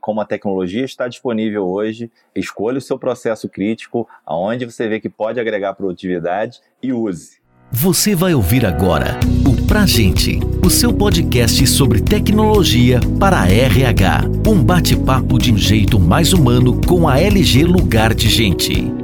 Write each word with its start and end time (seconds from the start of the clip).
como 0.00 0.20
a 0.20 0.24
tecnologia 0.24 0.84
está 0.84 1.06
disponível 1.06 1.66
hoje, 1.66 2.10
escolha 2.34 2.78
o 2.78 2.80
seu 2.80 2.98
processo 2.98 3.48
crítico, 3.48 4.08
aonde 4.24 4.64
você 4.64 4.88
vê 4.88 4.98
que 4.98 5.08
pode 5.08 5.38
agregar 5.38 5.74
produtividade 5.74 6.60
e 6.82 6.92
use. 6.92 7.40
Você 7.72 8.16
vai 8.16 8.34
ouvir 8.34 8.66
agora 8.66 9.20
o 9.46 9.66
Pra 9.68 9.86
Gente, 9.86 10.40
o 10.66 10.68
seu 10.68 10.92
podcast 10.92 11.64
sobre 11.68 12.00
tecnologia 12.00 12.98
para 13.20 13.42
a 13.42 13.48
RH. 13.48 14.22
Um 14.44 14.60
bate-papo 14.60 15.38
de 15.38 15.52
um 15.52 15.56
jeito 15.56 16.00
mais 16.00 16.32
humano 16.32 16.80
com 16.84 17.08
a 17.08 17.20
LG 17.20 17.64
Lugar 17.64 18.12
de 18.12 18.28
Gente. 18.28 18.99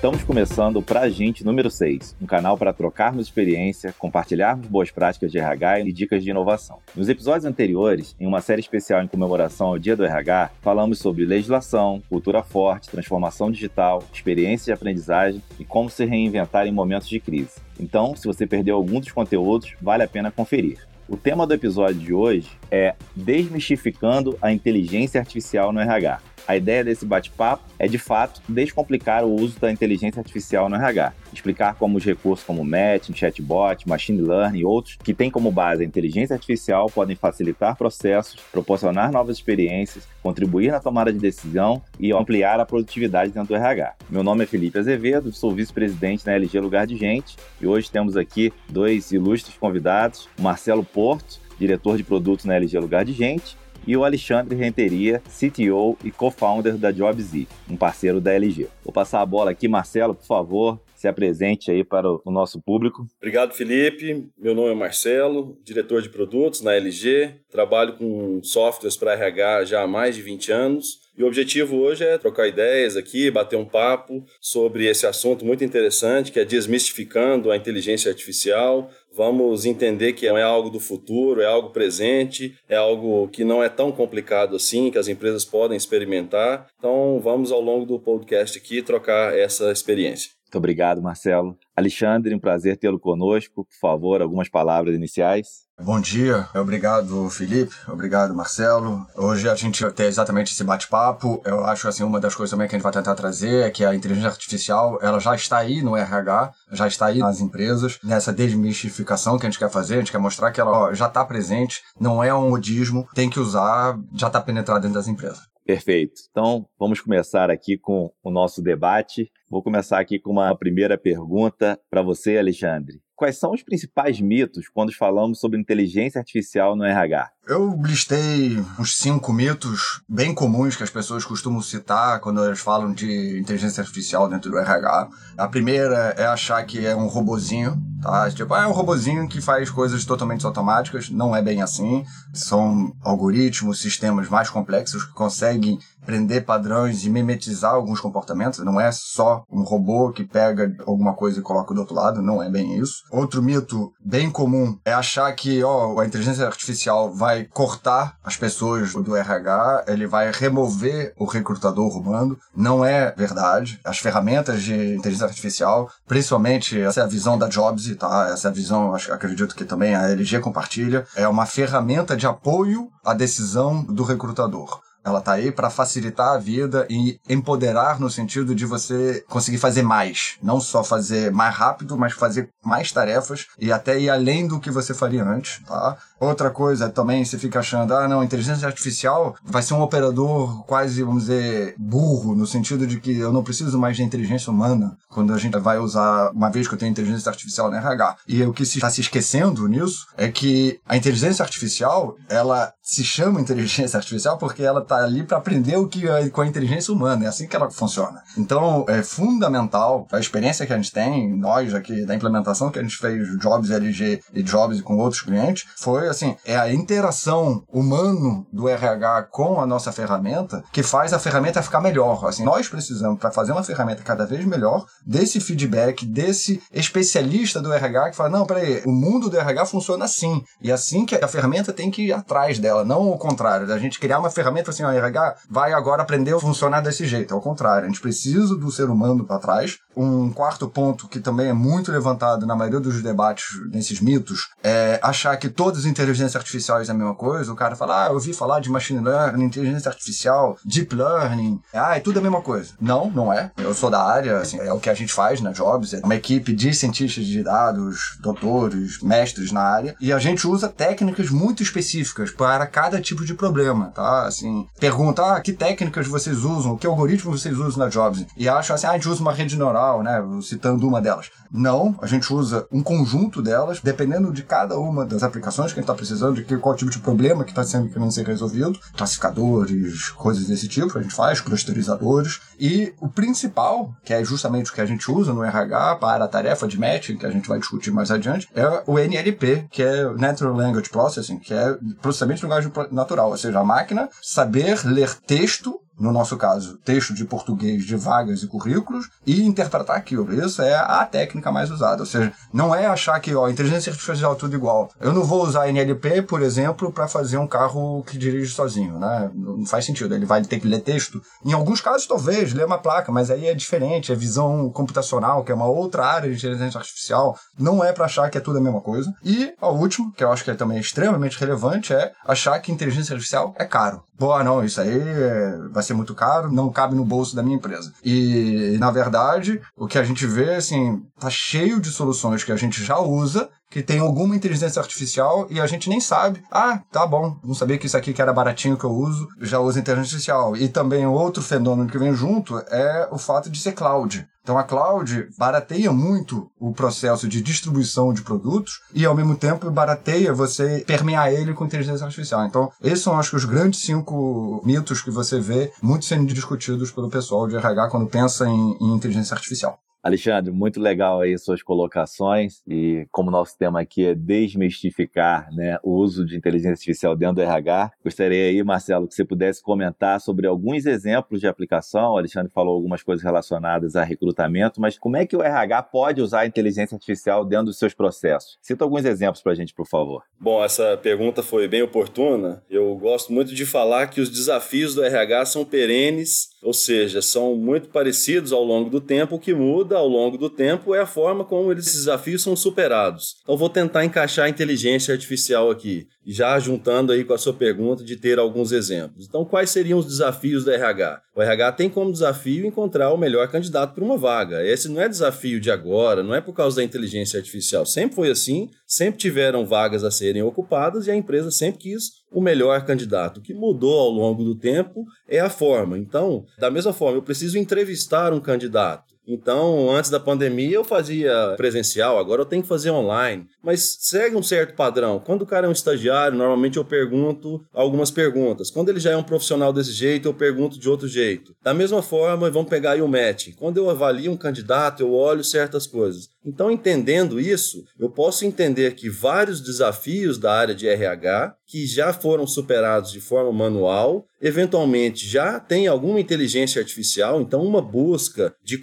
Estamos 0.00 0.24
começando 0.24 0.80
Pra 0.80 1.10
Gente 1.10 1.44
número 1.44 1.70
6, 1.70 2.16
um 2.22 2.24
canal 2.24 2.56
para 2.56 2.72
trocarmos 2.72 3.26
experiência, 3.26 3.94
compartilharmos 3.98 4.66
boas 4.66 4.90
práticas 4.90 5.30
de 5.30 5.36
RH 5.36 5.80
e 5.80 5.92
dicas 5.92 6.24
de 6.24 6.30
inovação. 6.30 6.78
Nos 6.96 7.10
episódios 7.10 7.44
anteriores, 7.44 8.16
em 8.18 8.26
uma 8.26 8.40
série 8.40 8.62
especial 8.62 9.02
em 9.02 9.06
comemoração 9.06 9.66
ao 9.66 9.78
Dia 9.78 9.94
do 9.94 10.02
RH, 10.02 10.52
falamos 10.62 11.00
sobre 11.00 11.26
legislação, 11.26 12.02
cultura 12.08 12.42
forte, 12.42 12.88
transformação 12.88 13.50
digital, 13.50 14.02
experiência 14.10 14.72
de 14.72 14.72
aprendizagem 14.72 15.42
e 15.58 15.66
como 15.66 15.90
se 15.90 16.06
reinventar 16.06 16.66
em 16.66 16.72
momentos 16.72 17.06
de 17.06 17.20
crise. 17.20 17.60
Então, 17.78 18.16
se 18.16 18.26
você 18.26 18.46
perdeu 18.46 18.76
algum 18.76 19.00
dos 19.00 19.12
conteúdos, 19.12 19.74
vale 19.82 20.02
a 20.02 20.08
pena 20.08 20.30
conferir. 20.30 20.78
O 21.10 21.16
tema 21.16 21.44
do 21.44 21.52
episódio 21.52 22.00
de 22.00 22.14
hoje 22.14 22.48
é 22.70 22.94
Desmistificando 23.16 24.38
a 24.40 24.52
Inteligência 24.52 25.20
Artificial 25.20 25.72
no 25.72 25.80
RH. 25.80 26.22
A 26.50 26.56
ideia 26.56 26.82
desse 26.82 27.06
bate-papo 27.06 27.62
é, 27.78 27.86
de 27.86 27.96
fato, 27.96 28.42
descomplicar 28.48 29.24
o 29.24 29.32
uso 29.32 29.60
da 29.60 29.70
inteligência 29.70 30.18
artificial 30.18 30.68
no 30.68 30.74
RH. 30.74 31.12
Explicar 31.32 31.76
como 31.76 31.96
os 31.96 32.04
recursos 32.04 32.44
como 32.44 32.64
matching, 32.64 33.14
chatbot, 33.14 33.88
machine 33.88 34.20
learning 34.20 34.58
e 34.58 34.64
outros, 34.64 34.96
que 34.96 35.14
têm 35.14 35.30
como 35.30 35.52
base 35.52 35.84
a 35.84 35.86
inteligência 35.86 36.34
artificial, 36.34 36.90
podem 36.90 37.14
facilitar 37.14 37.76
processos, 37.76 38.34
proporcionar 38.50 39.12
novas 39.12 39.36
experiências, 39.36 40.08
contribuir 40.24 40.72
na 40.72 40.80
tomada 40.80 41.12
de 41.12 41.20
decisão 41.20 41.80
e 42.00 42.12
ampliar 42.12 42.58
a 42.58 42.66
produtividade 42.66 43.30
dentro 43.30 43.50
do 43.50 43.54
RH. 43.54 43.94
Meu 44.10 44.24
nome 44.24 44.42
é 44.42 44.46
Felipe 44.48 44.76
Azevedo, 44.76 45.32
sou 45.32 45.52
vice-presidente 45.52 46.26
na 46.26 46.32
LG 46.32 46.58
Lugar 46.58 46.84
de 46.84 46.96
Gente 46.96 47.36
e 47.60 47.66
hoje 47.68 47.88
temos 47.88 48.16
aqui 48.16 48.52
dois 48.68 49.12
ilustres 49.12 49.56
convidados, 49.56 50.28
Marcelo 50.36 50.82
Porto, 50.82 51.38
diretor 51.60 51.96
de 51.96 52.02
produtos 52.02 52.44
na 52.44 52.56
LG 52.56 52.76
Lugar 52.80 53.04
de 53.04 53.12
Gente, 53.12 53.56
e 53.86 53.96
o 53.96 54.04
Alexandre 54.04 54.56
Renteria, 54.56 55.22
CTO 55.28 55.96
e 56.04 56.10
co-founder 56.10 56.76
da 56.76 56.90
JobZ, 56.90 57.46
um 57.68 57.76
parceiro 57.76 58.20
da 58.20 58.32
LG. 58.32 58.68
Vou 58.84 58.92
passar 58.92 59.20
a 59.20 59.26
bola 59.26 59.50
aqui, 59.50 59.68
Marcelo, 59.68 60.14
por 60.14 60.26
favor, 60.26 60.80
se 61.00 61.08
apresente 61.08 61.70
aí 61.70 61.82
para 61.82 62.06
o 62.10 62.30
nosso 62.30 62.60
público. 62.60 63.06
Obrigado, 63.16 63.54
Felipe. 63.54 64.28
Meu 64.36 64.54
nome 64.54 64.72
é 64.72 64.74
Marcelo, 64.74 65.58
diretor 65.64 66.02
de 66.02 66.10
produtos 66.10 66.60
na 66.60 66.74
LG. 66.74 67.36
Trabalho 67.50 67.94
com 67.94 68.42
softwares 68.42 68.98
para 68.98 69.14
RH 69.14 69.64
já 69.64 69.82
há 69.82 69.86
mais 69.86 70.14
de 70.14 70.20
20 70.20 70.52
anos. 70.52 71.00
E 71.16 71.22
o 71.22 71.26
objetivo 71.26 71.76
hoje 71.78 72.04
é 72.04 72.18
trocar 72.18 72.48
ideias 72.48 72.96
aqui, 72.96 73.30
bater 73.30 73.56
um 73.56 73.64
papo 73.64 74.24
sobre 74.40 74.86
esse 74.86 75.06
assunto 75.06 75.44
muito 75.44 75.64
interessante, 75.64 76.32
que 76.32 76.40
é 76.40 76.44
desmistificando 76.44 77.50
a 77.50 77.56
inteligência 77.56 78.10
artificial. 78.10 78.90
Vamos 79.14 79.64
entender 79.64 80.12
que 80.12 80.26
é 80.26 80.42
algo 80.42 80.70
do 80.70 80.78
futuro, 80.78 81.40
é 81.40 81.46
algo 81.46 81.70
presente, 81.70 82.56
é 82.68 82.76
algo 82.76 83.28
que 83.28 83.44
não 83.44 83.62
é 83.62 83.68
tão 83.68 83.90
complicado 83.90 84.56
assim, 84.56 84.90
que 84.90 84.98
as 84.98 85.08
empresas 85.08 85.44
podem 85.44 85.76
experimentar. 85.76 86.66
Então, 86.78 87.20
vamos 87.20 87.50
ao 87.50 87.60
longo 87.60 87.84
do 87.84 87.98
podcast 87.98 88.58
aqui 88.58 88.82
trocar 88.82 89.36
essa 89.36 89.72
experiência. 89.72 90.30
Muito 90.50 90.58
obrigado, 90.58 91.00
Marcelo. 91.00 91.56
Alexandre, 91.76 92.34
um 92.34 92.38
prazer 92.40 92.76
tê-lo 92.76 92.98
conosco. 92.98 93.64
Por 93.64 93.78
favor, 93.80 94.20
algumas 94.20 94.48
palavras 94.48 94.96
iniciais. 94.96 95.69
Bom 95.82 95.98
dia, 95.98 96.46
obrigado 96.54 97.30
Felipe, 97.30 97.74
obrigado 97.88 98.34
Marcelo. 98.34 99.06
Hoje 99.16 99.48
a 99.48 99.54
gente 99.54 99.88
tem 99.92 100.06
exatamente 100.06 100.52
esse 100.52 100.62
bate-papo. 100.62 101.40
Eu 101.44 101.64
acho 101.64 101.88
assim 101.88 102.04
uma 102.04 102.20
das 102.20 102.34
coisas 102.34 102.50
também 102.50 102.68
que 102.68 102.74
a 102.74 102.78
gente 102.78 102.84
vai 102.84 102.92
tentar 102.92 103.14
trazer 103.14 103.64
é 103.64 103.70
que 103.70 103.84
a 103.84 103.94
inteligência 103.94 104.28
artificial 104.28 104.98
ela 105.00 105.18
já 105.18 105.34
está 105.34 105.58
aí 105.58 105.82
no 105.82 105.96
RH, 105.96 106.52
já 106.72 106.86
está 106.86 107.06
aí 107.06 107.18
nas 107.18 107.40
empresas 107.40 107.98
nessa 108.04 108.30
desmistificação 108.32 109.38
que 109.38 109.46
a 109.46 109.50
gente 109.50 109.58
quer 109.58 109.70
fazer. 109.70 109.94
A 109.94 109.98
gente 109.98 110.12
quer 110.12 110.18
mostrar 110.18 110.52
que 110.52 110.60
ela 110.60 110.70
ó, 110.70 110.92
já 110.92 111.06
está 111.06 111.24
presente, 111.24 111.80
não 111.98 112.22
é 112.22 112.34
um 112.34 112.50
modismo, 112.50 113.08
tem 113.14 113.30
que 113.30 113.40
usar, 113.40 113.98
já 114.14 114.26
está 114.26 114.40
penetrado 114.40 114.82
dentro 114.82 114.96
das 114.96 115.08
empresas. 115.08 115.40
Perfeito. 115.64 116.20
Então, 116.30 116.66
vamos 116.78 117.00
começar 117.00 117.50
aqui 117.50 117.78
com 117.78 118.10
o 118.22 118.30
nosso 118.30 118.60
debate. 118.60 119.30
Vou 119.48 119.62
começar 119.62 120.00
aqui 120.00 120.18
com 120.18 120.30
uma 120.30 120.54
primeira 120.56 120.98
pergunta 120.98 121.78
para 121.88 122.02
você, 122.02 122.36
Alexandre. 122.38 123.00
Quais 123.20 123.36
são 123.36 123.52
os 123.52 123.62
principais 123.62 124.18
mitos 124.18 124.66
quando 124.66 124.96
falamos 124.96 125.40
sobre 125.40 125.60
inteligência 125.60 126.18
artificial 126.18 126.74
no 126.74 126.84
RH? 126.84 127.30
Eu 127.50 127.76
listei 127.84 128.64
uns 128.78 128.96
cinco 128.96 129.32
mitos 129.32 130.02
bem 130.08 130.32
comuns 130.32 130.76
que 130.76 130.84
as 130.84 130.90
pessoas 130.90 131.24
costumam 131.24 131.60
citar 131.60 132.20
quando 132.20 132.44
elas 132.44 132.60
falam 132.60 132.92
de 132.92 133.40
inteligência 133.40 133.80
artificial 133.80 134.28
dentro 134.28 134.52
do 134.52 134.56
RH. 134.56 135.08
A 135.36 135.48
primeira 135.48 136.14
é 136.16 136.26
achar 136.26 136.64
que 136.64 136.86
é 136.86 136.94
um 136.94 137.08
robozinho, 137.08 137.76
tá? 138.00 138.30
Tipo, 138.30 138.54
ah, 138.54 138.62
é 138.62 138.66
um 138.68 138.72
robozinho 138.72 139.26
que 139.26 139.40
faz 139.40 139.68
coisas 139.68 140.04
totalmente 140.04 140.46
automáticas. 140.46 141.10
Não 141.10 141.34
é 141.34 141.42
bem 141.42 141.60
assim. 141.60 142.04
São 142.32 142.94
algoritmos, 143.02 143.80
sistemas 143.80 144.28
mais 144.28 144.48
complexos 144.48 145.04
que 145.04 145.12
conseguem 145.12 145.80
prender 146.06 146.44
padrões 146.44 147.04
e 147.04 147.10
mimetizar 147.10 147.74
alguns 147.74 148.00
comportamentos. 148.00 148.60
Não 148.60 148.80
é 148.80 148.90
só 148.92 149.44
um 149.50 149.62
robô 149.62 150.12
que 150.12 150.24
pega 150.24 150.72
alguma 150.86 151.14
coisa 151.14 151.40
e 151.40 151.42
coloca 151.42 151.74
do 151.74 151.80
outro 151.80 151.94
lado. 151.94 152.22
Não 152.22 152.42
é 152.42 152.48
bem 152.48 152.78
isso. 152.78 153.02
Outro 153.10 153.42
mito 153.42 153.92
bem 154.00 154.30
comum 154.30 154.78
é 154.84 154.92
achar 154.92 155.32
que 155.32 155.62
ó, 155.62 155.98
a 156.00 156.06
inteligência 156.06 156.46
artificial 156.46 157.12
vai 157.12 157.39
cortar 157.44 158.16
as 158.24 158.36
pessoas 158.36 158.92
do 158.92 159.16
RH, 159.16 159.84
ele 159.88 160.06
vai 160.06 160.30
remover 160.32 161.12
o 161.16 161.24
recrutador 161.24 161.96
humano. 161.96 162.38
Não 162.54 162.84
é 162.84 163.12
verdade. 163.16 163.80
As 163.84 163.98
ferramentas 163.98 164.62
de 164.62 164.94
inteligência 164.94 165.26
artificial, 165.26 165.90
principalmente 166.06 166.80
essa 166.80 167.00
é 167.00 167.04
a 167.04 167.06
visão 167.06 167.38
da 167.38 167.48
Jobs, 167.48 167.94
tá? 167.96 168.28
Essa 168.32 168.48
é 168.48 168.50
a 168.50 168.54
visão, 168.54 168.94
acredito 168.94 169.54
que 169.54 169.64
também 169.64 169.94
a 169.94 170.08
LG 170.10 170.40
compartilha, 170.40 171.06
é 171.14 171.26
uma 171.28 171.46
ferramenta 171.46 172.16
de 172.16 172.26
apoio 172.26 172.88
à 173.04 173.14
decisão 173.14 173.82
do 173.84 174.02
recrutador. 174.02 174.80
Ela 175.04 175.18
está 175.18 175.32
aí 175.32 175.50
para 175.50 175.70
facilitar 175.70 176.34
a 176.34 176.38
vida 176.38 176.86
e 176.90 177.18
empoderar 177.28 177.98
no 177.98 178.10
sentido 178.10 178.54
de 178.54 178.66
você 178.66 179.24
conseguir 179.28 179.58
fazer 179.58 179.82
mais. 179.82 180.36
Não 180.42 180.60
só 180.60 180.84
fazer 180.84 181.30
mais 181.32 181.54
rápido, 181.54 181.96
mas 181.96 182.12
fazer 182.12 182.48
mais 182.64 182.92
tarefas 182.92 183.46
e 183.58 183.72
até 183.72 183.98
ir 183.98 184.10
além 184.10 184.46
do 184.46 184.60
que 184.60 184.70
você 184.70 184.92
faria 184.92 185.24
antes, 185.24 185.62
tá? 185.66 185.96
Outra 186.18 186.50
coisa 186.50 186.88
também, 186.90 187.24
você 187.24 187.38
fica 187.38 187.60
achando, 187.60 187.94
ah, 187.94 188.06
não, 188.06 188.22
inteligência 188.22 188.66
artificial 188.66 189.34
vai 189.42 189.62
ser 189.62 189.72
um 189.72 189.80
operador 189.80 190.62
quase, 190.64 191.02
vamos 191.02 191.22
dizer, 191.22 191.74
burro, 191.78 192.34
no 192.34 192.46
sentido 192.46 192.86
de 192.86 193.00
que 193.00 193.18
eu 193.18 193.32
não 193.32 193.42
preciso 193.42 193.78
mais 193.78 193.96
de 193.96 194.02
inteligência 194.02 194.50
humana 194.50 194.98
quando 195.08 195.32
a 195.32 195.38
gente 195.38 195.58
vai 195.58 195.78
usar, 195.78 196.30
uma 196.32 196.50
vez 196.50 196.68
que 196.68 196.74
eu 196.74 196.78
tenho 196.78 196.90
inteligência 196.90 197.30
artificial 197.30 197.70
no 197.70 197.76
RH. 197.76 198.16
E 198.28 198.42
o 198.42 198.52
que 198.52 198.66
se 198.66 198.76
está 198.78 198.90
se 198.90 199.00
esquecendo 199.00 199.66
nisso 199.66 200.06
é 200.16 200.28
que 200.28 200.78
a 200.86 200.96
inteligência 200.96 201.42
artificial, 201.42 202.16
ela 202.28 202.72
se 202.82 203.02
chama 203.02 203.40
inteligência 203.40 203.96
artificial 203.96 204.36
porque 204.36 204.62
ela 204.62 204.80
está 204.90 204.96
ali 204.96 205.22
para 205.22 205.38
aprender 205.38 205.76
o 205.76 205.86
que 205.86 206.08
é 206.08 206.28
com 206.28 206.40
a 206.40 206.46
inteligência 206.46 206.92
humana, 206.92 207.24
é 207.24 207.28
assim 207.28 207.46
que 207.46 207.54
ela 207.54 207.70
funciona. 207.70 208.22
Então, 208.36 208.84
é 208.88 209.02
fundamental 209.02 210.06
a 210.10 210.18
experiência 210.18 210.66
que 210.66 210.72
a 210.72 210.76
gente 210.76 210.92
tem, 210.92 211.36
nós 211.36 211.72
aqui, 211.74 212.04
da 212.04 212.14
implementação 212.14 212.70
que 212.70 212.78
a 212.78 212.82
gente 212.82 212.96
fez, 212.96 213.38
Jobs 213.38 213.70
LG 213.70 214.20
e 214.34 214.42
Jobs 214.42 214.80
com 214.80 214.96
outros 214.96 215.22
clientes, 215.22 215.66
foi 215.76 216.08
assim, 216.08 216.36
é 216.44 216.56
a 216.56 216.72
interação 216.72 217.62
humano 217.72 218.46
do 218.52 218.68
RH 218.68 219.28
com 219.30 219.60
a 219.60 219.66
nossa 219.66 219.92
ferramenta 219.92 220.62
que 220.72 220.82
faz 220.82 221.12
a 221.12 221.18
ferramenta 221.18 221.62
ficar 221.62 221.80
melhor. 221.80 222.26
Assim, 222.26 222.44
nós 222.44 222.68
precisamos, 222.68 223.18
para 223.18 223.30
fazer 223.30 223.52
uma 223.52 223.62
ferramenta 223.62 224.02
cada 224.02 224.26
vez 224.26 224.44
melhor, 224.44 224.84
desse 225.06 225.40
feedback, 225.40 226.04
desse 226.04 226.60
especialista 226.72 227.60
do 227.60 227.72
RH 227.72 228.10
que 228.10 228.16
fala: 228.16 228.30
não, 228.30 228.46
peraí, 228.46 228.82
o 228.84 228.92
mundo 228.92 229.28
do 229.30 229.38
RH 229.38 229.66
funciona 229.66 230.04
assim. 230.04 230.42
E 230.60 230.72
assim 230.72 231.06
que 231.06 231.14
a 231.14 231.28
ferramenta 231.28 231.72
tem 231.72 231.90
que 231.90 232.06
ir 232.06 232.12
atrás 232.12 232.58
dela, 232.58 232.84
não 232.84 233.10
o 233.10 233.18
contrário, 233.18 233.66
da 233.66 233.78
gente 233.78 233.98
criar 234.00 234.18
uma 234.18 234.30
ferramenta 234.30 234.70
assim, 234.70 234.79
ó, 234.84 234.90
RH 234.90 235.36
vai 235.48 235.72
agora 235.72 236.02
aprender 236.02 236.34
a 236.34 236.40
funcionar 236.40 236.80
desse 236.80 237.06
jeito. 237.06 237.34
Ao 237.34 237.40
contrário, 237.40 237.84
a 237.84 237.88
gente 237.88 238.00
precisa 238.00 238.56
do 238.56 238.70
ser 238.70 238.88
humano 238.90 239.24
para 239.24 239.38
trás. 239.38 239.78
Um 239.96 240.30
quarto 240.30 240.68
ponto 240.68 241.08
que 241.08 241.20
também 241.20 241.48
é 241.48 241.52
muito 241.52 241.92
levantado 241.92 242.46
na 242.46 242.56
maioria 242.56 242.80
dos 242.80 243.02
debates 243.02 243.46
nesses 243.70 244.00
mitos 244.00 244.48
é 244.62 244.98
achar 245.02 245.36
que 245.36 245.48
todas 245.48 245.84
as 245.84 245.90
inteligência 245.90 246.38
artificial 246.38 246.80
é 246.80 246.90
a 246.90 246.94
mesma 246.94 247.14
coisa, 247.14 247.52
o 247.52 247.56
cara 247.56 247.76
fala, 247.76 248.04
ah, 248.04 248.08
eu 248.08 248.14
ouvi 248.14 248.32
falar 248.32 248.60
de 248.60 248.70
machine 248.70 249.00
learning, 249.00 249.44
inteligência 249.44 249.88
artificial, 249.88 250.56
deep 250.64 250.94
learning, 250.94 251.60
ah, 251.74 251.96
é 251.96 252.00
tudo 252.00 252.18
a 252.18 252.22
mesma 252.22 252.40
coisa. 252.40 252.72
Não, 252.80 253.10
não 253.10 253.32
é. 253.32 253.50
Eu 253.58 253.74
sou 253.74 253.90
da 253.90 254.02
área, 254.02 254.38
assim, 254.38 254.58
é 254.58 254.72
o 254.72 254.80
que 254.80 254.88
a 254.88 254.94
gente 254.94 255.12
faz 255.12 255.40
na 255.40 255.52
Jobs, 255.52 255.92
é 255.94 256.00
uma 256.02 256.14
equipe 256.14 256.52
de 256.54 256.72
cientistas 256.72 257.26
de 257.26 257.42
dados, 257.42 258.18
doutores, 258.20 259.02
mestres 259.02 259.52
na 259.52 259.62
área, 259.62 259.94
e 260.00 260.12
a 260.12 260.18
gente 260.18 260.46
usa 260.46 260.68
técnicas 260.68 261.30
muito 261.30 261.62
específicas 261.62 262.30
para 262.30 262.66
cada 262.66 263.00
tipo 263.00 263.24
de 263.24 263.34
problema, 263.34 263.92
tá? 263.94 264.26
Assim, 264.26 264.66
pergunta, 264.78 265.22
ah, 265.22 265.40
que 265.40 265.52
técnicas 265.52 266.06
vocês 266.06 266.38
usam, 266.38 266.76
que 266.76 266.86
algoritmo 266.86 267.36
vocês 267.36 267.56
usam 267.58 267.84
na 267.84 267.90
Jobs? 267.90 268.26
E 268.36 268.48
acham 268.48 268.74
assim, 268.74 268.86
ah, 268.86 268.90
a 268.90 268.94
gente 268.94 269.08
usa 269.08 269.20
uma 269.20 269.32
rede 269.32 269.56
neural, 269.56 270.02
né? 270.02 270.22
Citando 270.42 270.86
uma 270.86 271.00
delas. 271.00 271.30
Não, 271.52 271.96
a 272.00 272.06
gente 272.06 272.32
usa 272.32 272.66
um 272.70 272.82
conjunto 272.82 273.42
delas, 273.42 273.80
dependendo 273.80 274.32
de 274.32 274.42
cada 274.42 274.78
uma 274.78 275.04
das 275.04 275.22
aplicações 275.22 275.72
que 275.72 275.78
a 275.78 275.82
gente 275.82 275.90
está 275.90 275.94
precisando, 275.94 276.36
de 276.36 276.44
que, 276.44 276.56
qual 276.56 276.76
tipo 276.76 276.90
de 276.90 276.98
problema 276.98 277.44
que 277.44 277.50
está 277.50 277.64
sendo 277.64 277.88
querendo 277.88 278.12
ser 278.12 278.26
resolvido, 278.26 278.78
classificadores, 278.96 280.10
coisas 280.10 280.46
desse 280.46 280.68
tipo, 280.68 280.96
a 280.96 281.02
gente 281.02 281.14
faz, 281.14 281.40
clusterizadores. 281.40 282.40
E 282.58 282.94
o 283.00 283.08
principal, 283.08 283.92
que 284.04 284.14
é 284.14 284.24
justamente 284.24 284.70
o 284.70 284.74
que 284.74 284.80
a 284.80 284.86
gente 284.86 285.10
usa 285.10 285.32
no 285.32 285.44
RH 285.44 285.96
para 285.96 286.24
a 286.24 286.28
tarefa 286.28 286.68
de 286.68 286.78
matching, 286.78 287.16
que 287.16 287.26
a 287.26 287.30
gente 287.30 287.48
vai 287.48 287.58
discutir 287.58 287.90
mais 287.90 288.10
adiante, 288.10 288.48
é 288.54 288.82
o 288.86 288.98
NLP, 288.98 289.66
que 289.70 289.82
é 289.82 290.04
Natural 290.14 290.54
Language 290.54 290.90
Processing, 290.90 291.38
que 291.38 291.52
é 291.52 291.76
processamento 292.00 292.40
de 292.40 292.46
linguagem 292.46 292.72
natural, 292.92 293.30
ou 293.30 293.36
seja, 293.36 293.58
a 293.58 293.64
máquina 293.64 294.08
saber 294.22 294.59
ler 294.84 295.20
texto 295.26 295.82
no 296.00 296.10
nosso 296.10 296.36
caso, 296.38 296.78
texto 296.78 297.12
de 297.12 297.26
português 297.26 297.84
de 297.84 297.94
vagas 297.94 298.42
e 298.42 298.46
currículos, 298.46 299.08
e 299.26 299.42
interpretar 299.42 299.96
aquilo. 299.96 300.32
Isso 300.32 300.62
é 300.62 300.74
a 300.74 301.04
técnica 301.04 301.52
mais 301.52 301.70
usada. 301.70 302.02
Ou 302.02 302.06
seja, 302.06 302.32
não 302.52 302.74
é 302.74 302.86
achar 302.86 303.20
que, 303.20 303.34
ó, 303.34 303.48
inteligência 303.48 303.90
artificial 303.90 304.32
é 304.32 304.36
tudo 304.36 304.56
igual. 304.56 304.90
Eu 304.98 305.12
não 305.12 305.22
vou 305.22 305.44
usar 305.44 305.68
NLP, 305.68 306.22
por 306.22 306.40
exemplo, 306.40 306.90
para 306.90 307.06
fazer 307.06 307.36
um 307.36 307.46
carro 307.46 308.02
que 308.04 308.16
dirige 308.16 308.52
sozinho, 308.52 308.98
né? 308.98 309.30
Não 309.34 309.66
faz 309.66 309.84
sentido. 309.84 310.14
Ele 310.14 310.24
vai 310.24 310.42
ter 310.42 310.58
que 310.58 310.66
ler 310.66 310.80
texto. 310.80 311.20
Em 311.44 311.52
alguns 311.52 311.80
casos, 311.80 312.06
talvez, 312.06 312.54
ler 312.54 312.64
uma 312.64 312.78
placa, 312.78 313.12
mas 313.12 313.30
aí 313.30 313.46
é 313.46 313.54
diferente. 313.54 314.10
É 314.10 314.14
visão 314.14 314.70
computacional, 314.70 315.44
que 315.44 315.52
é 315.52 315.54
uma 315.54 315.66
outra 315.66 316.06
área 316.06 316.30
de 316.30 316.36
inteligência 316.36 316.78
artificial. 316.78 317.36
Não 317.58 317.84
é 317.84 317.92
para 317.92 318.06
achar 318.06 318.30
que 318.30 318.38
é 318.38 318.40
tudo 318.40 318.58
a 318.58 318.62
mesma 318.62 318.80
coisa. 318.80 319.12
E, 319.22 319.52
o 319.60 319.72
último, 319.72 320.12
que 320.12 320.24
eu 320.24 320.32
acho 320.32 320.44
que 320.44 320.50
é 320.50 320.54
também 320.54 320.78
extremamente 320.78 321.38
relevante, 321.38 321.92
é 321.92 322.12
achar 322.26 322.58
que 322.60 322.72
inteligência 322.72 323.12
artificial 323.12 323.54
é 323.58 323.64
caro. 323.64 324.02
Boa, 324.18 324.44
não, 324.44 324.62
isso 324.62 324.80
aí 324.80 324.98
é, 324.98 325.58
vai 325.70 325.82
muito 325.94 326.14
caro, 326.14 326.52
não 326.52 326.70
cabe 326.70 326.94
no 326.94 327.04
bolso 327.04 327.34
da 327.34 327.42
minha 327.42 327.56
empresa. 327.56 327.92
E, 328.04 328.76
na 328.78 328.90
verdade, 328.90 329.60
o 329.76 329.86
que 329.86 329.98
a 329.98 330.04
gente 330.04 330.26
vê, 330.26 330.54
assim, 330.54 331.02
tá 331.18 331.30
cheio 331.30 331.80
de 331.80 331.90
soluções 331.90 332.44
que 332.44 332.52
a 332.52 332.56
gente 332.56 332.82
já 332.84 332.98
usa 332.98 333.48
que 333.70 333.82
tem 333.82 334.00
alguma 334.00 334.34
inteligência 334.34 334.82
artificial 334.82 335.46
e 335.48 335.60
a 335.60 335.66
gente 335.66 335.88
nem 335.88 336.00
sabe. 336.00 336.42
Ah, 336.50 336.80
tá 336.90 337.06
bom, 337.06 337.36
não 337.44 337.54
sabia 337.54 337.78
que 337.78 337.86
isso 337.86 337.96
aqui 337.96 338.12
que 338.12 338.20
era 338.20 338.32
baratinho 338.32 338.76
que 338.76 338.84
eu 338.84 338.90
uso, 338.90 339.28
já 339.40 339.60
usa 339.60 339.78
inteligência 339.78 340.16
artificial. 340.16 340.56
E 340.56 340.68
também 340.68 341.06
outro 341.06 341.40
fenômeno 341.40 341.88
que 341.88 341.98
vem 341.98 342.12
junto 342.12 342.58
é 342.68 343.08
o 343.12 343.16
fato 343.16 343.48
de 343.48 343.60
ser 343.60 343.72
cloud. 343.72 344.26
Então 344.42 344.58
a 344.58 344.64
cloud 344.64 345.28
barateia 345.38 345.92
muito 345.92 346.50
o 346.58 346.72
processo 346.72 347.28
de 347.28 347.42
distribuição 347.42 348.12
de 348.12 348.22
produtos 348.22 348.80
e 348.94 349.04
ao 349.04 349.14
mesmo 349.14 349.36
tempo 349.36 349.70
barateia 349.70 350.32
você 350.32 350.82
permear 350.86 351.32
ele 351.32 351.52
com 351.52 351.64
inteligência 351.64 352.04
artificial. 352.04 352.44
Então 352.46 352.72
esses 352.82 353.02
são 353.02 353.18
acho 353.18 353.30
que 353.30 353.36
os 353.36 353.44
grandes 353.44 353.80
cinco 353.80 354.62
mitos 354.64 355.02
que 355.02 355.10
você 355.10 355.38
vê 355.38 355.72
muito 355.82 356.04
sendo 356.04 356.32
discutidos 356.32 356.90
pelo 356.90 357.10
pessoal 357.10 357.46
de 357.46 357.56
RH 357.56 357.88
quando 357.90 358.06
pensa 358.06 358.48
em, 358.48 358.76
em 358.80 358.94
inteligência 358.94 359.34
artificial. 359.34 359.78
Alexandre, 360.02 360.50
muito 360.50 360.80
legal 360.80 361.20
aí 361.20 361.36
suas 361.38 361.62
colocações 361.62 362.62
e 362.66 363.06
como 363.10 363.30
nosso 363.30 363.56
tema 363.58 363.80
aqui 363.80 364.06
é 364.06 364.14
desmistificar 364.14 365.52
né, 365.52 365.78
o 365.82 365.92
uso 365.92 366.24
de 366.24 366.36
inteligência 366.36 366.72
artificial 366.72 367.14
dentro 367.14 367.36
do 367.36 367.42
RH, 367.42 367.92
gostaria 368.02 368.44
aí, 368.44 368.62
Marcelo, 368.62 369.06
que 369.06 369.14
você 369.14 369.24
pudesse 369.24 369.62
comentar 369.62 370.20
sobre 370.20 370.46
alguns 370.46 370.86
exemplos 370.86 371.40
de 371.40 371.46
aplicação. 371.46 372.12
O 372.12 372.18
Alexandre 372.18 372.50
falou 372.50 372.74
algumas 372.74 373.02
coisas 373.02 373.22
relacionadas 373.22 373.94
a 373.94 374.02
recrutamento, 374.02 374.80
mas 374.80 374.98
como 374.98 375.16
é 375.16 375.26
que 375.26 375.36
o 375.36 375.42
RH 375.42 375.82
pode 375.84 376.22
usar 376.22 376.40
a 376.40 376.46
inteligência 376.46 376.94
artificial 376.94 377.44
dentro 377.44 377.66
dos 377.66 377.78
seus 377.78 377.92
processos? 377.92 378.58
Cita 378.62 378.84
alguns 378.84 379.04
exemplos 379.04 379.42
para 379.42 379.52
a 379.52 379.54
gente, 379.54 379.74
por 379.74 379.86
favor. 379.86 380.22
Bom, 380.38 380.64
essa 380.64 380.96
pergunta 380.96 381.42
foi 381.42 381.68
bem 381.68 381.82
oportuna. 381.82 382.62
Eu 382.70 382.96
gosto 382.96 383.32
muito 383.32 383.54
de 383.54 383.66
falar 383.66 384.06
que 384.06 384.20
os 384.20 384.30
desafios 384.30 384.94
do 384.94 385.04
RH 385.04 385.46
são 385.46 385.64
perenes 385.64 386.50
ou 386.62 386.72
seja, 386.72 387.22
são 387.22 387.54
muito 387.56 387.88
parecidos 387.88 388.52
ao 388.52 388.62
longo 388.62 388.90
do 388.90 389.00
tempo. 389.00 389.36
O 389.36 389.40
que 389.40 389.54
muda 389.54 389.96
ao 389.96 390.06
longo 390.06 390.36
do 390.36 390.50
tempo 390.50 390.94
é 390.94 391.00
a 391.00 391.06
forma 391.06 391.44
como 391.44 391.72
esses 391.72 391.94
desafios 391.94 392.42
são 392.42 392.54
superados. 392.54 393.36
Então, 393.42 393.56
vou 393.56 393.68
tentar 393.68 394.04
encaixar 394.04 394.46
a 394.46 394.48
inteligência 394.48 395.12
artificial 395.12 395.70
aqui, 395.70 396.06
já 396.32 396.58
juntando 396.58 397.12
aí 397.12 397.24
com 397.24 397.32
a 397.32 397.38
sua 397.38 397.52
pergunta 397.52 398.04
de 398.04 398.16
ter 398.16 398.38
alguns 398.38 398.72
exemplos. 398.72 399.26
Então, 399.26 399.44
quais 399.44 399.70
seriam 399.70 399.98
os 399.98 400.06
desafios 400.06 400.64
do 400.64 400.70
RH? 400.70 401.20
O 401.34 401.42
RH 401.42 401.72
tem 401.72 401.88
como 401.88 402.12
desafio 402.12 402.66
encontrar 402.66 403.12
o 403.12 403.16
melhor 403.16 403.48
candidato 403.48 403.94
para 403.94 404.04
uma 404.04 404.16
vaga. 404.16 404.64
Esse 404.64 404.88
não 404.88 405.00
é 405.00 405.08
desafio 405.08 405.60
de 405.60 405.70
agora, 405.70 406.22
não 406.22 406.34
é 406.34 406.40
por 406.40 406.52
causa 406.52 406.76
da 406.76 406.84
inteligência 406.84 407.38
artificial. 407.38 407.86
Sempre 407.86 408.14
foi 408.14 408.30
assim, 408.30 408.70
sempre 408.86 409.18
tiveram 409.18 409.64
vagas 409.64 410.04
a 410.04 410.10
serem 410.10 410.42
ocupadas 410.42 411.06
e 411.06 411.10
a 411.10 411.16
empresa 411.16 411.50
sempre 411.50 411.80
quis 411.80 412.20
o 412.30 412.40
melhor 412.40 412.84
candidato. 412.84 413.38
O 413.38 413.42
que 413.42 413.54
mudou 413.54 413.98
ao 413.98 414.10
longo 414.10 414.44
do 414.44 414.54
tempo 414.54 415.04
é 415.28 415.40
a 415.40 415.50
forma. 415.50 415.98
Então, 415.98 416.44
da 416.58 416.70
mesma 416.70 416.92
forma, 416.92 417.18
eu 417.18 417.22
preciso 417.22 417.58
entrevistar 417.58 418.32
um 418.32 418.40
candidato. 418.40 419.09
Então, 419.32 419.90
antes 419.90 420.10
da 420.10 420.18
pandemia 420.18 420.74
eu 420.74 420.82
fazia 420.82 421.54
presencial, 421.56 422.18
agora 422.18 422.42
eu 422.42 422.46
tenho 422.46 422.62
que 422.62 422.68
fazer 422.68 422.90
online. 422.90 423.46
Mas 423.62 423.96
segue 424.00 424.34
um 424.34 424.42
certo 424.42 424.74
padrão. 424.74 425.22
Quando 425.24 425.42
o 425.42 425.46
cara 425.46 425.66
é 425.66 425.68
um 425.68 425.72
estagiário, 425.72 426.36
normalmente 426.36 426.76
eu 426.76 426.84
pergunto 426.84 427.64
algumas 427.72 428.10
perguntas. 428.10 428.70
Quando 428.70 428.88
ele 428.88 428.98
já 428.98 429.12
é 429.12 429.16
um 429.16 429.22
profissional 429.22 429.72
desse 429.72 429.92
jeito, 429.92 430.26
eu 430.26 430.34
pergunto 430.34 430.78
de 430.78 430.88
outro 430.88 431.06
jeito. 431.06 431.54
Da 431.62 431.72
mesma 431.72 432.02
forma, 432.02 432.50
vamos 432.50 432.68
pegar 432.68 432.92
aí 432.92 433.02
o 433.02 433.08
match. 433.08 433.54
Quando 433.56 433.76
eu 433.76 433.88
avalio 433.88 434.32
um 434.32 434.36
candidato, 434.36 435.00
eu 435.00 435.12
olho 435.12 435.44
certas 435.44 435.86
coisas. 435.86 436.28
Então, 436.44 436.70
entendendo 436.70 437.38
isso, 437.38 437.84
eu 437.98 438.10
posso 438.10 438.44
entender 438.44 438.94
que 438.94 439.10
vários 439.10 439.60
desafios 439.60 440.38
da 440.38 440.52
área 440.52 440.74
de 440.74 440.88
RH 440.88 441.54
que 441.70 441.86
já 441.86 442.12
foram 442.12 442.46
superados 442.48 443.12
de 443.12 443.20
forma 443.20 443.52
manual, 443.52 444.26
eventualmente 444.42 445.28
já 445.28 445.60
tem 445.60 445.86
alguma 445.86 446.18
inteligência 446.18 446.80
artificial, 446.80 447.40
então 447.40 447.62
uma 447.62 447.80
busca 447.80 448.52
de 448.64 448.78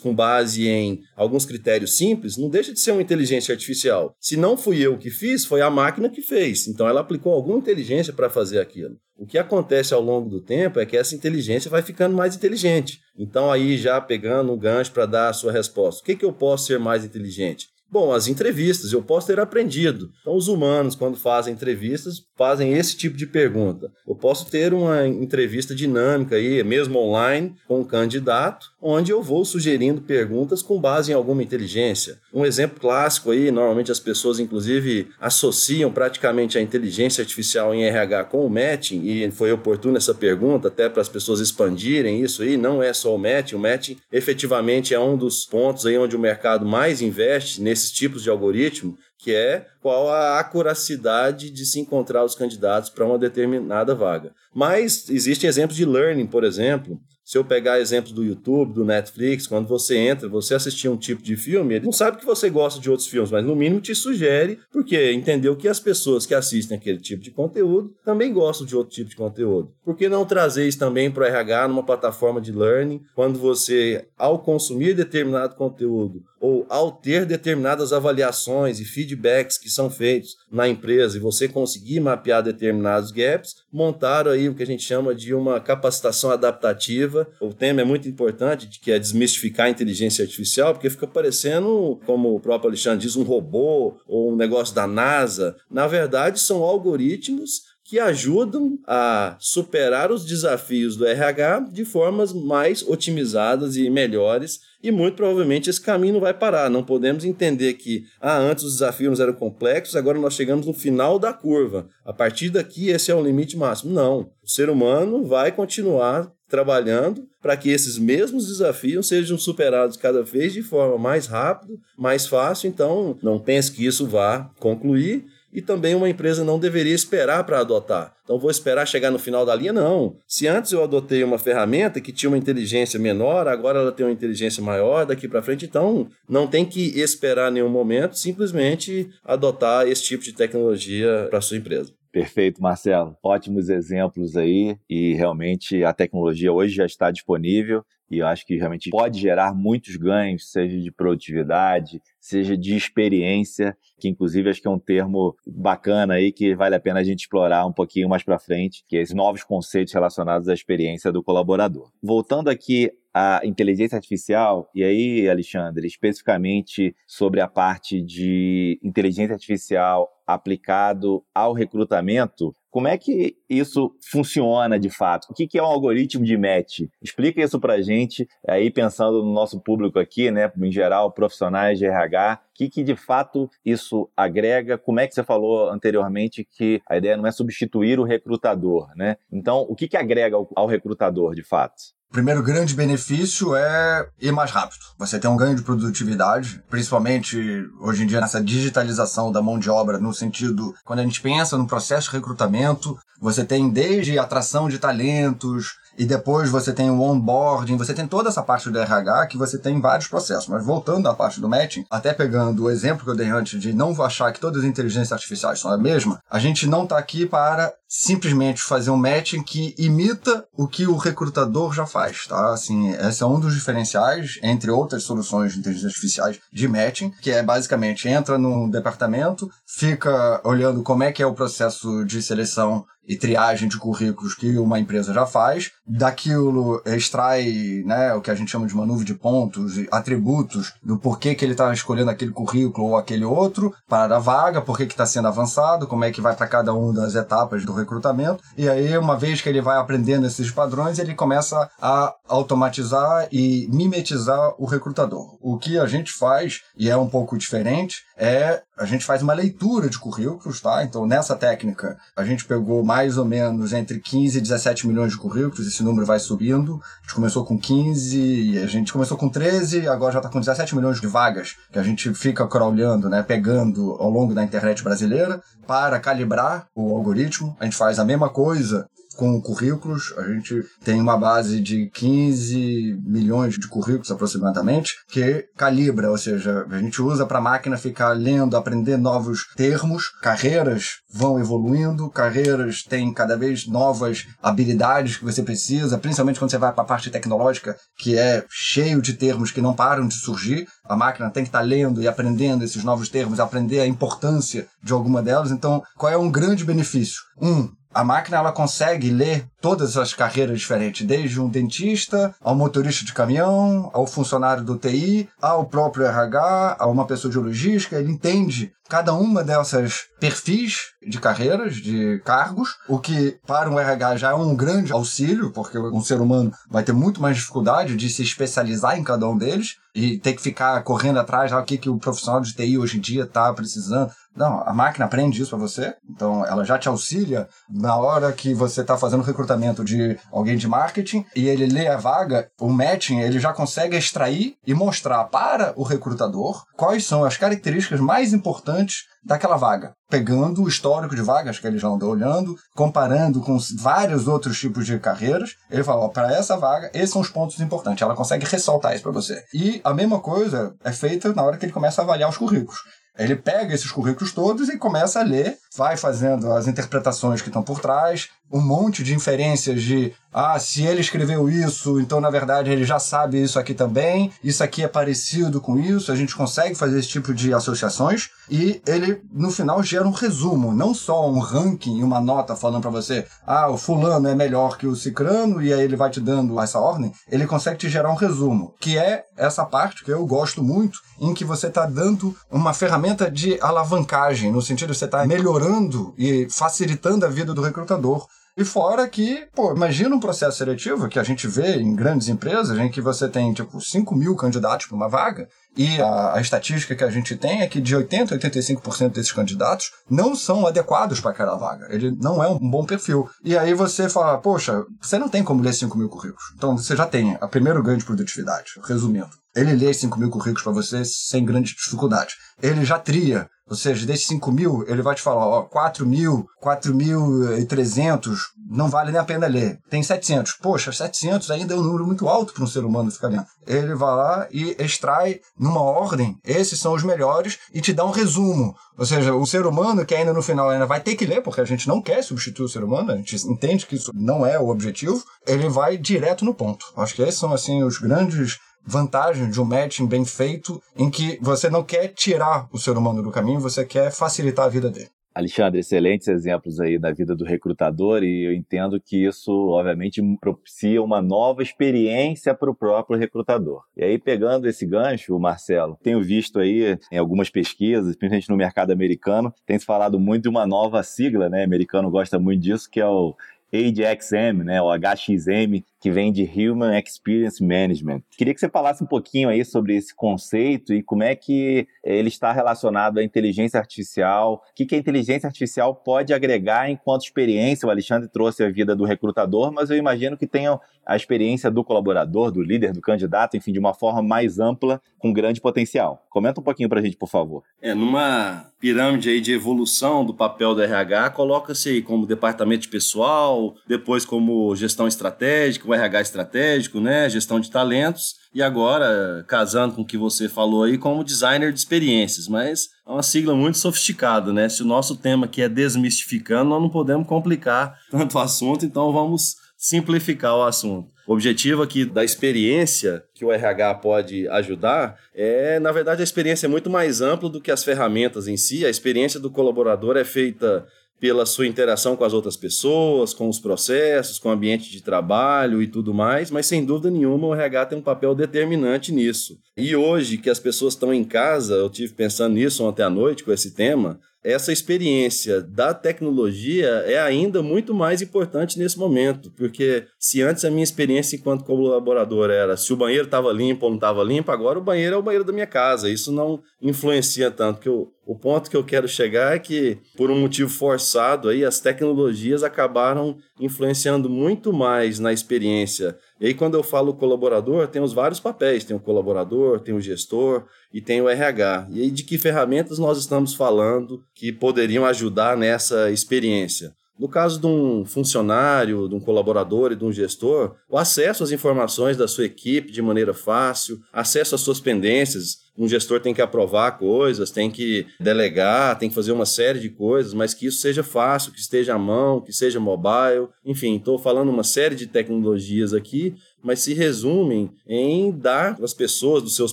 com 0.00 0.14
base 0.14 0.68
em 0.68 1.00
alguns 1.16 1.44
critérios 1.44 1.96
simples 1.96 2.36
não 2.36 2.48
deixa 2.48 2.72
de 2.72 2.80
ser 2.80 2.92
uma 2.92 3.02
inteligência 3.02 3.52
artificial. 3.52 4.14
Se 4.20 4.36
não 4.36 4.56
fui 4.56 4.80
eu 4.80 4.98
que 4.98 5.10
fiz, 5.10 5.44
foi 5.44 5.60
a 5.60 5.70
máquina 5.70 6.08
que 6.08 6.22
fez. 6.22 6.66
Então 6.68 6.88
ela 6.88 7.00
aplicou 7.00 7.32
alguma 7.32 7.58
inteligência 7.58 8.12
para 8.12 8.30
fazer 8.30 8.60
aquilo. 8.60 8.96
O 9.16 9.26
que 9.26 9.38
acontece 9.38 9.94
ao 9.94 10.00
longo 10.00 10.28
do 10.28 10.40
tempo 10.40 10.80
é 10.80 10.86
que 10.86 10.96
essa 10.96 11.14
inteligência 11.14 11.70
vai 11.70 11.82
ficando 11.82 12.16
mais 12.16 12.34
inteligente. 12.34 13.00
Então 13.16 13.50
aí 13.50 13.76
já 13.76 14.00
pegando 14.00 14.52
um 14.52 14.58
gancho 14.58 14.92
para 14.92 15.06
dar 15.06 15.28
a 15.28 15.32
sua 15.32 15.52
resposta. 15.52 16.02
O 16.02 16.04
que, 16.04 16.16
que 16.16 16.24
eu 16.24 16.32
posso 16.32 16.66
ser 16.66 16.78
mais 16.78 17.04
inteligente? 17.04 17.68
Bom, 17.92 18.10
as 18.10 18.26
entrevistas, 18.26 18.90
eu 18.90 19.02
posso 19.02 19.26
ter 19.26 19.38
aprendido. 19.38 20.10
Então, 20.22 20.34
os 20.34 20.48
humanos, 20.48 20.94
quando 20.94 21.18
fazem 21.18 21.52
entrevistas, 21.52 22.22
fazem 22.38 22.72
esse 22.72 22.96
tipo 22.96 23.18
de 23.18 23.26
pergunta. 23.26 23.92
Eu 24.08 24.14
posso 24.14 24.50
ter 24.50 24.72
uma 24.72 25.06
entrevista 25.06 25.74
dinâmica 25.74 26.36
aí, 26.36 26.64
mesmo 26.64 26.98
online, 26.98 27.54
com 27.68 27.80
um 27.80 27.84
candidato, 27.84 28.72
onde 28.80 29.12
eu 29.12 29.22
vou 29.22 29.44
sugerindo 29.44 30.00
perguntas 30.00 30.62
com 30.62 30.80
base 30.80 31.12
em 31.12 31.14
alguma 31.14 31.42
inteligência. 31.42 32.18
Um 32.32 32.46
exemplo 32.46 32.80
clássico 32.80 33.30
aí, 33.30 33.50
normalmente 33.50 33.92
as 33.92 34.00
pessoas, 34.00 34.40
inclusive, 34.40 35.08
associam 35.20 35.92
praticamente 35.92 36.56
a 36.56 36.62
inteligência 36.62 37.20
artificial 37.20 37.74
em 37.74 37.84
RH 37.84 38.24
com 38.24 38.46
o 38.46 38.48
matching, 38.48 39.04
e 39.04 39.30
foi 39.30 39.52
oportuna 39.52 39.98
essa 39.98 40.14
pergunta, 40.14 40.68
até 40.68 40.88
para 40.88 41.02
as 41.02 41.10
pessoas 41.10 41.40
expandirem 41.40 42.22
isso 42.22 42.42
aí, 42.42 42.56
não 42.56 42.82
é 42.82 42.94
só 42.94 43.14
o 43.14 43.18
matching, 43.18 43.56
o 43.56 43.58
matching 43.58 43.98
efetivamente 44.10 44.94
é 44.94 44.98
um 44.98 45.14
dos 45.14 45.44
pontos 45.44 45.84
aí 45.84 45.98
onde 45.98 46.16
o 46.16 46.18
mercado 46.18 46.64
mais 46.64 47.02
investe 47.02 47.60
nesse 47.60 47.81
esses 47.82 47.92
tipos 47.92 48.22
de 48.22 48.30
algoritmo, 48.30 48.96
que 49.18 49.32
é 49.32 49.66
qual 49.80 50.08
a 50.08 50.38
acuracidade 50.38 51.50
de 51.50 51.64
se 51.66 51.80
encontrar 51.80 52.24
os 52.24 52.34
candidatos 52.34 52.90
para 52.90 53.04
uma 53.04 53.18
determinada 53.18 53.94
vaga. 53.94 54.32
Mas 54.54 55.08
existem 55.08 55.48
exemplos 55.48 55.76
de 55.76 55.84
learning, 55.84 56.26
por 56.26 56.44
exemplo, 56.44 57.00
se 57.24 57.38
eu 57.38 57.44
pegar 57.44 57.80
exemplos 57.80 58.12
do 58.12 58.24
YouTube, 58.24 58.74
do 58.74 58.84
Netflix, 58.84 59.46
quando 59.46 59.68
você 59.68 59.96
entra, 59.96 60.28
você 60.28 60.54
assistir 60.54 60.88
um 60.88 60.96
tipo 60.96 61.22
de 61.22 61.36
filme, 61.36 61.76
ele 61.76 61.84
não 61.84 61.92
sabe 61.92 62.18
que 62.18 62.26
você 62.26 62.50
gosta 62.50 62.80
de 62.80 62.90
outros 62.90 63.08
filmes, 63.08 63.30
mas 63.30 63.44
no 63.44 63.54
mínimo 63.54 63.80
te 63.80 63.94
sugere, 63.94 64.58
porque 64.72 65.12
entendeu 65.12 65.56
que 65.56 65.68
as 65.68 65.78
pessoas 65.78 66.26
que 66.26 66.34
assistem 66.34 66.76
aquele 66.76 66.98
tipo 66.98 67.22
de 67.22 67.30
conteúdo 67.30 67.94
também 68.04 68.32
gostam 68.32 68.66
de 68.66 68.76
outro 68.76 68.92
tipo 68.92 69.08
de 69.08 69.16
conteúdo. 69.16 69.72
Por 69.84 69.96
que 69.96 70.08
não 70.08 70.26
trazer 70.26 70.66
isso 70.66 70.78
também 70.78 71.10
para 71.10 71.22
o 71.22 71.26
RH 71.26 71.68
numa 71.68 71.84
plataforma 71.84 72.40
de 72.40 72.50
learning, 72.50 73.00
quando 73.14 73.38
você, 73.38 74.04
ao 74.18 74.40
consumir 74.40 74.92
determinado 74.92 75.54
conteúdo, 75.54 76.22
ou 76.42 76.66
ao 76.68 76.90
ter 76.90 77.24
determinadas 77.24 77.92
avaliações 77.92 78.80
e 78.80 78.84
feedbacks 78.84 79.56
que 79.56 79.70
são 79.70 79.88
feitos 79.88 80.36
na 80.50 80.68
empresa 80.68 81.16
e 81.16 81.20
você 81.20 81.46
conseguir 81.46 82.00
mapear 82.00 82.42
determinados 82.42 83.12
gaps, 83.12 83.54
montar 83.72 84.26
aí 84.26 84.48
o 84.48 84.54
que 84.54 84.64
a 84.64 84.66
gente 84.66 84.82
chama 84.82 85.14
de 85.14 85.32
uma 85.32 85.60
capacitação 85.60 86.32
adaptativa. 86.32 87.28
O 87.40 87.54
tema 87.54 87.82
é 87.82 87.84
muito 87.84 88.08
importante, 88.08 88.68
que 88.80 88.90
é 88.90 88.98
desmistificar 88.98 89.66
a 89.66 89.70
inteligência 89.70 90.24
artificial, 90.24 90.74
porque 90.74 90.90
fica 90.90 91.06
parecendo, 91.06 92.00
como 92.04 92.34
o 92.34 92.40
próprio 92.40 92.70
Alexandre 92.70 93.06
diz, 93.06 93.14
um 93.14 93.22
robô 93.22 94.00
ou 94.08 94.32
um 94.32 94.36
negócio 94.36 94.74
da 94.74 94.86
NASA. 94.86 95.54
Na 95.70 95.86
verdade, 95.86 96.40
são 96.40 96.64
algoritmos 96.64 97.71
que 97.92 97.98
ajudam 97.98 98.78
a 98.86 99.36
superar 99.38 100.10
os 100.10 100.24
desafios 100.24 100.96
do 100.96 101.04
RH 101.04 101.66
de 101.70 101.84
formas 101.84 102.32
mais 102.32 102.82
otimizadas 102.82 103.76
e 103.76 103.90
melhores. 103.90 104.60
E 104.82 104.90
muito 104.90 105.16
provavelmente 105.16 105.68
esse 105.68 105.78
caminho 105.78 106.14
não 106.14 106.20
vai 106.22 106.32
parar. 106.32 106.70
Não 106.70 106.82
podemos 106.82 107.22
entender 107.22 107.74
que 107.74 108.04
ah, 108.18 108.38
antes 108.38 108.64
os 108.64 108.72
desafios 108.78 109.20
eram 109.20 109.34
complexos, 109.34 109.94
agora 109.94 110.18
nós 110.18 110.32
chegamos 110.32 110.64
no 110.64 110.72
final 110.72 111.18
da 111.18 111.34
curva. 111.34 111.86
A 112.02 112.14
partir 112.14 112.48
daqui, 112.48 112.88
esse 112.88 113.10
é 113.10 113.14
o 113.14 113.22
limite 113.22 113.58
máximo. 113.58 113.92
Não. 113.92 114.30
O 114.42 114.48
ser 114.48 114.70
humano 114.70 115.26
vai 115.26 115.52
continuar 115.52 116.32
trabalhando 116.48 117.28
para 117.42 117.58
que 117.58 117.68
esses 117.68 117.98
mesmos 117.98 118.46
desafios 118.46 119.06
sejam 119.06 119.36
superados 119.36 119.98
cada 119.98 120.22
vez 120.22 120.54
de 120.54 120.62
forma 120.62 120.96
mais 120.96 121.26
rápida, 121.26 121.74
mais 121.98 122.26
fácil. 122.26 122.68
Então, 122.68 123.18
não 123.22 123.38
pense 123.38 123.70
que 123.70 123.84
isso 123.84 124.06
vá 124.06 124.50
concluir 124.58 125.26
e 125.52 125.60
também 125.60 125.94
uma 125.94 126.08
empresa 126.08 126.44
não 126.44 126.58
deveria 126.58 126.94
esperar 126.94 127.44
para 127.44 127.60
adotar. 127.60 128.14
Então 128.24 128.38
vou 128.38 128.50
esperar 128.50 128.86
chegar 128.86 129.10
no 129.10 129.18
final 129.18 129.44
da 129.44 129.54
linha? 129.54 129.72
Não. 129.72 130.16
Se 130.26 130.48
antes 130.48 130.72
eu 130.72 130.82
adotei 130.82 131.22
uma 131.22 131.38
ferramenta 131.38 132.00
que 132.00 132.12
tinha 132.12 132.30
uma 132.30 132.38
inteligência 132.38 132.98
menor, 132.98 133.46
agora 133.46 133.80
ela 133.80 133.92
tem 133.92 134.06
uma 134.06 134.12
inteligência 134.12 134.62
maior 134.62 135.04
daqui 135.04 135.28
para 135.28 135.42
frente, 135.42 135.64
então 135.64 136.08
não 136.28 136.46
tem 136.46 136.64
que 136.64 136.98
esperar 136.98 137.50
nenhum 137.50 137.68
momento, 137.68 138.18
simplesmente 138.18 139.10
adotar 139.24 139.86
esse 139.86 140.04
tipo 140.04 140.24
de 140.24 140.32
tecnologia 140.32 141.26
para 141.28 141.40
sua 141.40 141.56
empresa. 141.56 141.92
Perfeito, 142.12 142.62
Marcelo. 142.62 143.16
Ótimos 143.22 143.70
exemplos 143.70 144.36
aí 144.36 144.76
e 144.88 145.14
realmente 145.14 145.82
a 145.82 145.94
tecnologia 145.94 146.52
hoje 146.52 146.74
já 146.74 146.84
está 146.84 147.10
disponível 147.10 147.82
e 148.12 148.18
eu 148.18 148.26
acho 148.26 148.44
que 148.44 148.56
realmente 148.56 148.90
pode 148.90 149.18
gerar 149.18 149.54
muitos 149.54 149.96
ganhos, 149.96 150.50
seja 150.52 150.78
de 150.78 150.92
produtividade, 150.92 152.02
seja 152.20 152.54
de 152.58 152.76
experiência, 152.76 153.74
que 153.98 154.06
inclusive 154.06 154.50
acho 154.50 154.60
que 154.60 154.68
é 154.68 154.70
um 154.70 154.78
termo 154.78 155.34
bacana 155.46 156.14
aí 156.14 156.30
que 156.30 156.54
vale 156.54 156.74
a 156.74 156.80
pena 156.80 157.00
a 157.00 157.02
gente 157.02 157.20
explorar 157.20 157.64
um 157.66 157.72
pouquinho 157.72 158.10
mais 158.10 158.22
para 158.22 158.38
frente, 158.38 158.84
que 158.86 158.98
é 158.98 159.00
esses 159.00 159.14
novos 159.14 159.42
conceitos 159.42 159.94
relacionados 159.94 160.46
à 160.46 160.52
experiência 160.52 161.10
do 161.10 161.22
colaborador. 161.22 161.90
Voltando 162.02 162.50
aqui 162.50 162.90
à 163.14 163.40
inteligência 163.44 163.96
artificial, 163.96 164.70
e 164.74 164.84
aí, 164.84 165.28
Alexandre, 165.28 165.86
especificamente 165.86 166.94
sobre 167.06 167.40
a 167.40 167.48
parte 167.48 168.02
de 168.02 168.78
inteligência 168.82 169.34
artificial 169.34 170.08
aplicado 170.26 171.24
ao 171.34 171.54
recrutamento, 171.54 172.54
como 172.72 172.88
é 172.88 172.96
que 172.96 173.36
isso 173.50 173.94
funciona 174.10 174.80
de 174.80 174.88
fato? 174.88 175.26
O 175.30 175.34
que 175.34 175.58
é 175.58 175.62
um 175.62 175.66
algoritmo 175.66 176.24
de 176.24 176.38
match? 176.38 176.80
Explica 177.02 177.42
isso 177.42 177.60
para 177.60 177.82
gente, 177.82 178.26
aí 178.48 178.70
pensando 178.70 179.22
no 179.22 179.30
nosso 179.30 179.60
público 179.60 179.98
aqui, 179.98 180.30
né, 180.30 180.50
em 180.58 180.72
geral, 180.72 181.12
profissionais 181.12 181.78
de 181.78 181.84
RH, 181.84 182.40
que, 182.54 182.68
que 182.68 182.84
de 182.84 182.96
fato 182.96 183.50
isso 183.64 184.08
agrega? 184.16 184.78
Como 184.78 185.00
é 185.00 185.06
que 185.06 185.14
você 185.14 185.24
falou 185.24 185.70
anteriormente 185.70 186.46
que 186.50 186.80
a 186.88 186.96
ideia 186.96 187.16
não 187.16 187.26
é 187.26 187.32
substituir 187.32 187.98
o 187.98 188.04
recrutador, 188.04 188.88
né? 188.96 189.16
Então, 189.30 189.66
o 189.68 189.74
que, 189.74 189.88
que 189.88 189.96
agrega 189.96 190.36
ao, 190.36 190.48
ao 190.54 190.66
recrutador 190.66 191.34
de 191.34 191.42
fato? 191.42 191.74
Primeiro 192.12 192.42
grande 192.42 192.74
benefício 192.74 193.56
é 193.56 194.06
ir 194.20 194.32
mais 194.32 194.50
rápido. 194.50 194.80
Você 194.98 195.18
tem 195.18 195.30
um 195.30 195.36
ganho 195.36 195.56
de 195.56 195.62
produtividade, 195.62 196.62
principalmente 196.68 197.38
hoje 197.80 198.02
em 198.02 198.06
dia 198.06 198.20
nessa 198.20 198.44
digitalização 198.44 199.32
da 199.32 199.40
mão 199.40 199.58
de 199.58 199.70
obra, 199.70 199.98
no 199.98 200.12
sentido, 200.12 200.74
quando 200.84 200.98
a 200.98 201.04
gente 201.04 201.22
pensa 201.22 201.56
no 201.56 201.66
processo 201.66 202.10
de 202.10 202.16
recrutamento, 202.16 202.98
você 203.18 203.46
tem 203.46 203.70
desde 203.70 204.18
atração 204.18 204.68
de 204.68 204.78
talentos, 204.78 205.78
e 205.98 206.04
depois 206.04 206.50
você 206.50 206.72
tem 206.72 206.90
o 206.90 207.00
onboarding, 207.00 207.76
você 207.76 207.94
tem 207.94 208.06
toda 208.06 208.28
essa 208.28 208.42
parte 208.42 208.70
do 208.70 208.78
RH 208.78 209.26
que 209.26 209.36
você 209.36 209.58
tem 209.58 209.80
vários 209.80 210.08
processos. 210.08 210.48
Mas 210.48 210.64
voltando 210.64 211.08
à 211.08 211.14
parte 211.14 211.40
do 211.40 211.48
matching, 211.48 211.84
até 211.90 212.12
pegando 212.12 212.64
o 212.64 212.70
exemplo 212.70 213.04
que 213.04 213.10
eu 213.10 213.16
dei 213.16 213.28
antes 213.28 213.60
de 213.60 213.72
não 213.72 213.92
achar 214.02 214.32
que 214.32 214.40
todas 214.40 214.62
as 214.62 214.68
inteligências 214.68 215.12
artificiais 215.12 215.60
são 215.60 215.70
a 215.70 215.78
mesma, 215.78 216.20
a 216.30 216.38
gente 216.38 216.66
não 216.66 216.84
está 216.84 216.98
aqui 216.98 217.26
para 217.26 217.72
simplesmente 217.88 218.62
fazer 218.62 218.90
um 218.90 218.96
matching 218.96 219.42
que 219.42 219.74
imita 219.76 220.46
o 220.56 220.66
que 220.66 220.86
o 220.86 220.96
recrutador 220.96 221.74
já 221.74 221.84
faz, 221.84 222.26
tá? 222.26 222.52
Assim, 222.52 222.90
esse 222.90 223.22
é 223.22 223.26
um 223.26 223.38
dos 223.38 223.52
diferenciais, 223.52 224.38
entre 224.42 224.70
outras 224.70 225.02
soluções 225.02 225.52
de 225.52 225.58
inteligência 225.58 225.88
artificiais 225.88 226.38
de 226.50 226.66
matching, 226.66 227.10
que 227.20 227.30
é 227.30 227.42
basicamente 227.42 228.08
entra 228.08 228.38
num 228.38 228.70
departamento, 228.70 229.50
fica 229.66 230.40
olhando 230.42 230.82
como 230.82 231.02
é 231.02 231.12
que 231.12 231.22
é 231.22 231.26
o 231.26 231.34
processo 231.34 232.02
de 232.06 232.22
seleção 232.22 232.86
e 233.06 233.16
triagem 233.16 233.68
de 233.68 233.78
currículos 233.78 234.34
que 234.34 234.56
uma 234.58 234.78
empresa 234.78 235.12
já 235.12 235.26
faz, 235.26 235.72
daquilo 235.86 236.82
extrai 236.86 237.82
né, 237.84 238.14
o 238.14 238.20
que 238.20 238.30
a 238.30 238.34
gente 238.34 238.50
chama 238.50 238.66
de 238.66 238.74
uma 238.74 238.86
nuvem 238.86 239.04
de 239.04 239.14
pontos 239.14 239.74
atributos 239.90 240.72
do 240.82 240.96
porquê 240.96 241.34
que 241.34 241.44
ele 241.44 241.52
está 241.52 241.72
escolhendo 241.72 242.10
aquele 242.10 242.30
currículo 242.30 242.88
ou 242.88 242.96
aquele 242.96 243.24
outro 243.24 243.74
para 243.88 244.16
a 244.16 244.20
vaga, 244.20 244.60
por 244.60 244.76
que 244.76 244.84
está 244.84 245.06
sendo 245.06 245.28
avançado, 245.28 245.86
como 245.86 246.04
é 246.04 246.10
que 246.10 246.20
vai 246.20 246.34
para 246.34 246.46
cada 246.46 246.72
uma 246.72 246.92
das 246.92 247.14
etapas 247.14 247.64
do 247.64 247.72
recrutamento. 247.72 248.42
E 248.56 248.68
aí, 248.68 248.96
uma 248.96 249.16
vez 249.16 249.40
que 249.40 249.48
ele 249.48 249.60
vai 249.60 249.78
aprendendo 249.78 250.26
esses 250.26 250.50
padrões, 250.50 250.98
ele 250.98 251.14
começa 251.14 251.70
a 251.80 252.14
automatizar 252.28 253.28
e 253.30 253.68
mimetizar 253.72 254.54
o 254.58 254.66
recrutador. 254.66 255.36
O 255.40 255.58
que 255.58 255.78
a 255.78 255.86
gente 255.86 256.12
faz, 256.12 256.60
e 256.76 256.88
é 256.88 256.96
um 256.96 257.08
pouco 257.08 257.36
diferente, 257.36 258.02
é 258.16 258.62
a 258.82 258.86
gente 258.86 259.04
faz 259.04 259.22
uma 259.22 259.32
leitura 259.32 259.88
de 259.88 259.96
currículos, 259.98 260.60
tá? 260.60 260.82
Então, 260.82 261.06
nessa 261.06 261.36
técnica, 261.36 261.96
a 262.16 262.24
gente 262.24 262.44
pegou 262.44 262.84
mais 262.84 263.16
ou 263.16 263.24
menos 263.24 263.72
entre 263.72 264.00
15 264.00 264.38
e 264.38 264.40
17 264.40 264.88
milhões 264.88 265.12
de 265.12 265.18
currículos, 265.18 265.68
esse 265.68 265.84
número 265.84 266.04
vai 266.04 266.18
subindo. 266.18 266.82
A 266.98 267.02
gente 267.02 267.14
começou 267.14 267.44
com 267.44 267.56
15, 267.56 268.58
a 268.58 268.66
gente 268.66 268.92
começou 268.92 269.16
com 269.16 269.28
13, 269.28 269.86
agora 269.86 270.12
já 270.12 270.18
está 270.18 270.28
com 270.28 270.40
17 270.40 270.74
milhões 270.74 271.00
de 271.00 271.06
vagas 271.06 271.56
que 271.70 271.78
a 271.78 271.82
gente 271.82 272.12
fica 272.12 272.46
crawlando, 272.48 273.08
né? 273.08 273.22
Pegando 273.22 273.92
ao 274.00 274.10
longo 274.10 274.34
da 274.34 274.42
internet 274.42 274.82
brasileira 274.82 275.40
para 275.66 276.00
calibrar 276.00 276.66
o 276.74 276.94
algoritmo. 276.96 277.56
A 277.60 277.64
gente 277.64 277.76
faz 277.76 278.00
a 278.00 278.04
mesma 278.04 278.28
coisa 278.28 278.88
com 279.16 279.40
currículos. 279.40 280.14
A 280.18 280.22
gente 280.28 280.62
tem 280.84 281.00
uma 281.00 281.16
base 281.16 281.60
de 281.60 281.90
15 281.90 283.00
milhões 283.04 283.58
de 283.58 283.68
currículos 283.68 284.10
aproximadamente, 284.10 284.92
que 285.08 285.46
calibra, 285.56 286.10
ou 286.10 286.18
seja, 286.18 286.66
a 286.70 286.78
gente 286.78 287.00
usa 287.00 287.26
para 287.26 287.38
a 287.38 287.42
máquina 287.42 287.76
ficar 287.76 288.10
lendo, 288.10 288.56
aprender 288.56 288.96
novos 288.96 289.46
termos. 289.56 290.10
Carreiras 290.20 291.00
vão 291.12 291.38
evoluindo, 291.38 292.10
carreiras 292.10 292.82
têm 292.82 293.12
cada 293.12 293.36
vez 293.36 293.66
novas 293.66 294.26
habilidades 294.42 295.16
que 295.16 295.24
você 295.24 295.42
precisa, 295.42 295.98
principalmente 295.98 296.38
quando 296.38 296.50
você 296.50 296.58
vai 296.58 296.72
para 296.72 296.82
a 296.82 296.86
parte 296.86 297.10
tecnológica, 297.10 297.76
que 297.98 298.16
é 298.16 298.44
cheio 298.50 299.02
de 299.02 299.14
termos 299.14 299.50
que 299.50 299.60
não 299.60 299.74
param 299.74 300.06
de 300.06 300.14
surgir. 300.14 300.66
A 300.84 300.96
máquina 300.96 301.30
tem 301.30 301.44
que 301.44 301.48
estar 301.48 301.60
tá 301.60 301.64
lendo 301.64 302.02
e 302.02 302.08
aprendendo 302.08 302.64
esses 302.64 302.82
novos 302.84 303.08
termos, 303.08 303.40
aprender 303.40 303.80
a 303.80 303.86
importância 303.86 304.66
de 304.82 304.92
alguma 304.92 305.22
delas. 305.22 305.50
Então, 305.50 305.82
qual 305.96 306.12
é 306.12 306.16
um 306.16 306.30
grande 306.30 306.64
benefício? 306.64 307.20
Um, 307.40 307.68
a 307.94 308.04
máquina 308.04 308.38
ela 308.38 308.52
consegue 308.52 309.10
ler 309.10 309.46
todas 309.60 309.96
as 309.96 310.12
carreiras 310.12 310.58
diferentes, 310.58 311.06
desde 311.06 311.40
um 311.40 311.48
dentista, 311.48 312.34
ao 312.40 312.54
motorista 312.54 313.04
de 313.04 313.12
caminhão, 313.12 313.90
ao 313.92 314.06
funcionário 314.06 314.64
do 314.64 314.76
TI, 314.76 315.28
ao 315.40 315.66
próprio 315.66 316.06
RH, 316.06 316.76
a 316.78 316.86
uma 316.86 317.06
pessoa 317.06 317.30
de 317.30 317.38
logística, 317.38 317.96
ele 317.96 318.12
entende 318.12 318.72
cada 318.92 319.14
uma 319.14 319.42
dessas 319.42 320.02
perfis 320.20 320.92
de 321.02 321.18
carreiras, 321.18 321.76
de 321.76 322.20
cargos, 322.26 322.76
o 322.86 322.98
que 322.98 323.38
para 323.46 323.70
um 323.70 323.80
RH 323.80 324.16
já 324.18 324.30
é 324.32 324.34
um 324.34 324.54
grande 324.54 324.92
auxílio, 324.92 325.50
porque 325.50 325.78
um 325.78 326.04
ser 326.04 326.20
humano 326.20 326.52
vai 326.68 326.82
ter 326.82 326.92
muito 326.92 327.20
mais 327.20 327.38
dificuldade 327.38 327.96
de 327.96 328.10
se 328.10 328.22
especializar 328.22 328.98
em 328.98 329.02
cada 329.02 329.26
um 329.26 329.36
deles 329.36 329.76
e 329.94 330.18
ter 330.18 330.34
que 330.34 330.42
ficar 330.42 330.82
correndo 330.82 331.18
atrás 331.18 331.50
do 331.50 331.62
que, 331.64 331.76
que 331.76 331.88
o 331.88 331.98
profissional 331.98 332.40
de 332.40 332.54
TI 332.54 332.78
hoje 332.78 332.98
em 332.98 333.00
dia 333.00 333.24
está 333.24 333.52
precisando. 333.52 334.10
Não, 334.34 334.66
a 334.66 334.72
máquina 334.72 335.04
aprende 335.04 335.42
isso 335.42 335.50
para 335.50 335.58
você, 335.58 335.94
então 336.08 336.46
ela 336.46 336.64
já 336.64 336.78
te 336.78 336.88
auxilia 336.88 337.46
na 337.68 337.96
hora 337.96 338.32
que 338.32 338.54
você 338.54 338.80
está 338.80 338.96
fazendo 338.96 339.22
recrutamento 339.22 339.84
de 339.84 340.18
alguém 340.30 340.56
de 340.56 340.66
marketing 340.66 341.26
e 341.36 341.46
ele 341.48 341.66
lê 341.66 341.88
a 341.88 341.98
vaga, 341.98 342.48
o 342.58 342.70
matching, 342.70 343.20
ele 343.20 343.38
já 343.38 343.52
consegue 343.52 343.94
extrair 343.94 344.56
e 344.66 344.72
mostrar 344.72 345.24
para 345.24 345.74
o 345.76 345.82
recrutador 345.82 346.64
quais 346.74 347.04
são 347.04 347.24
as 347.24 347.36
características 347.36 348.00
mais 348.00 348.32
importantes 348.32 348.81
daquela 349.24 349.56
vaga, 349.56 349.94
pegando 350.10 350.62
o 350.62 350.68
histórico 350.68 351.14
de 351.14 351.22
vagas 351.22 351.58
que 351.58 351.66
ele 351.66 351.78
já 351.78 351.88
andou 351.88 352.10
olhando, 352.10 352.56
comparando 352.74 353.40
com 353.40 353.56
vários 353.78 354.26
outros 354.26 354.58
tipos 354.58 354.84
de 354.84 354.98
carreiras, 354.98 355.56
ele 355.70 355.84
fala, 355.84 356.08
para 356.10 356.32
essa 356.32 356.56
vaga, 356.56 356.90
esses 356.92 357.10
são 357.10 357.20
os 357.20 357.28
pontos 357.28 357.60
importantes. 357.60 358.02
Ela 358.02 358.16
consegue 358.16 358.46
ressaltar 358.46 358.94
isso 358.94 359.02
para 359.02 359.12
você. 359.12 359.42
E 359.54 359.80
a 359.84 359.94
mesma 359.94 360.20
coisa 360.20 360.74
é 360.82 360.92
feita 360.92 361.32
na 361.32 361.42
hora 361.42 361.56
que 361.56 361.64
ele 361.64 361.72
começa 361.72 362.02
a 362.02 362.04
avaliar 362.04 362.28
os 362.28 362.36
currículos. 362.36 362.80
Ele 363.18 363.36
pega 363.36 363.74
esses 363.74 363.90
currículos 363.90 364.32
todos 364.32 364.68
e 364.68 364.78
começa 364.78 365.20
a 365.20 365.22
ler, 365.22 365.58
vai 365.76 365.96
fazendo 365.96 366.50
as 366.52 366.66
interpretações 366.66 367.42
que 367.42 367.48
estão 367.48 367.62
por 367.62 367.78
trás, 367.78 368.30
um 368.52 368.60
monte 368.60 369.02
de 369.02 369.14
inferências 369.14 369.82
de 369.82 370.12
ah, 370.32 370.58
se 370.58 370.82
ele 370.84 371.00
escreveu 371.00 371.48
isso, 371.48 372.00
então 372.00 372.20
na 372.20 372.30
verdade 372.30 372.70
ele 372.70 372.84
já 372.84 372.98
sabe 372.98 373.42
isso 373.42 373.58
aqui 373.58 373.74
também, 373.74 374.30
isso 374.42 374.62
aqui 374.62 374.82
é 374.82 374.88
parecido 374.88 375.60
com 375.60 375.78
isso, 375.78 376.10
a 376.10 376.16
gente 376.16 376.34
consegue 376.34 376.74
fazer 376.74 376.98
esse 376.98 377.08
tipo 377.08 377.34
de 377.34 377.52
associações. 377.52 378.30
E 378.50 378.80
ele 378.86 379.22
no 379.32 379.50
final 379.50 379.82
gera 379.82 380.06
um 380.06 380.10
resumo, 380.10 380.72
não 380.72 380.94
só 380.94 381.28
um 381.30 381.38
ranking, 381.38 382.02
uma 382.02 382.20
nota 382.20 382.56
falando 382.56 382.82
para 382.82 382.90
você, 382.90 383.26
ah, 383.46 383.70
o 383.70 383.76
fulano 383.76 384.28
é 384.28 384.34
melhor 384.34 384.78
que 384.78 384.86
o 384.86 384.96
cicrano 384.96 385.62
e 385.62 385.72
aí 385.72 385.82
ele 385.82 385.96
vai 385.96 386.10
te 386.10 386.20
dando 386.20 386.60
essa 386.60 386.78
ordem, 386.78 387.12
ele 387.30 387.46
consegue 387.46 387.78
te 387.78 387.88
gerar 387.88 388.10
um 388.10 388.16
resumo, 388.16 388.74
que 388.80 388.98
é 388.98 389.24
essa 389.36 389.64
parte 389.64 390.04
que 390.04 390.10
eu 390.10 390.26
gosto 390.26 390.62
muito, 390.62 390.98
em 391.22 391.32
que 391.32 391.44
você 391.44 391.68
está 391.68 391.86
dando 391.86 392.36
uma 392.50 392.74
ferramenta 392.74 393.30
de 393.30 393.56
alavancagem, 393.60 394.50
no 394.50 394.60
sentido 394.60 394.92
de 394.92 394.98
você 394.98 395.04
está 395.04 395.24
melhorando 395.24 396.12
e 396.18 396.48
facilitando 396.50 397.24
a 397.24 397.28
vida 397.28 397.54
do 397.54 397.62
recrutador. 397.62 398.26
E 398.56 398.64
fora 398.64 399.08
que, 399.08 399.46
pô, 399.54 399.74
imagina 399.74 400.14
um 400.14 400.20
processo 400.20 400.58
seletivo 400.58 401.08
que 401.08 401.18
a 401.18 401.22
gente 401.22 401.48
vê 401.48 401.76
em 401.76 401.94
grandes 401.94 402.28
empresas, 402.28 402.78
em 402.78 402.90
que 402.90 403.00
você 403.00 403.26
tem, 403.26 403.52
tipo, 403.54 403.80
5 403.80 404.14
mil 404.14 404.36
candidatos 404.36 404.86
para 404.86 404.96
uma 404.96 405.08
vaga, 405.08 405.48
e 405.74 406.00
a, 406.02 406.34
a, 406.34 406.40
estatística 406.40 406.94
que 406.94 407.02
a 407.02 407.10
gente 407.10 407.34
tem 407.34 407.62
é 407.62 407.66
que 407.66 407.80
de 407.80 407.96
80% 407.96 408.32
a 408.32 408.38
85% 408.38 409.12
desses 409.12 409.32
candidatos 409.32 409.90
não 410.10 410.36
são 410.36 410.66
adequados 410.66 411.18
para 411.18 411.30
aquela 411.30 411.56
vaga. 411.56 411.86
Ele 411.88 412.10
não 412.20 412.44
é 412.44 412.48
um 412.48 412.58
bom 412.58 412.84
perfil. 412.84 413.26
E 413.42 413.56
aí 413.56 413.72
você 413.72 414.06
fala, 414.08 414.36
poxa, 414.36 414.84
você 415.00 415.18
não 415.18 415.30
tem 415.30 415.42
como 415.42 415.62
ler 415.62 415.72
5 415.72 415.96
mil 415.96 416.10
currículos. 416.10 416.44
Então 416.54 416.76
você 416.76 416.94
já 416.94 417.06
tem 417.06 417.38
a 417.40 417.48
primeiro 417.48 417.82
ganho 417.82 417.96
de 417.96 418.04
produtividade. 418.04 418.72
Resumindo, 418.84 419.30
ele 419.56 419.74
lê 419.74 419.94
5 419.94 420.18
mil 420.18 420.28
currículos 420.28 420.62
para 420.62 420.72
você 420.72 421.02
sem 421.06 421.42
grande 421.44 421.74
dificuldade. 421.74 422.34
Ele 422.62 422.84
já 422.84 422.98
tria 422.98 423.48
ou 423.72 423.76
seja, 423.76 424.04
desses 424.04 424.26
5 424.26 424.52
mil, 424.52 424.84
ele 424.86 425.00
vai 425.00 425.14
te 425.14 425.22
falar, 425.22 425.46
ó, 425.46 425.62
4 425.62 426.04
mil, 426.04 426.46
4.300, 426.62 428.36
não 428.70 428.86
vale 428.86 429.10
nem 429.10 429.18
a 429.18 429.24
pena 429.24 429.46
ler. 429.46 429.78
Tem 429.88 430.02
700. 430.02 430.58
Poxa, 430.60 430.92
700 430.92 431.50
ainda 431.50 431.72
é 431.72 431.76
um 431.78 431.82
número 431.82 432.06
muito 432.06 432.28
alto 432.28 432.52
para 432.52 432.64
um 432.64 432.66
ser 432.66 432.84
humano 432.84 433.10
ficar 433.10 433.28
lendo. 433.28 433.46
Ele 433.66 433.94
vai 433.94 434.14
lá 434.14 434.46
e 434.50 434.76
extrai 434.78 435.40
numa 435.58 435.80
ordem, 435.80 436.36
esses 436.44 436.78
são 436.78 436.92
os 436.92 437.02
melhores, 437.02 437.58
e 437.72 437.80
te 437.80 437.94
dá 437.94 438.04
um 438.04 438.10
resumo. 438.10 438.76
Ou 438.98 439.06
seja, 439.06 439.34
o 439.34 439.46
ser 439.46 439.64
humano 439.64 440.04
que 440.04 440.14
ainda 440.14 440.34
no 440.34 440.42
final 440.42 440.68
ainda 440.68 440.84
vai 440.84 441.00
ter 441.00 441.16
que 441.16 441.24
ler, 441.24 441.40
porque 441.40 441.62
a 441.62 441.64
gente 441.64 441.88
não 441.88 442.02
quer 442.02 442.22
substituir 442.22 442.66
o 442.66 442.68
ser 442.68 442.84
humano, 442.84 443.12
a 443.12 443.16
gente 443.16 443.36
entende 443.48 443.86
que 443.86 443.96
isso 443.96 444.12
não 444.14 444.44
é 444.44 444.58
o 444.58 444.68
objetivo, 444.68 445.24
ele 445.46 445.70
vai 445.70 445.96
direto 445.96 446.44
no 446.44 446.52
ponto. 446.52 446.84
Acho 446.94 447.14
que 447.14 447.22
esses 447.22 447.40
são, 447.40 447.54
assim, 447.54 447.82
os 447.82 447.96
grandes 447.96 448.58
vantagem 448.84 449.50
de 449.50 449.60
um 449.60 449.64
matching 449.64 450.06
bem 450.06 450.24
feito 450.24 450.82
em 450.96 451.10
que 451.10 451.38
você 451.40 451.70
não 451.70 451.82
quer 451.82 452.08
tirar 452.08 452.68
o 452.72 452.78
ser 452.78 452.96
humano 452.96 453.22
do 453.22 453.30
caminho, 453.30 453.60
você 453.60 453.84
quer 453.84 454.10
facilitar 454.10 454.66
a 454.66 454.68
vida 454.68 454.90
dele. 454.90 455.10
Alexandre, 455.34 455.80
excelentes 455.80 456.28
exemplos 456.28 456.78
aí 456.78 456.98
da 456.98 457.10
vida 457.10 457.34
do 457.34 457.44
recrutador 457.44 458.22
e 458.22 458.44
eu 458.44 458.52
entendo 458.52 459.00
que 459.00 459.24
isso, 459.24 459.50
obviamente, 459.70 460.20
propicia 460.38 461.02
uma 461.02 461.22
nova 461.22 461.62
experiência 461.62 462.54
para 462.54 462.70
o 462.70 462.74
próprio 462.74 463.18
recrutador. 463.18 463.82
E 463.96 464.04
aí, 464.04 464.18
pegando 464.18 464.68
esse 464.68 464.84
gancho, 464.84 465.38
Marcelo, 465.38 465.98
tenho 466.02 466.22
visto 466.22 466.58
aí 466.58 466.98
em 467.10 467.16
algumas 467.16 467.48
pesquisas, 467.48 468.14
principalmente 468.14 468.50
no 468.50 468.56
mercado 468.56 468.92
americano, 468.92 469.54
tem 469.64 469.78
se 469.78 469.86
falado 469.86 470.20
muito 470.20 470.42
de 470.42 470.48
uma 470.50 470.66
nova 470.66 471.02
sigla, 471.02 471.48
né? 471.48 471.62
O 471.62 471.64
americano 471.64 472.10
gosta 472.10 472.38
muito 472.38 472.60
disso, 472.60 472.90
que 472.90 473.00
é 473.00 473.06
o 473.06 473.34
AGXM, 473.72 474.62
né, 474.64 474.82
o 474.82 474.90
HXM, 474.92 475.82
que 476.02 476.10
vem 476.10 476.32
de 476.32 476.42
Human 476.42 476.98
Experience 476.98 477.64
Management. 477.64 478.22
Queria 478.36 478.52
que 478.52 478.58
você 478.58 478.68
falasse 478.68 479.04
um 479.04 479.06
pouquinho 479.06 479.48
aí 479.48 479.64
sobre 479.64 479.94
esse 479.96 480.12
conceito 480.12 480.92
e 480.92 481.00
como 481.00 481.22
é 481.22 481.36
que 481.36 481.86
ele 482.02 482.26
está 482.26 482.50
relacionado 482.50 483.18
à 483.18 483.22
inteligência 483.22 483.78
artificial, 483.78 484.64
o 484.68 484.74
que, 484.74 484.84
que 484.84 484.96
a 484.96 484.98
inteligência 484.98 485.46
artificial 485.46 485.94
pode 485.94 486.34
agregar 486.34 486.90
enquanto 486.90 487.22
experiência. 487.22 487.86
O 487.86 487.90
Alexandre 487.90 488.28
trouxe 488.28 488.64
a 488.64 488.68
vida 488.68 488.96
do 488.96 489.04
recrutador, 489.04 489.70
mas 489.72 489.90
eu 489.90 489.96
imagino 489.96 490.36
que 490.36 490.46
tenha 490.46 490.80
a 491.06 491.14
experiência 491.14 491.70
do 491.70 491.84
colaborador, 491.84 492.50
do 492.50 492.62
líder, 492.62 492.92
do 492.92 493.00
candidato, 493.00 493.56
enfim, 493.56 493.72
de 493.72 493.78
uma 493.78 493.94
forma 493.94 494.22
mais 494.22 494.58
ampla, 494.58 495.00
com 495.18 495.32
grande 495.32 495.60
potencial. 495.60 496.26
Comenta 496.28 496.60
um 496.60 496.64
pouquinho 496.64 496.88
para 496.88 496.98
a 496.98 497.02
gente, 497.02 497.16
por 497.16 497.28
favor. 497.28 497.62
É, 497.80 497.94
numa 497.94 498.66
pirâmide 498.80 499.30
aí 499.30 499.40
de 499.40 499.52
evolução 499.52 500.24
do 500.24 500.34
papel 500.34 500.74
do 500.74 500.82
RH, 500.82 501.30
coloca-se 501.30 501.90
aí 501.90 502.02
como 502.02 502.26
departamento 502.26 502.82
de 502.82 502.88
pessoal, 502.88 503.76
depois 503.86 504.24
como 504.24 504.74
gestão 504.74 505.06
estratégica, 505.06 505.86
o 505.92 505.94
RH 505.94 506.20
estratégico, 506.22 507.00
né, 507.00 507.28
gestão 507.28 507.60
de 507.60 507.70
talentos, 507.70 508.36
e 508.54 508.62
agora, 508.62 509.44
casando 509.46 509.94
com 509.94 510.02
o 510.02 510.06
que 510.06 510.18
você 510.18 510.48
falou 510.48 510.84
aí, 510.84 510.98
como 510.98 511.24
designer 511.24 511.72
de 511.72 511.78
experiências, 511.78 512.48
mas 512.48 512.90
é 513.06 513.10
uma 513.10 513.22
sigla 513.22 513.54
muito 513.54 513.78
sofisticada, 513.78 514.52
né? 514.52 514.68
Se 514.68 514.82
o 514.82 514.86
nosso 514.86 515.16
tema 515.16 515.46
aqui 515.46 515.62
é 515.62 515.68
desmistificando, 515.68 516.70
nós 516.70 516.82
não 516.82 516.90
podemos 516.90 517.26
complicar 517.26 517.98
tanto 518.10 518.36
o 518.36 518.40
assunto, 518.40 518.84
então 518.84 519.12
vamos 519.12 519.56
simplificar 519.76 520.54
o 520.54 520.62
assunto. 520.62 521.10
O 521.26 521.32
objetivo 521.32 521.82
aqui 521.82 522.04
da 522.04 522.22
experiência 522.22 523.24
que 523.34 523.44
o 523.44 523.50
RH 523.50 523.94
pode 523.94 524.46
ajudar 524.48 525.18
é, 525.34 525.80
na 525.80 525.90
verdade, 525.90 526.20
a 526.20 526.24
experiência 526.24 526.66
é 526.66 526.68
muito 526.68 526.90
mais 526.90 527.20
ampla 527.20 527.48
do 527.48 527.60
que 527.60 527.70
as 527.70 527.82
ferramentas 527.82 528.46
em 528.46 528.56
si. 528.56 528.84
A 528.84 528.90
experiência 528.90 529.40
do 529.40 529.50
colaborador 529.50 530.16
é 530.16 530.24
feita 530.24 530.86
pela 531.22 531.46
sua 531.46 531.68
interação 531.68 532.16
com 532.16 532.24
as 532.24 532.32
outras 532.32 532.56
pessoas, 532.56 533.32
com 533.32 533.48
os 533.48 533.60
processos, 533.60 534.40
com 534.40 534.48
o 534.48 534.50
ambiente 534.50 534.90
de 534.90 535.00
trabalho 535.00 535.80
e 535.80 535.86
tudo 535.86 536.12
mais, 536.12 536.50
mas 536.50 536.66
sem 536.66 536.84
dúvida 536.84 537.12
nenhuma 537.12 537.46
o 537.46 537.54
RH 537.54 537.86
tem 537.86 537.98
um 537.98 538.02
papel 538.02 538.34
determinante 538.34 539.12
nisso. 539.12 539.56
E 539.76 539.94
hoje 539.94 540.36
que 540.36 540.50
as 540.50 540.58
pessoas 540.58 540.94
estão 540.94 541.14
em 541.14 541.22
casa, 541.22 541.74
eu 541.74 541.88
tive 541.88 542.12
pensando 542.12 542.54
nisso 542.54 542.82
ontem 542.84 543.04
à 543.04 543.08
noite 543.08 543.44
com 543.44 543.52
esse 543.52 543.70
tema, 543.70 544.18
essa 544.44 544.72
experiência 544.72 545.60
da 545.60 545.94
tecnologia 545.94 546.88
é 547.06 547.18
ainda 547.18 547.62
muito 547.62 547.94
mais 547.94 548.20
importante 548.20 548.78
nesse 548.78 548.98
momento, 548.98 549.50
porque 549.56 550.04
se 550.18 550.42
antes 550.42 550.64
a 550.64 550.70
minha 550.70 550.82
experiência 550.82 551.36
enquanto 551.36 551.64
colaborador 551.64 552.50
era 552.50 552.76
se 552.76 552.92
o 552.92 552.96
banheiro 552.96 553.24
estava 553.24 553.52
limpo 553.52 553.84
ou 553.84 553.90
não 553.90 553.96
estava 553.96 554.24
limpo, 554.24 554.50
agora 554.50 554.78
o 554.78 554.82
banheiro 554.82 555.14
é 555.14 555.18
o 555.18 555.22
banheiro 555.22 555.44
da 555.44 555.52
minha 555.52 555.66
casa. 555.66 556.10
Isso 556.10 556.32
não 556.32 556.60
influencia 556.80 557.50
tanto. 557.50 557.80
Que 557.80 557.88
eu, 557.88 558.12
o 558.26 558.36
ponto 558.36 558.70
que 558.70 558.76
eu 558.76 558.84
quero 558.84 559.06
chegar 559.06 559.54
é 559.54 559.58
que, 559.58 559.98
por 560.16 560.30
um 560.30 560.40
motivo 560.40 560.70
forçado, 560.70 561.48
aí, 561.48 561.64
as 561.64 561.80
tecnologias 561.80 562.62
acabaram 562.62 563.36
influenciando 563.60 564.28
muito 564.28 564.72
mais 564.72 565.18
na 565.18 565.32
experiência 565.32 566.16
e 566.42 566.46
aí, 566.46 566.54
quando 566.54 566.74
eu 566.74 566.82
falo 566.82 567.14
colaborador, 567.14 567.86
tem 567.86 568.02
os 568.02 568.12
vários 568.12 568.40
papéis: 568.40 568.82
tem 568.82 568.96
o 568.96 569.00
colaborador, 569.00 569.78
tem 569.78 569.94
o 569.94 570.00
gestor 570.00 570.64
e 570.92 571.00
tem 571.00 571.22
o 571.22 571.28
RH. 571.28 571.86
E 571.92 572.02
aí, 572.02 572.10
de 572.10 572.24
que 572.24 572.36
ferramentas 572.36 572.98
nós 572.98 573.16
estamos 573.16 573.54
falando 573.54 574.24
que 574.34 574.50
poderiam 574.50 575.06
ajudar 575.06 575.56
nessa 575.56 576.10
experiência? 576.10 576.92
No 577.16 577.28
caso 577.28 577.60
de 577.60 577.66
um 577.68 578.04
funcionário, 578.04 579.08
de 579.08 579.14
um 579.14 579.20
colaborador 579.20 579.92
e 579.92 579.96
de 579.96 580.04
um 580.04 580.10
gestor, 580.10 580.74
o 580.88 580.98
acesso 580.98 581.44
às 581.44 581.52
informações 581.52 582.16
da 582.16 582.26
sua 582.26 582.44
equipe 582.44 582.90
de 582.90 583.00
maneira 583.00 583.32
fácil, 583.32 584.00
acesso 584.12 584.56
às 584.56 584.62
suas 584.62 584.80
pendências, 584.80 585.58
um 585.76 585.88
gestor 585.88 586.20
tem 586.20 586.34
que 586.34 586.42
aprovar 586.42 586.98
coisas, 586.98 587.50
tem 587.50 587.70
que 587.70 588.06
delegar, 588.20 588.98
tem 588.98 589.08
que 589.08 589.14
fazer 589.14 589.32
uma 589.32 589.46
série 589.46 589.80
de 589.80 589.88
coisas, 589.88 590.34
mas 590.34 590.52
que 590.52 590.66
isso 590.66 590.80
seja 590.80 591.02
fácil, 591.02 591.52
que 591.52 591.60
esteja 591.60 591.94
à 591.94 591.98
mão, 591.98 592.40
que 592.40 592.52
seja 592.52 592.78
mobile. 592.78 593.48
Enfim, 593.64 593.96
estou 593.96 594.18
falando 594.18 594.50
uma 594.50 594.64
série 594.64 594.94
de 594.94 595.06
tecnologias 595.06 595.94
aqui, 595.94 596.34
mas 596.62 596.80
se 596.80 596.92
resumem 596.92 597.70
em 597.86 598.30
dar 598.30 598.76
às 598.82 598.92
pessoas 598.92 599.42
dos 599.42 599.56
seus 599.56 599.72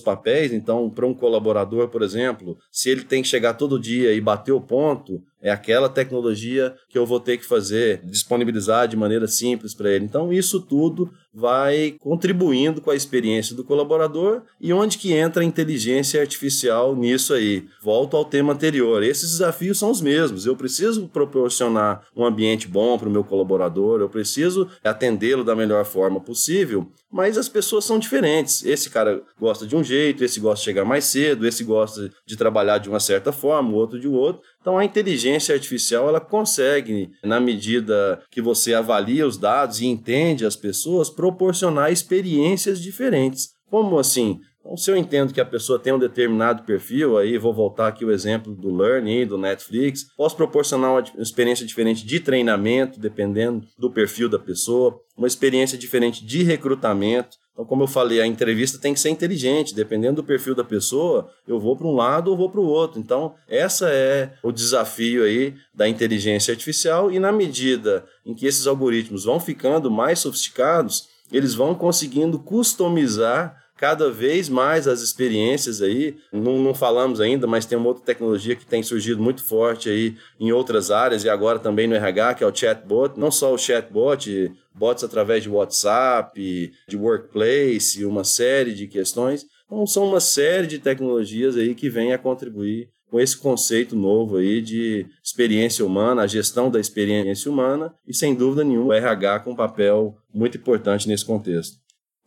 papéis. 0.00 0.52
Então, 0.52 0.88
para 0.88 1.06
um 1.06 1.14
colaborador, 1.14 1.88
por 1.88 2.02
exemplo, 2.02 2.56
se 2.72 2.88
ele 2.88 3.04
tem 3.04 3.22
que 3.22 3.28
chegar 3.28 3.54
todo 3.54 3.78
dia 3.78 4.12
e 4.12 4.20
bater 4.20 4.52
o 4.52 4.60
ponto, 4.60 5.22
é 5.42 5.50
aquela 5.50 5.88
tecnologia 5.88 6.74
que 6.88 6.98
eu 6.98 7.06
vou 7.06 7.20
ter 7.20 7.38
que 7.38 7.46
fazer, 7.46 8.00
disponibilizar 8.04 8.88
de 8.88 8.96
maneira 8.96 9.26
simples 9.26 9.74
para 9.74 9.90
ele. 9.90 10.04
Então, 10.04 10.32
isso 10.32 10.60
tudo 10.60 11.10
vai 11.32 11.96
contribuindo 12.00 12.80
com 12.80 12.90
a 12.90 12.96
experiência 12.96 13.54
do 13.54 13.64
colaborador 13.64 14.42
e 14.60 14.72
onde 14.72 14.98
que 14.98 15.12
entra 15.12 15.42
a 15.42 15.44
inteligência 15.44 16.20
artificial 16.20 16.96
nisso 16.96 17.32
aí. 17.32 17.66
Volto 17.82 18.16
ao 18.16 18.24
tema 18.24 18.52
anterior. 18.52 19.02
Esses 19.02 19.32
desafios 19.32 19.78
são 19.78 19.90
os 19.90 20.00
mesmos. 20.00 20.46
Eu 20.46 20.56
preciso 20.56 21.08
proporcionar 21.08 22.02
um 22.16 22.24
ambiente 22.24 22.66
bom 22.66 22.98
para 22.98 23.08
o 23.08 23.12
meu 23.12 23.24
colaborador, 23.24 24.00
eu 24.00 24.08
preciso 24.08 24.68
atendê-lo 24.82 25.44
da 25.44 25.54
melhor 25.54 25.84
forma 25.84 26.20
possível, 26.20 26.90
mas 27.10 27.38
as 27.38 27.48
pessoas 27.48 27.84
são 27.84 27.98
diferentes. 27.98 28.64
Esse 28.64 28.90
cara 28.90 29.22
gosta 29.38 29.66
de 29.66 29.76
um 29.76 29.82
jeito, 29.82 30.24
esse 30.24 30.40
gosta 30.40 30.60
de 30.60 30.64
chegar 30.64 30.84
mais 30.84 31.04
cedo, 31.04 31.46
esse 31.46 31.64
gosta 31.64 32.10
de 32.26 32.36
trabalhar 32.36 32.78
de 32.78 32.88
uma 32.88 33.00
certa 33.00 33.32
forma, 33.32 33.70
o 33.70 33.74
outro 33.74 33.98
de 33.98 34.08
outro. 34.08 34.42
Então 34.60 34.76
a 34.76 34.84
inteligência 34.84 35.54
artificial 35.54 36.08
ela 36.08 36.20
consegue, 36.20 37.10
na 37.24 37.40
medida 37.40 38.22
que 38.30 38.42
você 38.42 38.74
avalia 38.74 39.26
os 39.26 39.38
dados 39.38 39.80
e 39.80 39.86
entende 39.86 40.44
as 40.44 40.56
pessoas, 40.56 41.08
proporcionar 41.08 41.90
experiências 41.90 42.80
diferentes. 42.80 43.50
Como 43.70 43.98
assim? 43.98 44.40
Então, 44.60 44.76
se 44.76 44.90
eu 44.90 44.96
entendo 44.96 45.32
que 45.32 45.40
a 45.40 45.44
pessoa 45.44 45.78
tem 45.78 45.92
um 45.92 45.98
determinado 45.98 46.64
perfil, 46.64 47.16
aí 47.16 47.38
vou 47.38 47.52
voltar 47.54 47.88
aqui 47.88 48.04
o 48.04 48.12
exemplo 48.12 48.54
do 48.54 48.74
Learning, 48.74 49.26
do 49.26 49.38
Netflix, 49.38 50.04
posso 50.16 50.36
proporcionar 50.36 50.92
uma 50.92 51.22
experiência 51.22 51.64
diferente 51.64 52.04
de 52.04 52.20
treinamento, 52.20 53.00
dependendo 53.00 53.66
do 53.78 53.90
perfil 53.90 54.28
da 54.28 54.38
pessoa, 54.38 55.00
uma 55.16 55.26
experiência 55.26 55.78
diferente 55.78 56.24
de 56.24 56.42
recrutamento, 56.42 57.38
então, 57.60 57.68
como 57.68 57.82
eu 57.82 57.86
falei, 57.86 58.22
a 58.22 58.26
entrevista 58.26 58.78
tem 58.78 58.94
que 58.94 59.00
ser 59.00 59.10
inteligente, 59.10 59.74
dependendo 59.74 60.22
do 60.22 60.24
perfil 60.24 60.54
da 60.54 60.64
pessoa, 60.64 61.30
eu 61.46 61.60
vou 61.60 61.76
para 61.76 61.86
um 61.86 61.94
lado 61.94 62.30
ou 62.30 62.36
vou 62.36 62.48
para 62.48 62.60
o 62.60 62.66
outro. 62.66 62.98
Então, 62.98 63.34
essa 63.46 63.90
é 63.90 64.32
o 64.42 64.50
desafio 64.50 65.24
aí 65.24 65.54
da 65.74 65.86
inteligência 65.86 66.52
artificial 66.52 67.12
e 67.12 67.18
na 67.18 67.30
medida 67.30 68.06
em 68.24 68.34
que 68.34 68.46
esses 68.46 68.66
algoritmos 68.66 69.24
vão 69.24 69.38
ficando 69.38 69.90
mais 69.90 70.20
sofisticados, 70.20 71.08
eles 71.30 71.54
vão 71.54 71.74
conseguindo 71.74 72.38
customizar 72.38 73.60
cada 73.76 74.10
vez 74.10 74.48
mais 74.48 74.88
as 74.88 75.02
experiências 75.02 75.82
aí. 75.82 76.16
Não, 76.32 76.58
não, 76.58 76.74
falamos 76.74 77.20
ainda, 77.20 77.46
mas 77.46 77.66
tem 77.66 77.76
uma 77.76 77.88
outra 77.88 78.04
tecnologia 78.04 78.56
que 78.56 78.64
tem 78.64 78.82
surgido 78.82 79.22
muito 79.22 79.42
forte 79.44 79.90
aí 79.90 80.16
em 80.38 80.50
outras 80.50 80.90
áreas 80.90 81.24
e 81.24 81.28
agora 81.28 81.58
também 81.58 81.86
no 81.86 81.94
RH, 81.94 82.34
que 82.34 82.44
é 82.44 82.46
o 82.46 82.54
chatbot. 82.54 83.18
Não 83.18 83.30
só 83.30 83.52
o 83.52 83.58
chatbot, 83.58 84.52
bots 84.80 85.04
através 85.04 85.42
de 85.42 85.50
WhatsApp, 85.50 86.72
de 86.88 86.96
workplace, 86.96 88.02
uma 88.06 88.24
série 88.24 88.72
de 88.72 88.86
questões, 88.86 89.46
Então, 89.66 89.86
são 89.86 90.08
uma 90.08 90.20
série 90.20 90.66
de 90.66 90.78
tecnologias 90.78 91.54
aí 91.56 91.74
que 91.74 91.90
vêm 91.90 92.14
a 92.14 92.18
contribuir 92.18 92.88
com 93.10 93.20
esse 93.20 93.36
conceito 93.36 93.94
novo 93.94 94.38
aí 94.38 94.62
de 94.62 95.06
experiência 95.22 95.84
humana, 95.84 96.22
a 96.22 96.26
gestão 96.26 96.70
da 96.70 96.80
experiência 96.80 97.50
humana 97.50 97.92
e, 98.06 98.14
sem 98.14 98.34
dúvida 98.34 98.64
nenhuma, 98.64 98.88
o 98.88 98.92
RH 98.92 99.40
com 99.40 99.50
um 99.50 99.56
papel 99.56 100.16
muito 100.32 100.56
importante 100.56 101.06
nesse 101.06 101.24
contexto. 101.24 101.76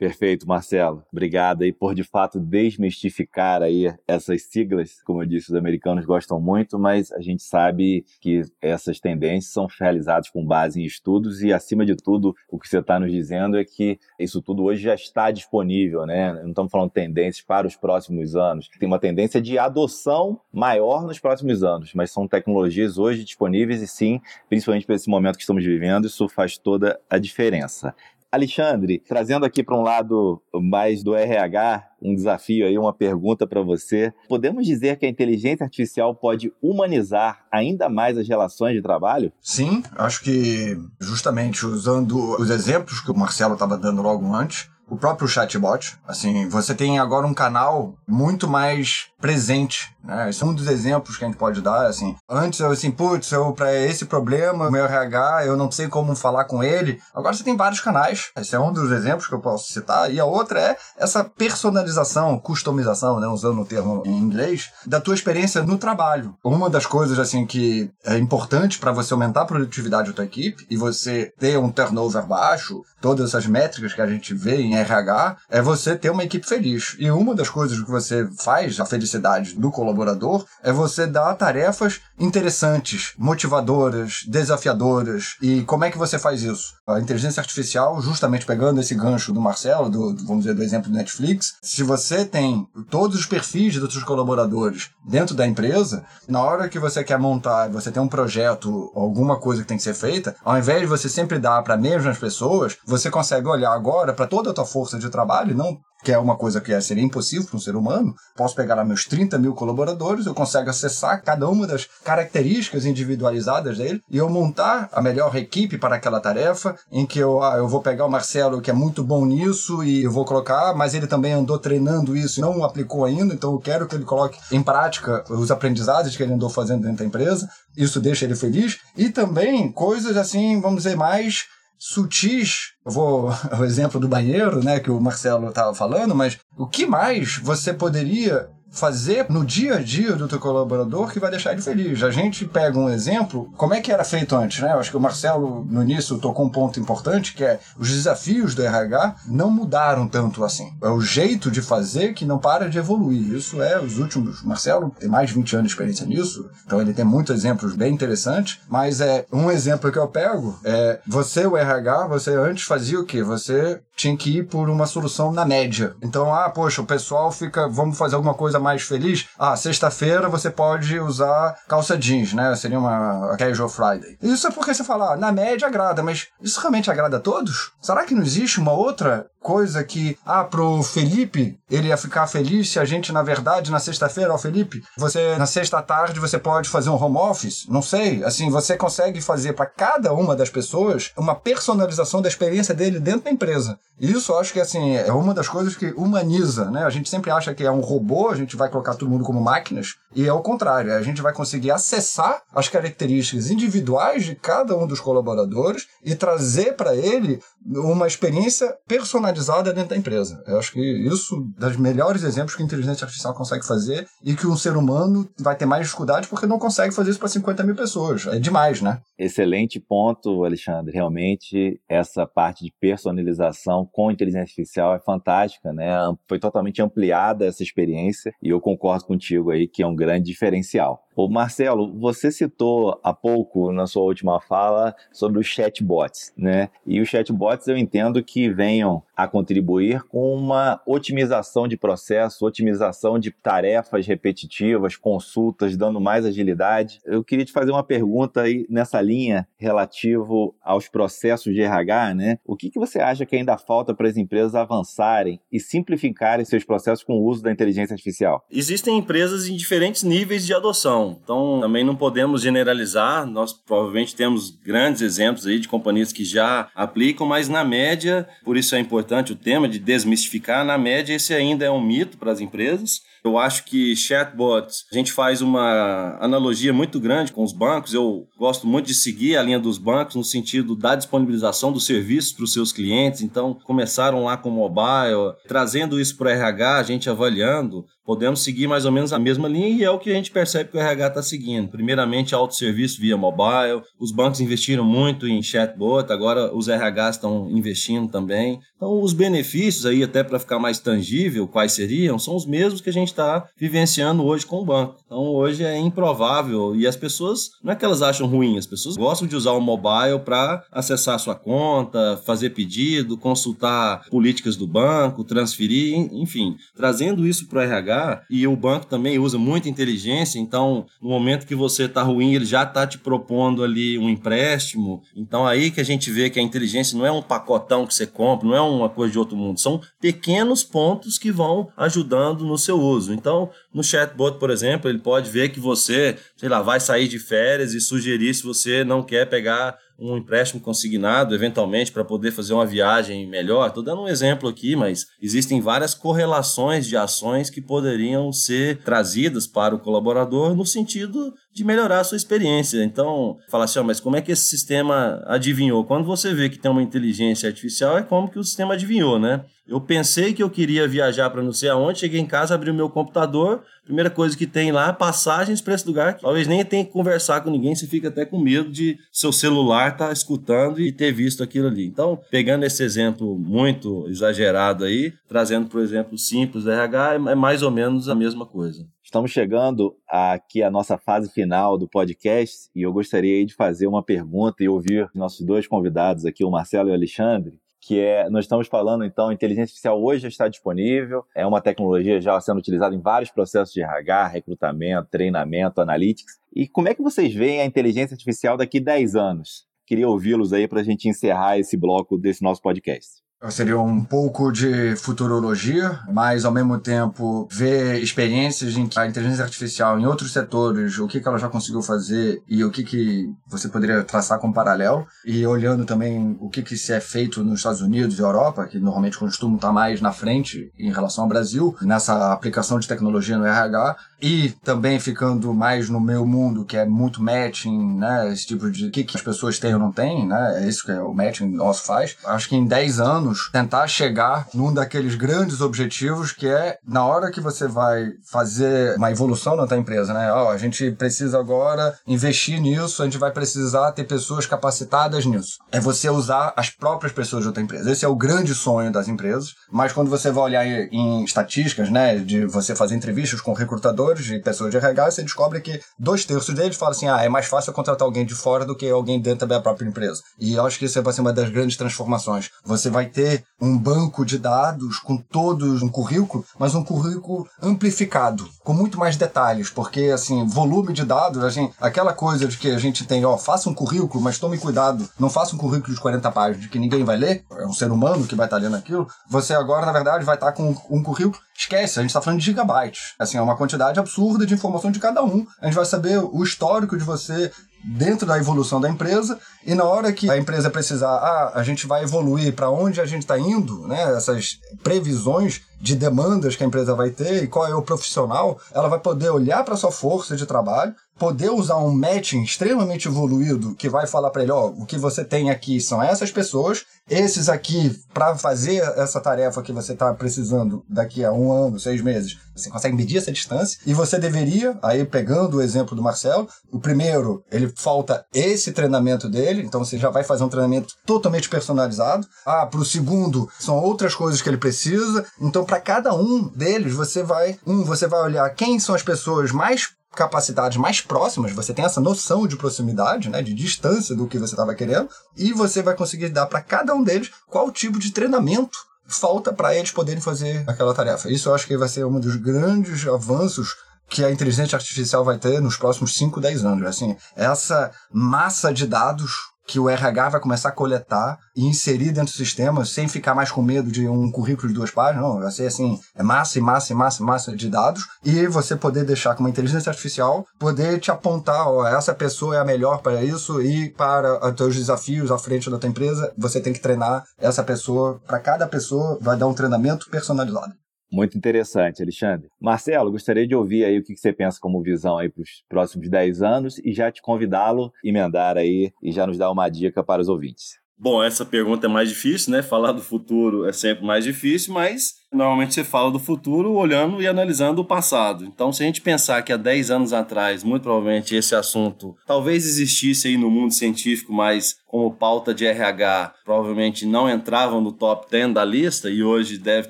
Perfeito, 0.03 0.45
Marcelo. 0.45 1.01
Obrigado 1.13 1.61
aí 1.61 1.71
por 1.71 1.95
de 1.95 2.03
fato 2.03 2.37
desmistificar 2.37 3.63
aí 3.63 3.89
essas 4.05 4.41
siglas. 4.41 5.01
Como 5.01 5.23
eu 5.23 5.25
disse, 5.25 5.49
os 5.49 5.55
americanos 5.55 6.03
gostam 6.03 6.41
muito, 6.41 6.77
mas 6.77 7.09
a 7.13 7.21
gente 7.21 7.41
sabe 7.41 8.05
que 8.19 8.41
essas 8.61 8.99
tendências 8.99 9.53
são 9.53 9.65
realizadas 9.79 10.29
com 10.29 10.45
base 10.45 10.81
em 10.81 10.83
estudos 10.83 11.41
e, 11.41 11.53
acima 11.53 11.85
de 11.85 11.95
tudo, 11.95 12.35
o 12.51 12.59
que 12.59 12.67
você 12.67 12.79
está 12.79 12.99
nos 12.99 13.13
dizendo 13.13 13.57
é 13.57 13.63
que 13.63 13.97
isso 14.19 14.41
tudo 14.41 14.65
hoje 14.65 14.83
já 14.83 14.93
está 14.93 15.31
disponível, 15.31 16.05
né? 16.05 16.33
Não 16.33 16.49
estamos 16.49 16.69
falando 16.69 16.89
tendências 16.89 17.45
para 17.45 17.65
os 17.65 17.77
próximos 17.77 18.35
anos. 18.35 18.67
Tem 18.77 18.85
uma 18.85 18.99
tendência 18.99 19.41
de 19.41 19.57
adoção 19.57 20.37
maior 20.51 21.07
nos 21.07 21.17
próximos 21.17 21.63
anos, 21.63 21.93
mas 21.93 22.11
são 22.11 22.27
tecnologias 22.27 22.97
hoje 22.97 23.23
disponíveis 23.23 23.81
e 23.81 23.87
sim, 23.87 24.19
principalmente 24.49 24.85
para 24.85 24.95
esse 24.95 25.09
momento 25.09 25.37
que 25.37 25.43
estamos 25.43 25.63
vivendo, 25.63 26.07
isso 26.07 26.27
faz 26.27 26.57
toda 26.57 26.99
a 27.09 27.17
diferença. 27.17 27.95
Alexandre, 28.33 28.97
trazendo 29.07 29.45
aqui 29.45 29.63
para 29.63 29.77
um 29.77 29.83
lado 29.83 30.41
mais 30.55 31.03
do 31.03 31.15
RH, 31.15 31.87
um 32.01 32.15
desafio 32.15 32.65
aí, 32.65 32.75
uma 32.79 32.91
pergunta 32.91 33.45
para 33.45 33.61
você. 33.61 34.11
Podemos 34.27 34.65
dizer 34.65 34.97
que 34.97 35.05
a 35.05 35.09
inteligência 35.09 35.63
artificial 35.63 36.15
pode 36.15 36.51
humanizar 36.59 37.45
ainda 37.51 37.87
mais 37.87 38.17
as 38.17 38.27
relações 38.27 38.73
de 38.73 38.81
trabalho? 38.81 39.31
Sim, 39.39 39.83
acho 39.95 40.23
que 40.23 40.75
justamente 40.99 41.63
usando 41.63 42.17
os 42.41 42.49
exemplos 42.49 43.01
que 43.01 43.11
o 43.11 43.15
Marcelo 43.15 43.53
estava 43.53 43.77
dando 43.77 44.01
logo 44.01 44.25
antes, 44.33 44.67
o 44.89 44.97
próprio 44.97 45.27
chatbot, 45.27 45.97
assim, 46.07 46.47
você 46.49 46.75
tem 46.75 46.99
agora 46.99 47.25
um 47.25 47.33
canal 47.33 47.95
muito 48.07 48.47
mais 48.47 49.07
presente, 49.23 49.95
né? 50.03 50.29
Esse 50.29 50.43
é 50.43 50.45
um 50.45 50.53
dos 50.53 50.67
exemplos 50.67 51.15
que 51.15 51.23
a 51.23 51.27
gente 51.27 51.37
pode 51.37 51.61
dar, 51.61 51.85
assim. 51.85 52.13
Antes 52.29 52.59
eu 52.59 52.69
assim, 52.69 52.91
putz, 52.91 53.31
eu 53.31 53.53
para 53.53 53.73
esse 53.73 54.03
problema, 54.03 54.69
meu 54.69 54.83
RH, 54.83 55.45
eu 55.45 55.55
não 55.55 55.71
sei 55.71 55.87
como 55.87 56.13
falar 56.13 56.43
com 56.43 56.61
ele. 56.61 56.99
Agora 57.15 57.33
você 57.33 57.41
tem 57.41 57.55
vários 57.55 57.79
canais. 57.79 58.31
Esse 58.37 58.53
é 58.53 58.59
um 58.59 58.73
dos 58.73 58.91
exemplos 58.91 59.25
que 59.25 59.33
eu 59.33 59.39
posso 59.39 59.71
citar. 59.71 60.13
E 60.13 60.19
a 60.19 60.25
outra 60.25 60.59
é 60.59 60.77
essa 60.97 61.23
personalização, 61.23 62.37
customização, 62.37 63.17
né, 63.17 63.27
usando 63.27 63.61
o 63.61 63.65
termo 63.65 64.03
em 64.05 64.17
inglês, 64.17 64.71
da 64.85 64.99
tua 64.99 65.15
experiência 65.15 65.63
no 65.63 65.77
trabalho. 65.77 66.35
Uma 66.43 66.69
das 66.69 66.85
coisas 66.85 67.17
assim 67.17 67.45
que 67.45 67.89
é 68.05 68.17
importante 68.17 68.77
para 68.77 68.91
você 68.91 69.13
aumentar 69.13 69.43
a 69.43 69.45
produtividade 69.45 70.09
da 70.09 70.15
tua 70.15 70.25
equipe 70.25 70.67
e 70.69 70.75
você 70.75 71.31
ter 71.39 71.57
um 71.57 71.71
turnover 71.71 72.25
baixo, 72.25 72.81
todas 72.99 73.29
essas 73.29 73.45
métricas 73.45 73.93
que 73.93 74.01
a 74.01 74.07
gente 74.07 74.33
vê 74.33 74.57
em 74.57 74.75
RH, 74.75 75.37
é 75.49 75.61
você 75.61 75.95
ter 75.95 76.09
uma 76.09 76.25
equipe 76.25 76.45
feliz. 76.45 76.97
E 76.99 77.09
uma 77.09 77.33
das 77.33 77.47
coisas 77.47 77.81
que 77.81 77.89
você 77.89 78.27
faz 78.37 78.77
a 78.81 78.85
felicidade 78.85 79.12
felicidade 79.13 79.53
do 79.55 79.71
colaborador 79.71 80.45
é 80.63 80.71
você 80.71 81.05
dar 81.05 81.33
tarefas 81.35 82.01
interessantes, 82.19 83.13
motivadoras, 83.17 84.23
desafiadoras. 84.27 85.35
E 85.41 85.61
como 85.63 85.85
é 85.85 85.91
que 85.91 85.97
você 85.97 86.17
faz 86.17 86.41
isso? 86.41 86.73
A 86.87 86.99
inteligência 86.99 87.41
artificial, 87.41 88.01
justamente 88.01 88.45
pegando 88.45 88.79
esse 88.79 88.95
gancho 88.95 89.31
do 89.31 89.41
Marcelo, 89.41 89.89
do, 89.89 90.15
vamos 90.25 90.43
dizer, 90.43 90.55
do 90.55 90.63
exemplo 90.63 90.91
do 90.91 90.97
Netflix, 90.97 91.55
se 91.61 91.83
você 91.83 92.25
tem 92.25 92.67
todos 92.89 93.19
os 93.19 93.25
perfis 93.25 93.75
dos 93.77 93.91
seus 93.91 94.03
colaboradores 94.03 94.89
dentro 95.05 95.35
da 95.35 95.45
empresa, 95.45 96.03
na 96.27 96.41
hora 96.41 96.69
que 96.69 96.79
você 96.79 97.03
quer 97.03 97.19
montar, 97.19 97.69
você 97.69 97.91
tem 97.91 98.01
um 98.01 98.07
projeto, 98.07 98.91
alguma 98.95 99.39
coisa 99.39 99.61
que 99.61 99.67
tem 99.67 99.77
que 99.77 99.83
ser 99.83 99.93
feita, 99.93 100.35
ao 100.43 100.57
invés 100.57 100.81
de 100.81 100.87
você 100.87 101.07
sempre 101.07 101.39
dar 101.39 101.61
para 101.63 101.77
mesmas 101.77 102.17
pessoas, 102.17 102.77
você 102.85 103.09
consegue 103.09 103.47
olhar 103.47 103.73
agora 103.73 104.13
para 104.13 104.27
toda 104.27 104.51
a 104.51 104.53
tua 104.53 104.65
força 104.65 104.97
de 104.97 105.09
trabalho, 105.09 105.55
não 105.55 105.79
que 106.03 106.11
é 106.11 106.17
uma 106.17 106.35
coisa 106.35 106.59
que 106.59 106.79
seria 106.81 107.03
impossível 107.03 107.47
para 107.47 107.57
um 107.57 107.59
ser 107.59 107.75
humano, 107.75 108.13
posso 108.35 108.55
pegar 108.55 108.83
meus 108.83 109.05
30 109.05 109.37
mil 109.39 109.53
colaboradores, 109.53 110.25
eu 110.25 110.33
consigo 110.33 110.69
acessar 110.69 111.23
cada 111.23 111.47
uma 111.47 111.65
das 111.65 111.87
características 112.03 112.85
individualizadas 112.85 113.77
dele 113.77 114.01
e 114.09 114.17
eu 114.17 114.29
montar 114.29 114.89
a 114.91 115.01
melhor 115.01 115.35
equipe 115.35 115.77
para 115.77 115.95
aquela 115.95 116.19
tarefa, 116.19 116.75
em 116.91 117.05
que 117.05 117.19
eu, 117.19 117.41
ah, 117.41 117.57
eu 117.57 117.67
vou 117.67 117.81
pegar 117.81 118.05
o 118.05 118.11
Marcelo, 118.11 118.61
que 118.61 118.69
é 118.69 118.73
muito 118.73 119.03
bom 119.03 119.25
nisso, 119.25 119.83
e 119.83 120.03
eu 120.03 120.11
vou 120.11 120.25
colocar, 120.25 120.73
mas 120.75 120.93
ele 120.93 121.07
também 121.07 121.33
andou 121.33 121.57
treinando 121.57 122.15
isso 122.15 122.39
e 122.39 122.41
não 122.41 122.63
aplicou 122.63 123.05
ainda, 123.05 123.33
então 123.33 123.53
eu 123.53 123.59
quero 123.59 123.87
que 123.87 123.95
ele 123.95 124.03
coloque 124.03 124.37
em 124.51 124.61
prática 124.61 125.23
os 125.29 125.51
aprendizados 125.51 126.15
que 126.15 126.23
ele 126.23 126.33
andou 126.33 126.49
fazendo 126.49 126.81
dentro 126.81 126.97
da 126.97 127.05
empresa. 127.05 127.49
Isso 127.75 127.99
deixa 127.99 128.25
ele 128.25 128.35
feliz. 128.35 128.79
E 128.95 129.09
também 129.09 129.71
coisas 129.71 130.17
assim, 130.17 130.59
vamos 130.61 130.83
dizer, 130.83 130.95
mais 130.95 131.45
sutis. 131.77 132.72
Eu 132.85 132.91
vou 132.91 133.29
o 133.59 133.63
exemplo 133.63 133.99
do 133.99 134.07
banheiro, 134.07 134.63
né, 134.63 134.79
que 134.79 134.91
o 134.91 134.99
Marcelo 134.99 135.49
estava 135.49 135.73
falando, 135.73 136.13
mas 136.13 136.39
o 136.57 136.67
que 136.67 136.85
mais 136.85 137.37
você 137.37 137.73
poderia 137.73 138.49
fazer 138.73 139.27
no 139.29 139.45
dia 139.45 139.75
a 139.75 139.81
dia 139.81 140.13
do 140.15 140.27
teu 140.27 140.39
colaborador 140.39 141.11
que 141.11 141.19
vai 141.19 141.29
deixar 141.29 141.53
ele 141.53 141.61
feliz. 141.61 142.03
A 142.03 142.11
gente 142.11 142.45
pega 142.45 142.77
um 142.77 142.89
exemplo, 142.89 143.49
como 143.55 143.73
é 143.73 143.81
que 143.81 143.91
era 143.91 144.03
feito 144.03 144.35
antes, 144.35 144.61
né? 144.61 144.73
Eu 144.73 144.79
acho 144.79 144.91
que 144.91 144.97
o 144.97 144.99
Marcelo, 144.99 145.65
no 145.69 145.81
início, 145.81 146.17
tocou 146.17 146.45
um 146.45 146.49
ponto 146.49 146.79
importante, 146.79 147.33
que 147.33 147.43
é 147.43 147.59
os 147.77 147.89
desafios 147.89 148.55
do 148.55 148.63
RH 148.63 149.15
não 149.27 149.49
mudaram 149.49 150.07
tanto 150.07 150.43
assim. 150.43 150.73
É 150.81 150.89
o 150.89 150.99
jeito 150.99 151.51
de 151.51 151.61
fazer 151.61 152.13
que 152.13 152.25
não 152.25 152.39
para 152.39 152.69
de 152.69 152.77
evoluir. 152.77 153.33
Isso 153.33 153.61
é 153.61 153.79
os 153.79 153.97
últimos... 153.97 154.43
Marcelo 154.43 154.93
tem 154.99 155.09
mais 155.09 155.29
de 155.29 155.35
20 155.35 155.55
anos 155.55 155.67
de 155.67 155.73
experiência 155.73 156.05
nisso, 156.05 156.49
então 156.65 156.81
ele 156.81 156.93
tem 156.93 157.05
muitos 157.05 157.35
exemplos 157.35 157.75
bem 157.75 157.93
interessantes, 157.93 158.59
mas 158.67 158.99
é 158.99 159.25
um 159.31 159.49
exemplo 159.49 159.91
que 159.91 159.97
eu 159.97 160.07
pego 160.07 160.59
é 160.63 160.99
você, 161.05 161.45
o 161.45 161.57
RH, 161.57 162.07
você 162.07 162.31
antes 162.31 162.63
fazia 162.65 162.99
o 162.99 163.05
quê? 163.05 163.23
Você 163.23 163.81
tinha 163.95 164.15
que 164.17 164.37
ir 164.37 164.47
por 164.47 164.69
uma 164.69 164.85
solução 164.85 165.31
na 165.31 165.45
média. 165.45 165.95
Então, 166.01 166.33
ah, 166.33 166.49
poxa, 166.49 166.81
o 166.81 166.85
pessoal 166.85 167.31
fica, 167.31 167.67
vamos 167.67 167.97
fazer 167.97 168.15
alguma 168.15 168.33
coisa 168.33 168.59
mais 168.63 168.81
feliz, 168.81 169.27
ah, 169.37 169.55
sexta-feira 169.55 170.29
você 170.29 170.49
pode 170.49 170.99
usar 170.99 171.55
calça 171.67 171.97
jeans, 171.97 172.33
né? 172.33 172.55
Seria 172.55 172.79
uma 172.79 173.35
casual 173.37 173.69
Friday. 173.69 174.17
Isso 174.21 174.47
é 174.47 174.51
porque 174.51 174.73
você 174.73 174.83
fala, 174.83 175.13
ah, 175.13 175.17
na 175.17 175.31
média 175.31 175.67
agrada, 175.67 176.01
mas 176.01 176.27
isso 176.41 176.59
realmente 176.59 176.89
agrada 176.89 177.17
a 177.17 177.19
todos? 177.19 177.71
Será 177.81 178.05
que 178.05 178.15
não 178.15 178.23
existe 178.23 178.59
uma 178.59 178.71
outra 178.71 179.27
coisa 179.43 179.83
que, 179.83 180.17
ah, 180.25 180.43
pro 180.43 180.81
Felipe, 180.81 181.59
ele 181.69 181.89
ia 181.89 181.97
ficar 181.97 182.25
feliz 182.25 182.69
se 182.69 182.79
a 182.79 182.85
gente, 182.85 183.11
na 183.11 183.21
verdade, 183.21 183.69
na 183.69 183.79
sexta-feira, 183.79 184.33
ó, 184.33 184.37
Felipe, 184.37 184.81
você, 184.97 185.35
na 185.37 185.45
sexta 185.45 185.81
tarde, 185.81 186.19
você 186.19 186.39
pode 186.39 186.69
fazer 186.69 186.89
um 186.89 187.03
home 187.03 187.17
office? 187.17 187.65
Não 187.67 187.81
sei. 187.81 188.23
Assim, 188.23 188.49
você 188.49 188.77
consegue 188.77 189.21
fazer 189.21 189.53
para 189.53 189.65
cada 189.65 190.13
uma 190.13 190.35
das 190.35 190.49
pessoas 190.49 191.11
uma 191.17 191.35
personalização 191.35 192.21
da 192.21 192.29
experiência 192.29 192.73
dele 192.73 192.99
dentro 192.99 193.25
da 193.25 193.31
empresa. 193.31 193.77
Isso 193.99 194.33
acho 194.35 194.53
que, 194.53 194.61
assim, 194.61 194.95
é 194.95 195.11
uma 195.11 195.33
das 195.33 195.49
coisas 195.49 195.75
que 195.75 195.87
humaniza, 195.97 196.71
né? 196.71 196.85
A 196.85 196.89
gente 196.89 197.09
sempre 197.09 197.29
acha 197.29 197.53
que 197.53 197.63
é 197.63 197.71
um 197.71 197.81
robô, 197.81 198.29
a 198.29 198.35
gente 198.35 198.52
vai 198.55 198.69
colocar 198.69 198.95
todo 198.95 199.09
mundo 199.09 199.23
como 199.23 199.41
máquinas, 199.41 199.95
e 200.15 200.27
é 200.27 200.33
o 200.33 200.41
contrário. 200.41 200.93
A 200.93 201.01
gente 201.01 201.21
vai 201.21 201.33
conseguir 201.33 201.71
acessar 201.71 202.41
as 202.53 202.69
características 202.69 203.49
individuais 203.49 204.25
de 204.25 204.35
cada 204.35 204.77
um 204.77 204.87
dos 204.87 204.99
colaboradores 204.99 205.87
e 206.03 206.15
trazer 206.15 206.75
para 206.75 206.95
ele 206.95 207.39
uma 207.65 208.07
experiência 208.07 208.75
personalizada 208.87 209.73
dentro 209.73 209.91
da 209.91 209.97
empresa. 209.97 210.43
Eu 210.45 210.59
acho 210.59 210.71
que 210.71 210.79
isso 210.79 211.47
das 211.57 211.77
melhores 211.77 212.23
exemplos 212.23 212.55
que 212.55 212.61
a 212.61 212.65
inteligência 212.65 213.05
artificial 213.05 213.33
consegue 213.33 213.65
fazer 213.65 214.07
e 214.23 214.35
que 214.35 214.45
um 214.45 214.57
ser 214.57 214.75
humano 214.75 215.27
vai 215.39 215.55
ter 215.55 215.65
mais 215.65 215.83
dificuldade 215.83 216.27
porque 216.27 216.45
não 216.45 216.59
consegue 216.59 216.93
fazer 216.93 217.11
isso 217.11 217.19
para 217.19 217.29
50 217.29 217.63
mil 217.63 217.75
pessoas. 217.75 218.27
É 218.27 218.39
demais, 218.39 218.81
né? 218.81 218.99
Excelente 219.17 219.79
ponto, 219.79 220.43
Alexandre. 220.43 220.93
Realmente, 220.93 221.79
essa 221.89 222.25
parte 222.25 222.65
de 222.65 222.73
personalização 222.79 223.87
com 223.91 224.11
inteligência 224.11 224.43
artificial 224.43 224.95
é 224.95 224.99
fantástica, 224.99 225.71
né? 225.71 225.93
Foi 226.27 226.39
totalmente 226.39 226.81
ampliada 226.81 227.45
essa 227.45 227.63
experiência 227.63 228.31
e 228.43 228.49
eu 228.49 228.59
concordo 228.59 229.05
contigo 229.05 229.51
aí 229.51 229.67
que 229.67 229.81
é 229.81 229.87
um 229.87 229.95
grande 229.95 230.25
diferencial. 230.25 231.07
O 231.15 231.29
Marcelo, 231.29 231.93
você 231.99 232.31
citou 232.31 232.99
há 233.03 233.13
pouco 233.13 233.71
na 233.71 233.85
sua 233.85 234.03
última 234.03 234.41
fala 234.41 234.95
sobre 235.11 235.39
os 235.39 235.45
chatbots, 235.45 236.33
né? 236.35 236.69
E 236.85 236.99
os 236.99 237.07
chatbots 237.07 237.67
eu 237.67 237.77
entendo 237.77 238.23
que 238.23 238.49
venham 238.49 239.03
a 239.15 239.27
contribuir 239.27 240.01
com 240.03 240.33
uma 240.33 240.81
otimização 240.87 241.67
de 241.67 241.77
processo, 241.77 242.45
otimização 242.45 243.19
de 243.19 243.29
tarefas 243.29 244.07
repetitivas, 244.07 244.95
consultas, 244.95 245.77
dando 245.77 246.01
mais 246.01 246.25
agilidade. 246.25 246.99
Eu 247.05 247.23
queria 247.23 247.45
te 247.45 247.51
fazer 247.51 247.71
uma 247.71 247.83
pergunta 247.83 248.41
aí 248.41 248.65
nessa 248.67 248.99
linha 248.99 249.47
relativo 249.57 250.55
aos 250.63 250.87
processos 250.87 251.53
de 251.53 251.61
RH, 251.61 252.15
né? 252.15 252.39
O 252.43 252.55
que, 252.55 252.71
que 252.71 252.79
você 252.79 252.99
acha 252.99 253.25
que 253.25 253.35
ainda 253.35 253.57
falta 253.57 253.93
para 253.93 254.07
as 254.07 254.17
empresas 254.17 254.55
avançarem 254.55 255.39
e 255.51 255.59
simplificarem 255.59 256.43
seus 256.43 256.63
processos 256.63 257.03
com 257.03 257.13
o 257.13 257.23
uso 257.23 257.43
da 257.43 257.51
inteligência 257.51 257.93
artificial? 257.93 258.43
Existem 258.51 258.97
empresas 258.97 259.47
em 259.47 259.55
diferentes 259.55 260.01
níveis 260.03 260.45
de 260.45 260.53
adoção. 260.53 261.02
Então, 261.11 261.59
também 261.61 261.83
não 261.83 261.95
podemos 261.95 262.41
generalizar. 262.41 263.25
Nós 263.25 263.53
provavelmente 263.53 264.15
temos 264.15 264.49
grandes 264.49 265.01
exemplos 265.01 265.45
aí 265.47 265.59
de 265.59 265.67
companhias 265.67 266.11
que 266.11 266.23
já 266.23 266.69
aplicam, 266.75 267.25
mas 267.25 267.49
na 267.49 267.63
média, 267.63 268.27
por 268.43 268.57
isso 268.57 268.75
é 268.75 268.79
importante 268.79 269.31
o 269.31 269.35
tema 269.35 269.67
de 269.67 269.79
desmistificar, 269.79 270.65
na 270.65 270.77
média 270.77 271.13
esse 271.13 271.33
ainda 271.33 271.65
é 271.65 271.71
um 271.71 271.81
mito 271.81 272.17
para 272.17 272.31
as 272.31 272.39
empresas 272.39 273.01
Eu 273.23 273.37
acho 273.37 273.63
que 273.63 273.95
chatbots, 273.95 274.85
a 274.91 274.95
gente 274.95 275.11
faz 275.11 275.41
uma 275.41 276.17
analogia 276.19 276.73
muito 276.73 276.99
grande 276.99 277.31
com 277.31 277.43
os 277.43 277.53
bancos. 277.53 277.93
Eu 277.93 278.27
gosto 278.37 278.67
muito 278.67 278.87
de 278.87 278.93
seguir 278.93 279.37
a 279.37 279.43
linha 279.43 279.59
dos 279.59 279.77
bancos 279.77 280.15
no 280.15 280.23
sentido 280.23 280.75
da 280.75 280.93
disponibilização 280.95 281.71
dos 281.71 281.85
serviços 281.85 282.33
para 282.33 282.43
os 282.43 282.51
seus 282.51 282.73
clientes. 282.73 283.21
Então, 283.21 283.53
começaram 283.63 284.25
lá 284.25 284.35
com 284.35 284.49
mobile, 284.49 285.33
trazendo 285.47 285.99
isso 285.99 286.17
para 286.17 286.27
o 286.27 286.31
RH, 286.31 286.77
a 286.77 286.83
gente 286.83 287.09
avaliando 287.09 287.85
podemos 288.05 288.43
seguir 288.43 288.67
mais 288.67 288.85
ou 288.85 288.91
menos 288.91 289.13
a 289.13 289.19
mesma 289.19 289.47
linha 289.47 289.67
e 289.67 289.83
é 289.83 289.89
o 289.89 289.99
que 289.99 290.11
a 290.11 290.13
gente 290.13 290.31
percebe 290.31 290.69
que 290.69 290.77
o 290.77 290.79
RH 290.79 291.07
está 291.07 291.23
seguindo. 291.23 291.69
Primeiramente, 291.69 292.35
autosserviço 292.35 292.99
via 292.99 293.15
mobile, 293.15 293.81
os 293.99 294.11
bancos 294.11 294.41
investiram 294.41 294.83
muito 294.83 295.27
em 295.27 295.41
chatbot, 295.41 296.11
agora 296.11 296.53
os 296.53 296.67
RH 296.67 297.09
estão 297.11 297.49
investindo 297.49 298.09
também. 298.11 298.59
Então, 298.75 299.01
os 299.01 299.13
benefícios 299.13 299.85
aí, 299.85 300.03
até 300.03 300.23
para 300.23 300.39
ficar 300.39 300.59
mais 300.59 300.79
tangível, 300.79 301.47
quais 301.47 301.71
seriam, 301.71 302.19
são 302.19 302.35
os 302.35 302.45
mesmos 302.45 302.81
que 302.81 302.89
a 302.89 302.93
gente 302.93 303.12
está 303.13 303.47
vivenciando 303.57 304.23
hoje 304.23 304.45
com 304.45 304.57
o 304.57 304.65
banco. 304.65 304.97
Então, 305.05 305.19
hoje 305.19 305.63
é 305.63 305.77
improvável 305.77 306.75
e 306.75 306.85
as 306.85 306.95
pessoas, 306.95 307.51
não 307.63 307.71
é 307.71 307.75
que 307.75 307.85
elas 307.85 308.01
acham 308.01 308.27
ruim, 308.27 308.57
as 308.57 308.65
pessoas 308.65 308.97
gostam 308.97 309.27
de 309.27 309.35
usar 309.35 309.51
o 309.51 309.61
mobile 309.61 310.19
para 310.23 310.63
acessar 310.71 311.19
sua 311.19 311.35
conta, 311.35 312.21
fazer 312.25 312.49
pedido, 312.51 313.17
consultar 313.17 314.05
políticas 314.09 314.55
do 314.55 314.67
banco, 314.67 315.23
transferir, 315.23 315.95
enfim, 316.11 316.55
trazendo 316.75 317.25
isso 317.25 317.47
para 317.47 317.59
o 317.59 317.61
RH 317.61 318.23
e 318.29 318.47
o 318.47 318.55
banco 318.55 318.87
também 318.87 319.19
usa 319.19 319.37
muita 319.37 319.69
inteligência, 319.69 320.39
então 320.39 320.85
no 321.01 321.09
momento 321.09 321.45
que 321.45 321.55
você 321.55 321.83
está 321.83 322.01
ruim, 322.01 322.33
ele 322.33 322.45
já 322.45 322.63
está 322.63 322.85
te 322.85 322.97
propondo 322.97 323.63
ali 323.63 323.97
um 323.97 324.09
empréstimo. 324.09 325.01
Então 325.15 325.45
aí 325.45 325.71
que 325.71 325.81
a 325.81 325.85
gente 325.85 326.11
vê 326.11 326.29
que 326.29 326.39
a 326.39 326.43
inteligência 326.43 326.97
não 326.97 327.05
é 327.05 327.11
um 327.11 327.21
pacotão 327.21 327.85
que 327.85 327.93
você 327.93 328.07
compra, 328.07 328.47
não 328.47 328.55
é 328.55 328.61
uma 328.61 328.89
coisa 328.89 329.11
de 329.11 329.19
outro 329.19 329.37
mundo, 329.37 329.59
são 329.59 329.79
pequenos 330.01 330.63
pontos 330.63 331.17
que 331.17 331.31
vão 331.31 331.69
ajudando 331.77 332.45
no 332.45 332.57
seu 332.57 332.79
uso. 332.79 333.02
Então, 333.11 333.49
no 333.73 333.83
chatbot, 333.83 334.39
por 334.39 334.49
exemplo, 334.49 334.89
ele 334.89 334.99
pode 334.99 335.29
ver 335.29 335.49
que 335.49 335.59
você, 335.59 336.17
sei 336.37 336.47
lá, 336.47 336.61
vai 336.61 336.79
sair 336.79 337.07
de 337.07 337.19
férias 337.19 337.73
e 337.73 337.81
sugerir 337.81 338.33
se 338.33 338.43
você 338.43 338.83
não 338.83 339.03
quer 339.03 339.29
pegar 339.29 339.77
um 339.99 340.17
empréstimo 340.17 340.59
consignado, 340.59 341.35
eventualmente, 341.35 341.91
para 341.91 342.03
poder 342.03 342.31
fazer 342.31 342.53
uma 342.53 342.65
viagem 342.65 343.27
melhor. 343.27 343.67
Estou 343.67 343.83
dando 343.83 344.01
um 344.01 344.07
exemplo 344.07 344.49
aqui, 344.49 344.75
mas 344.75 345.07
existem 345.21 345.61
várias 345.61 345.93
correlações 345.93 346.87
de 346.87 346.97
ações 346.97 347.49
que 347.49 347.61
poderiam 347.61 348.31
ser 348.33 348.77
trazidas 348.83 349.45
para 349.47 349.75
o 349.75 349.79
colaborador 349.79 350.55
no 350.55 350.65
sentido 350.65 351.33
de 351.53 351.63
melhorar 351.63 351.99
a 351.99 352.03
sua 352.03 352.17
experiência. 352.17 352.83
Então, 352.83 353.37
falar 353.49 353.65
assim, 353.65 353.79
oh, 353.79 353.83
mas 353.83 353.99
como 353.99 354.15
é 354.15 354.21
que 354.21 354.31
esse 354.31 354.45
sistema 354.45 355.23
adivinhou? 355.27 355.85
Quando 355.85 356.05
você 356.05 356.33
vê 356.33 356.49
que 356.49 356.57
tem 356.57 356.71
uma 356.71 356.81
inteligência 356.81 357.47
artificial, 357.47 357.97
é 357.97 358.03
como 358.03 358.29
que 358.29 358.39
o 358.39 358.43
sistema 358.43 358.73
adivinhou, 358.73 359.19
né? 359.19 359.45
Eu 359.65 359.79
pensei 359.79 360.33
que 360.33 360.43
eu 360.43 360.49
queria 360.49 360.87
viajar 360.87 361.29
para 361.29 361.41
não 361.41 361.53
sei 361.53 361.69
aonde, 361.69 361.99
cheguei 361.99 362.19
em 362.19 362.25
casa, 362.25 362.53
abri 362.53 362.69
o 362.69 362.73
meu 362.73 362.89
computador, 362.89 363.63
primeira 363.85 364.09
coisa 364.09 364.37
que 364.37 364.45
tem 364.45 364.73
lá, 364.73 364.91
passagens 364.91 365.61
para 365.61 365.73
esse 365.73 365.87
lugar, 365.87 366.17
talvez 366.19 366.47
nem 366.47 366.65
tenha 366.65 366.83
que 366.83 366.91
conversar 366.91 367.41
com 367.41 367.49
ninguém, 367.49 367.73
você 367.73 367.87
fica 367.87 368.09
até 368.09 368.25
com 368.25 368.37
medo 368.37 368.69
de 368.69 368.97
seu 369.09 369.31
celular 369.31 369.93
estar 369.93 370.07
tá 370.07 370.13
escutando 370.13 370.81
e 370.81 370.91
ter 370.91 371.13
visto 371.13 371.41
aquilo 371.41 371.67
ali. 371.67 371.85
Então, 371.85 372.19
pegando 372.29 372.65
esse 372.65 372.83
exemplo 372.83 373.39
muito 373.39 374.05
exagerado 374.09 374.83
aí, 374.83 375.13
trazendo 375.29 375.73
o 375.73 375.79
exemplo 375.79 376.17
simples 376.17 376.67
RH, 376.67 377.13
é 377.13 377.35
mais 377.35 377.61
ou 377.63 377.71
menos 377.71 378.09
a 378.09 378.15
mesma 378.15 378.45
coisa. 378.45 378.85
Estamos 379.01 379.31
chegando 379.31 379.95
aqui 380.09 380.63
à 380.63 380.71
nossa 380.71 380.97
fase 380.97 381.31
final 381.31 381.77
do 381.77 381.87
podcast 381.87 382.69
e 382.75 382.81
eu 382.81 382.91
gostaria 382.91 383.45
de 383.45 383.53
fazer 383.53 383.85
uma 383.85 384.01
pergunta 384.01 384.63
e 384.63 384.67
ouvir 384.67 385.07
nossos 385.13 385.45
dois 385.45 385.67
convidados 385.67 386.25
aqui, 386.25 386.43
o 386.43 386.49
Marcelo 386.49 386.89
e 386.89 386.91
o 386.91 386.95
Alexandre, 386.95 387.59
que 387.85 387.99
é, 387.99 388.29
nós 388.29 388.45
estamos 388.45 388.67
falando 388.67 389.03
então, 389.03 389.31
inteligência 389.31 389.63
artificial 389.63 390.01
hoje 390.01 390.21
já 390.21 390.27
está 390.29 390.47
disponível, 390.47 391.25
é 391.35 391.45
uma 391.45 391.59
tecnologia 391.59 392.21
já 392.21 392.39
sendo 392.39 392.59
utilizada 392.59 392.95
em 392.95 393.01
vários 393.01 393.29
processos 393.29 393.73
de 393.73 393.81
RH, 393.81 394.27
recrutamento, 394.27 395.09
treinamento, 395.11 395.81
analytics. 395.81 396.39
E 396.55 396.67
como 396.67 396.87
é 396.87 396.93
que 396.93 397.01
vocês 397.01 397.33
veem 397.33 397.59
a 397.59 397.65
inteligência 397.65 398.13
artificial 398.13 398.55
daqui 398.55 398.77
a 398.77 398.83
10 398.83 399.15
anos? 399.15 399.67
Queria 399.85 400.07
ouvi-los 400.07 400.53
aí 400.53 400.65
para 400.65 400.79
a 400.79 400.83
gente 400.83 401.09
encerrar 401.09 401.59
esse 401.59 401.75
bloco 401.75 402.17
desse 402.17 402.41
nosso 402.41 402.61
podcast. 402.61 403.22
Seria 403.49 403.77
um 403.79 404.03
pouco 404.03 404.51
de 404.51 404.95
futurologia, 404.95 405.99
mas 406.11 406.45
ao 406.45 406.51
mesmo 406.51 406.77
tempo 406.79 407.47
ver 407.51 408.01
experiências 408.01 408.77
em 408.77 408.87
que 408.87 408.97
a 408.97 409.05
inteligência 409.05 409.43
artificial 409.43 409.99
em 409.99 410.05
outros 410.05 410.31
setores, 410.31 410.97
o 410.97 411.07
que, 411.07 411.21
ela 411.25 411.37
já 411.37 411.49
conseguiu 411.49 411.81
fazer 411.81 412.41
e 412.47 412.63
o 412.63 412.71
que, 412.71 412.83
que 412.83 413.29
você 413.47 413.67
poderia 413.67 414.03
traçar 414.03 414.39
como 414.39 414.53
paralelo, 414.53 415.05
e 415.25 415.45
olhando 415.45 415.85
também 415.85 416.37
o 416.39 416.49
que, 416.49 416.61
que 416.61 416.77
se 416.77 416.93
é 416.93 416.99
feito 416.99 417.43
nos 417.43 417.59
Estados 417.59 417.81
Unidos 417.81 418.17
e 418.17 418.21
Europa, 418.21 418.65
que 418.65 418.79
normalmente 418.79 419.17
costumam 419.17 419.55
estar 419.55 419.71
mais 419.71 419.99
na 419.99 420.11
frente 420.11 420.71
em 420.77 420.91
relação 420.91 421.25
ao 421.25 421.29
Brasil, 421.29 421.75
nessa 421.81 422.31
aplicação 422.31 422.79
de 422.79 422.87
tecnologia 422.87 423.37
no 423.37 423.45
RH, 423.45 423.97
e 424.21 424.51
também 424.63 424.99
ficando 424.99 425.53
mais 425.53 425.89
no 425.89 425.99
meu 425.99 426.25
mundo, 426.25 426.63
que 426.63 426.77
é 426.77 426.85
muito 426.85 427.21
matching, 427.21 427.97
né? 427.97 428.31
Esse 428.31 428.47
tipo 428.47 428.71
de 428.71 428.87
o 428.87 428.91
que, 428.91 429.03
que 429.03 429.17
as 429.17 429.23
pessoas 429.23 429.59
têm 429.59 429.73
ou 429.73 429.79
não 429.79 429.91
têm, 429.91 430.25
né? 430.25 430.63
É 430.63 430.67
isso 430.67 430.85
que 430.85 430.93
o 430.93 431.13
matching 431.13 431.49
nosso 431.49 431.83
faz. 431.85 432.15
Acho 432.25 432.47
que 432.47 432.55
em 432.55 432.65
10 432.65 433.01
anos, 433.01 433.32
tentar 433.51 433.87
chegar 433.87 434.47
num 434.53 434.73
daqueles 434.73 435.15
grandes 435.15 435.61
objetivos 435.61 436.31
que 436.31 436.47
é 436.47 436.77
na 436.85 437.05
hora 437.05 437.31
que 437.31 437.41
você 437.41 437.67
vai 437.67 438.11
fazer 438.29 438.95
uma 438.97 439.11
evolução 439.11 439.55
na 439.55 439.67
tua 439.67 439.77
empresa, 439.77 440.13
né? 440.13 440.31
Ó, 440.31 440.51
a 440.51 440.57
gente 440.57 440.91
precisa 440.91 441.39
agora 441.39 441.97
investir 442.07 442.59
nisso, 442.59 443.01
a 443.01 443.05
gente 443.05 443.17
vai 443.17 443.31
precisar 443.31 443.91
ter 443.91 444.03
pessoas 444.05 444.45
capacitadas 444.45 445.25
nisso. 445.25 445.57
É 445.71 445.79
você 445.79 446.09
usar 446.09 446.53
as 446.55 446.69
próprias 446.69 447.11
pessoas 447.11 447.45
da 447.45 447.51
tua 447.51 447.63
empresa. 447.63 447.91
Esse 447.91 448.05
é 448.05 448.07
o 448.07 448.15
grande 448.15 448.53
sonho 448.53 448.91
das 448.91 449.07
empresas, 449.07 449.55
mas 449.71 449.91
quando 449.91 450.09
você 450.09 450.31
vai 450.31 450.43
olhar 450.43 450.65
em 450.65 451.23
estatísticas, 451.23 451.89
né, 451.89 452.17
de 452.17 452.45
você 452.45 452.75
fazer 452.75 452.95
entrevistas 452.95 453.41
com 453.41 453.53
recrutadores 453.53 454.25
de 454.25 454.39
pessoas 454.39 454.71
de 454.71 454.77
RH, 454.77 455.11
você 455.11 455.23
descobre 455.23 455.61
que 455.61 455.79
dois 455.97 456.25
terços 456.25 456.53
deles 456.53 456.77
falam 456.77 456.91
assim: 456.91 457.07
ah, 457.07 457.23
é 457.23 457.29
mais 457.29 457.45
fácil 457.45 457.73
contratar 457.73 458.05
alguém 458.05 458.25
de 458.25 458.35
fora 458.35 458.65
do 458.65 458.75
que 458.75 458.89
alguém 458.89 459.19
dentro 459.21 459.47
da 459.47 459.59
própria 459.59 459.87
empresa. 459.87 460.21
E 460.39 460.53
eu 460.53 460.65
acho 460.65 460.77
que 460.77 460.85
isso 460.85 461.01
vai 461.01 461.13
ser 461.13 461.21
uma 461.21 461.33
das 461.33 461.49
grandes 461.49 461.77
transformações. 461.77 462.49
Você 462.65 462.89
vai 462.89 463.05
ter 463.07 463.22
um 463.61 463.77
banco 463.77 464.25
de 464.25 464.37
dados 464.37 464.99
com 464.99 465.17
todos 465.17 465.81
um 465.81 465.89
currículo, 465.89 466.45
mas 466.59 466.75
um 466.75 466.83
currículo 466.83 467.47
amplificado, 467.61 468.47
com 468.63 468.73
muito 468.73 468.99
mais 468.99 469.15
detalhes, 469.15 469.69
porque 469.69 470.11
assim, 470.13 470.45
volume 470.45 470.93
de 470.93 471.05
dados, 471.05 471.43
assim, 471.43 471.71
aquela 471.79 472.13
coisa 472.13 472.47
de 472.47 472.57
que 472.57 472.71
a 472.71 472.77
gente 472.77 473.05
tem, 473.05 473.23
ó, 473.23 473.37
faça 473.37 473.69
um 473.69 473.73
currículo, 473.73 474.21
mas 474.21 474.37
tome 474.37 474.57
cuidado, 474.57 475.07
não 475.19 475.29
faça 475.29 475.55
um 475.55 475.59
currículo 475.59 475.93
de 475.93 476.01
40 476.01 476.31
páginas 476.31 476.67
que 476.67 476.79
ninguém 476.79 477.03
vai 477.03 477.17
ler, 477.17 477.45
é 477.57 477.65
um 477.65 477.73
ser 477.73 477.91
humano 477.91 478.27
que 478.27 478.35
vai 478.35 478.47
estar 478.47 478.57
lendo 478.57 478.75
aquilo. 478.75 479.07
Você 479.29 479.53
agora, 479.53 479.85
na 479.85 479.91
verdade, 479.91 480.25
vai 480.25 480.35
estar 480.35 480.51
com 480.51 480.75
um 480.89 481.01
currículo 481.01 481.41
Esquece, 481.55 481.99
a 481.99 482.01
gente 482.01 482.09
está 482.09 482.21
falando 482.21 482.39
de 482.39 482.45
gigabytes. 482.45 483.13
Assim, 483.17 483.37
é 483.37 483.41
uma 483.41 483.55
quantidade 483.55 483.99
absurda 483.99 484.45
de 484.45 484.53
informação 484.53 484.91
de 484.91 484.99
cada 484.99 485.23
um. 485.23 485.45
A 485.61 485.65
gente 485.65 485.75
vai 485.75 485.85
saber 485.85 486.17
o 486.17 486.43
histórico 486.43 486.97
de 486.97 487.03
você 487.03 487.51
dentro 487.83 488.25
da 488.25 488.37
evolução 488.37 488.79
da 488.79 488.89
empresa 488.89 489.37
e 489.65 489.75
na 489.75 489.83
hora 489.83 490.13
que 490.13 490.29
a 490.29 490.37
empresa 490.37 490.69
precisar, 490.69 491.15
ah, 491.15 491.51
a 491.55 491.63
gente 491.63 491.85
vai 491.85 492.03
evoluir 492.03 492.53
para 492.53 492.69
onde 492.69 493.01
a 493.01 493.05
gente 493.05 493.23
está 493.23 493.37
indo, 493.37 493.87
né? 493.87 494.15
Essas 494.15 494.59
previsões 494.81 495.61
de 495.81 495.95
demandas 495.95 496.55
que 496.55 496.63
a 496.63 496.67
empresa 496.67 496.95
vai 496.95 497.09
ter 497.09 497.43
e 497.43 497.47
qual 497.47 497.67
é 497.67 497.75
o 497.75 497.81
profissional, 497.81 498.57
ela 498.73 498.87
vai 498.87 498.99
poder 498.99 499.29
olhar 499.29 499.63
para 499.65 499.75
sua 499.75 499.91
força 499.91 500.35
de 500.35 500.45
trabalho, 500.45 500.95
poder 501.17 501.49
usar 501.49 501.77
um 501.77 501.93
matching 501.93 502.43
extremamente 502.43 503.07
evoluído 503.07 503.75
que 503.75 503.89
vai 503.89 504.07
falar 504.07 504.29
para 504.29 504.43
ele, 504.43 504.51
ó, 504.51 504.67
o 504.67 504.85
que 504.85 504.97
você 504.97 505.23
tem 505.23 505.49
aqui 505.49 505.79
são 505.79 506.01
essas 506.01 506.31
pessoas, 506.31 506.85
esses 507.09 507.49
aqui 507.49 507.95
para 508.13 508.35
fazer 508.35 508.77
essa 508.97 509.19
tarefa 509.19 509.61
que 509.61 509.71
você 509.71 509.93
está 509.93 510.13
precisando 510.13 510.83
daqui 510.89 511.23
a 511.23 511.31
um 511.31 511.51
ano, 511.51 511.79
seis 511.79 512.01
meses, 512.01 512.37
você 512.55 512.69
consegue 512.69 512.95
medir 512.95 513.17
essa 513.17 513.31
distância 513.31 513.79
e 513.85 513.93
você 513.93 514.19
deveria, 514.19 514.77
aí 514.81 515.03
pegando 515.05 515.57
o 515.57 515.61
exemplo 515.61 515.95
do 515.95 516.01
Marcelo, 516.01 516.47
o 516.71 516.79
primeiro 516.79 517.43
ele 517.51 517.71
falta 517.75 518.25
esse 518.33 518.71
treinamento 518.71 519.29
dele, 519.29 519.63
então 519.63 519.83
você 519.83 519.97
já 519.97 520.09
vai 520.09 520.23
fazer 520.23 520.43
um 520.43 520.49
treinamento 520.49 520.93
totalmente 521.05 521.49
personalizado. 521.49 522.27
Ah, 522.45 522.65
para 522.65 522.79
o 522.79 522.85
segundo 522.85 523.49
são 523.59 523.75
outras 523.75 524.15
coisas 524.15 524.41
que 524.41 524.49
ele 524.49 524.57
precisa. 524.57 525.25
Então 525.41 525.65
para 525.65 525.79
cada 525.79 526.13
um 526.13 526.47
deles 526.49 526.93
você 526.93 527.23
vai, 527.23 527.57
um, 527.65 527.83
você 527.83 528.07
vai 528.07 528.21
olhar 528.21 528.49
quem 528.51 528.79
são 528.79 528.93
as 528.93 529.03
pessoas 529.03 529.51
mais 529.51 529.89
capacitadas 530.15 530.77
mais 530.77 531.01
próximas, 531.01 531.51
você 531.51 531.73
tem 531.73 531.85
essa 531.85 531.99
noção 532.01 532.47
de 532.47 532.55
proximidade, 532.55 533.29
né, 533.29 533.41
de 533.41 533.53
distância 533.53 534.15
do 534.15 534.27
que 534.27 534.37
você 534.37 534.53
estava 534.53 534.75
querendo, 534.75 535.09
e 535.35 535.51
você 535.51 535.81
vai 535.81 535.95
conseguir 535.95 536.29
dar 536.29 536.45
para 536.45 536.61
cada 536.61 536.93
um 536.93 537.03
deles 537.03 537.31
qual 537.47 537.71
tipo 537.71 537.99
de 537.99 538.11
treinamento 538.11 538.77
falta 539.05 539.51
para 539.51 539.75
eles 539.75 539.91
poderem 539.91 540.21
fazer 540.21 540.63
aquela 540.67 540.93
tarefa. 540.93 541.29
Isso 541.29 541.49
eu 541.49 541.55
acho 541.55 541.67
que 541.67 541.77
vai 541.77 541.89
ser 541.89 542.05
um 542.05 542.19
dos 542.19 542.35
grandes 542.35 543.05
avanços 543.07 543.75
que 544.09 544.23
a 544.23 544.31
inteligência 544.31 544.75
artificial 544.75 545.23
vai 545.23 545.37
ter 545.37 545.59
nos 545.59 545.77
próximos 545.77 546.13
5, 546.13 546.39
10 546.39 546.65
anos. 546.65 546.87
Assim, 546.87 547.15
essa 547.35 547.91
massa 548.11 548.73
de 548.73 548.85
dados 548.85 549.52
que 549.67 549.79
o 549.79 549.89
RH 549.89 550.29
vai 550.29 550.41
começar 550.41 550.69
a 550.69 550.73
coletar 550.73 551.37
e 551.55 551.65
inserir 551.65 552.11
dentro 552.11 552.33
do 552.33 552.37
sistema 552.37 552.85
sem 552.85 553.07
ficar 553.07 553.33
mais 553.33 553.51
com 553.51 553.61
medo 553.61 553.91
de 553.91 554.07
um 554.07 554.31
currículo 554.31 554.67
de 554.67 554.73
duas 554.73 554.91
páginas. 554.91 555.23
Não, 555.23 555.39
vai 555.39 555.51
ser 555.51 555.67
assim, 555.67 555.99
é 556.15 556.23
massa 556.23 556.59
e 556.59 556.61
massa 556.61 556.93
e 556.93 556.95
massa 556.95 557.21
e 557.21 557.25
massa 557.25 557.55
de 557.55 557.69
dados 557.69 558.05
e 558.23 558.47
você 558.47 558.75
poder 558.75 559.05
deixar 559.05 559.35
com 559.35 559.43
uma 559.43 559.49
inteligência 559.49 559.89
artificial 559.89 560.45
poder 560.59 560.99
te 560.99 561.11
apontar, 561.11 561.67
ó, 561.67 561.87
essa 561.87 562.13
pessoa 562.13 562.55
é 562.55 562.59
a 562.59 562.65
melhor 562.65 563.01
para 563.01 563.23
isso 563.23 563.61
e 563.61 563.89
para 563.91 564.45
os 564.47 564.55
teus 564.55 564.75
desafios 564.75 565.31
à 565.31 565.37
frente 565.37 565.69
da 565.69 565.77
tua 565.77 565.89
empresa, 565.89 566.33
você 566.37 566.59
tem 566.59 566.73
que 566.73 566.81
treinar 566.81 567.23
essa 567.37 567.63
pessoa, 567.63 568.19
para 568.25 568.39
cada 568.39 568.67
pessoa 568.67 569.17
vai 569.21 569.37
dar 569.37 569.47
um 569.47 569.53
treinamento 569.53 570.09
personalizado. 570.09 570.73
Muito 571.13 571.37
interessante, 571.37 572.01
Alexandre. 572.01 572.49
Marcelo, 572.59 573.11
gostaria 573.11 573.47
de 573.47 573.53
ouvir 573.53 573.85
aí 573.85 573.99
o 573.99 574.03
que 574.03 574.15
você 574.15 574.33
pensa 574.33 574.57
como 574.59 574.81
visão 574.81 575.19
aí 575.19 575.29
para 575.29 575.43
os 575.43 575.63
próximos 575.69 576.09
10 576.09 576.41
anos 576.41 576.79
e 576.79 576.91
já 576.91 577.11
te 577.11 577.21
convidá-lo 577.21 577.93
emendar 578.03 578.57
aí 578.57 578.91
e 578.99 579.11
já 579.11 579.27
nos 579.27 579.37
dar 579.37 579.51
uma 579.51 579.69
dica 579.69 580.03
para 580.03 580.23
os 580.23 580.27
ouvintes. 580.27 580.82
Bom, 581.03 581.21
essa 581.21 581.43
pergunta 581.43 581.85
é 581.85 581.89
mais 581.89 582.07
difícil, 582.07 582.53
né? 582.53 582.63
Falar 582.63 582.93
do 582.93 583.01
futuro 583.01 583.67
é 583.67 583.73
sempre 583.73 584.05
mais 584.05 584.23
difícil, 584.23 584.73
mas 584.73 585.15
normalmente 585.33 585.73
você 585.73 585.83
fala 585.83 586.09
do 586.09 586.17
futuro 586.17 586.71
olhando 586.71 587.21
e 587.21 587.27
analisando 587.27 587.81
o 587.81 587.85
passado. 587.85 588.45
Então, 588.45 588.71
se 588.71 588.83
a 588.83 588.85
gente 588.85 589.01
pensar 589.01 589.41
que 589.41 589.51
há 589.51 589.57
10 589.57 589.91
anos 589.91 590.13
atrás, 590.13 590.63
muito 590.63 590.83
provavelmente 590.83 591.35
esse 591.35 591.53
assunto 591.53 592.15
talvez 592.25 592.65
existisse 592.65 593.27
aí 593.27 593.35
no 593.35 593.51
mundo 593.51 593.73
científico, 593.73 594.31
mas 594.31 594.77
como 594.87 595.13
pauta 595.13 595.53
de 595.53 595.65
RH, 595.65 596.35
provavelmente 596.45 597.05
não 597.05 597.29
entravam 597.29 597.81
no 597.81 597.91
top 597.91 598.31
10 598.31 598.53
da 598.53 598.63
lista 598.63 599.09
e 599.09 599.21
hoje 599.21 599.57
deve 599.57 599.89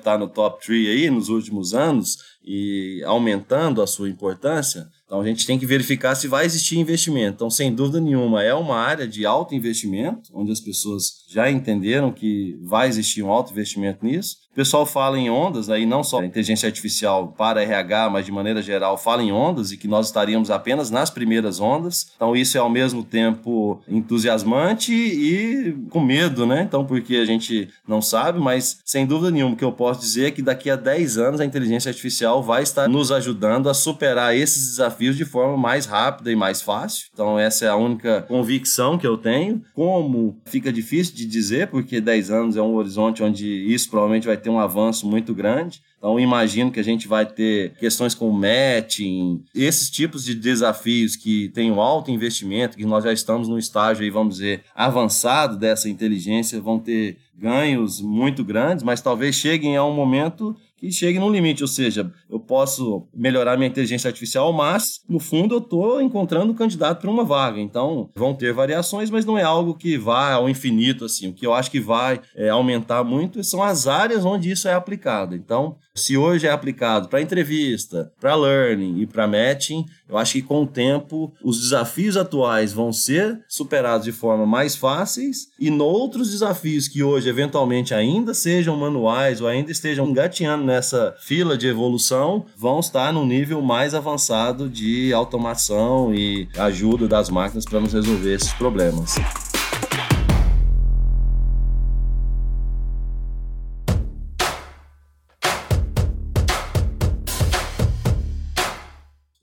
estar 0.00 0.18
no 0.18 0.26
top 0.26 0.66
3 0.66 0.88
aí 0.88 1.10
nos 1.10 1.28
últimos 1.28 1.74
anos 1.74 2.16
e 2.44 3.00
aumentando 3.06 3.80
a 3.80 3.86
sua 3.86 4.08
importância. 4.08 4.88
Então 5.14 5.22
a 5.22 5.26
gente 5.28 5.46
tem 5.46 5.56
que 5.56 5.64
verificar 5.64 6.16
se 6.16 6.26
vai 6.26 6.44
existir 6.44 6.76
investimento. 6.76 7.36
Então, 7.36 7.48
sem 7.48 7.72
dúvida 7.72 8.00
nenhuma, 8.00 8.42
é 8.42 8.52
uma 8.52 8.74
área 8.74 9.06
de 9.06 9.24
alto 9.24 9.54
investimento, 9.54 10.28
onde 10.34 10.50
as 10.50 10.58
pessoas 10.58 11.24
já 11.28 11.48
entenderam 11.48 12.10
que 12.10 12.58
vai 12.60 12.88
existir 12.88 13.22
um 13.22 13.30
alto 13.30 13.52
investimento 13.52 14.04
nisso. 14.04 14.38
O 14.54 14.62
pessoal 14.64 14.86
fala 14.86 15.18
em 15.18 15.28
ondas, 15.28 15.68
aí 15.68 15.84
não 15.84 16.04
só 16.04 16.20
a 16.20 16.24
inteligência 16.24 16.68
artificial 16.68 17.34
para 17.36 17.60
RH, 17.60 18.08
mas 18.08 18.24
de 18.24 18.30
maneira 18.30 18.62
geral 18.62 18.96
fala 18.96 19.20
em 19.20 19.32
ondas 19.32 19.72
e 19.72 19.76
que 19.76 19.88
nós 19.88 20.06
estaríamos 20.06 20.48
apenas 20.48 20.92
nas 20.92 21.10
primeiras 21.10 21.58
ondas. 21.58 22.12
Então 22.14 22.36
isso 22.36 22.56
é 22.56 22.60
ao 22.60 22.70
mesmo 22.70 23.02
tempo 23.02 23.82
entusiasmante 23.88 24.94
e 24.94 25.76
com 25.90 25.98
medo, 25.98 26.46
né? 26.46 26.62
Então 26.62 26.84
porque 26.84 27.16
a 27.16 27.24
gente 27.24 27.68
não 27.86 28.00
sabe, 28.00 28.38
mas 28.38 28.78
sem 28.84 29.04
dúvida 29.04 29.32
nenhuma 29.32 29.54
o 29.54 29.56
que 29.56 29.64
eu 29.64 29.72
posso 29.72 29.98
dizer 29.98 30.28
é 30.28 30.30
que 30.30 30.40
daqui 30.40 30.70
a 30.70 30.76
10 30.76 31.18
anos 31.18 31.40
a 31.40 31.44
inteligência 31.44 31.88
artificial 31.88 32.40
vai 32.40 32.62
estar 32.62 32.88
nos 32.88 33.10
ajudando 33.10 33.68
a 33.68 33.74
superar 33.74 34.36
esses 34.36 34.68
desafios 34.68 35.16
de 35.16 35.24
forma 35.24 35.56
mais 35.56 35.84
rápida 35.84 36.30
e 36.30 36.36
mais 36.36 36.62
fácil. 36.62 37.08
Então 37.12 37.36
essa 37.36 37.64
é 37.64 37.68
a 37.68 37.74
única 37.74 38.22
convicção 38.28 38.96
que 38.96 39.06
eu 39.06 39.16
tenho. 39.16 39.60
Como 39.74 40.38
fica 40.44 40.72
difícil 40.72 41.12
de 41.16 41.26
dizer, 41.26 41.66
porque 41.66 42.00
10 42.00 42.30
anos 42.30 42.56
é 42.56 42.62
um 42.62 42.76
horizonte 42.76 43.20
onde 43.20 43.48
isso 43.48 43.90
provavelmente 43.90 44.28
vai 44.28 44.43
ter 44.44 44.50
um 44.50 44.60
avanço 44.60 45.08
muito 45.08 45.34
grande. 45.34 45.82
Então, 45.98 46.20
imagino 46.20 46.70
que 46.70 46.78
a 46.78 46.84
gente 46.84 47.08
vai 47.08 47.24
ter 47.24 47.74
questões 47.78 48.14
como 48.14 48.32
matching, 48.32 49.42
esses 49.54 49.90
tipos 49.90 50.22
de 50.22 50.34
desafios 50.34 51.16
que 51.16 51.48
têm 51.48 51.72
um 51.72 51.80
alto 51.80 52.10
investimento, 52.10 52.76
que 52.76 52.84
nós 52.84 53.02
já 53.02 53.12
estamos 53.12 53.48
no 53.48 53.58
estágio 53.58 54.04
aí, 54.04 54.10
vamos 54.10 54.36
dizer, 54.36 54.62
avançado 54.74 55.56
dessa 55.56 55.88
inteligência, 55.88 56.60
vão 56.60 56.78
ter 56.78 57.16
ganhos 57.36 58.00
muito 58.00 58.44
grandes, 58.44 58.84
mas 58.84 59.00
talvez 59.00 59.34
cheguem 59.34 59.76
a 59.76 59.84
um 59.84 59.94
momento 59.94 60.54
que 60.84 60.92
chegue 60.92 61.18
no 61.18 61.30
limite, 61.30 61.62
ou 61.62 61.68
seja, 61.68 62.10
eu 62.28 62.38
posso 62.38 63.06
melhorar 63.14 63.56
minha 63.56 63.68
inteligência 63.68 64.08
artificial, 64.08 64.52
mas 64.52 65.00
no 65.08 65.18
fundo 65.18 65.54
eu 65.54 65.58
estou 65.58 66.00
encontrando 66.00 66.52
um 66.52 66.56
candidato 66.56 67.00
para 67.00 67.10
uma 67.10 67.24
vaga. 67.24 67.60
Então 67.60 68.10
vão 68.14 68.34
ter 68.34 68.52
variações, 68.52 69.10
mas 69.10 69.24
não 69.24 69.38
é 69.38 69.42
algo 69.42 69.74
que 69.74 69.96
vá 69.96 70.32
ao 70.32 70.48
infinito 70.48 71.04
assim. 71.04 71.28
O 71.28 71.32
que 71.32 71.46
eu 71.46 71.54
acho 71.54 71.70
que 71.70 71.80
vai 71.80 72.20
é, 72.34 72.48
aumentar 72.48 73.02
muito 73.04 73.42
são 73.42 73.62
as 73.62 73.86
áreas 73.86 74.24
onde 74.24 74.50
isso 74.50 74.68
é 74.68 74.74
aplicado. 74.74 75.34
Então, 75.34 75.76
se 75.94 76.16
hoje 76.16 76.46
é 76.46 76.50
aplicado 76.50 77.08
para 77.08 77.22
entrevista, 77.22 78.12
para 78.20 78.34
learning 78.34 79.00
e 79.00 79.06
para 79.06 79.28
matching, 79.28 79.84
eu 80.08 80.18
acho 80.18 80.32
que 80.32 80.42
com 80.42 80.62
o 80.62 80.66
tempo 80.66 81.32
os 81.42 81.60
desafios 81.60 82.16
atuais 82.16 82.72
vão 82.72 82.92
ser 82.92 83.40
superados 83.48 84.04
de 84.04 84.12
forma 84.12 84.44
mais 84.44 84.76
fáceis 84.76 85.48
e 85.58 85.70
noutros 85.70 86.30
desafios 86.30 86.88
que 86.88 87.02
hoje 87.02 87.28
eventualmente 87.28 87.94
ainda 87.94 88.34
sejam 88.34 88.76
manuais 88.76 89.40
ou 89.40 89.46
ainda 89.46 89.70
estejam 89.70 90.08
engateando 90.08 90.64
nessa 90.74 91.14
fila 91.20 91.56
de 91.56 91.68
evolução, 91.68 92.46
vão 92.56 92.80
estar 92.80 93.12
no 93.12 93.24
nível 93.24 93.62
mais 93.62 93.94
avançado 93.94 94.68
de 94.68 95.12
automação 95.12 96.12
e 96.12 96.48
ajuda 96.58 97.06
das 97.06 97.30
máquinas 97.30 97.64
para 97.64 97.78
nos 97.80 97.92
resolver 97.92 98.34
esses 98.34 98.52
problemas. 98.54 99.14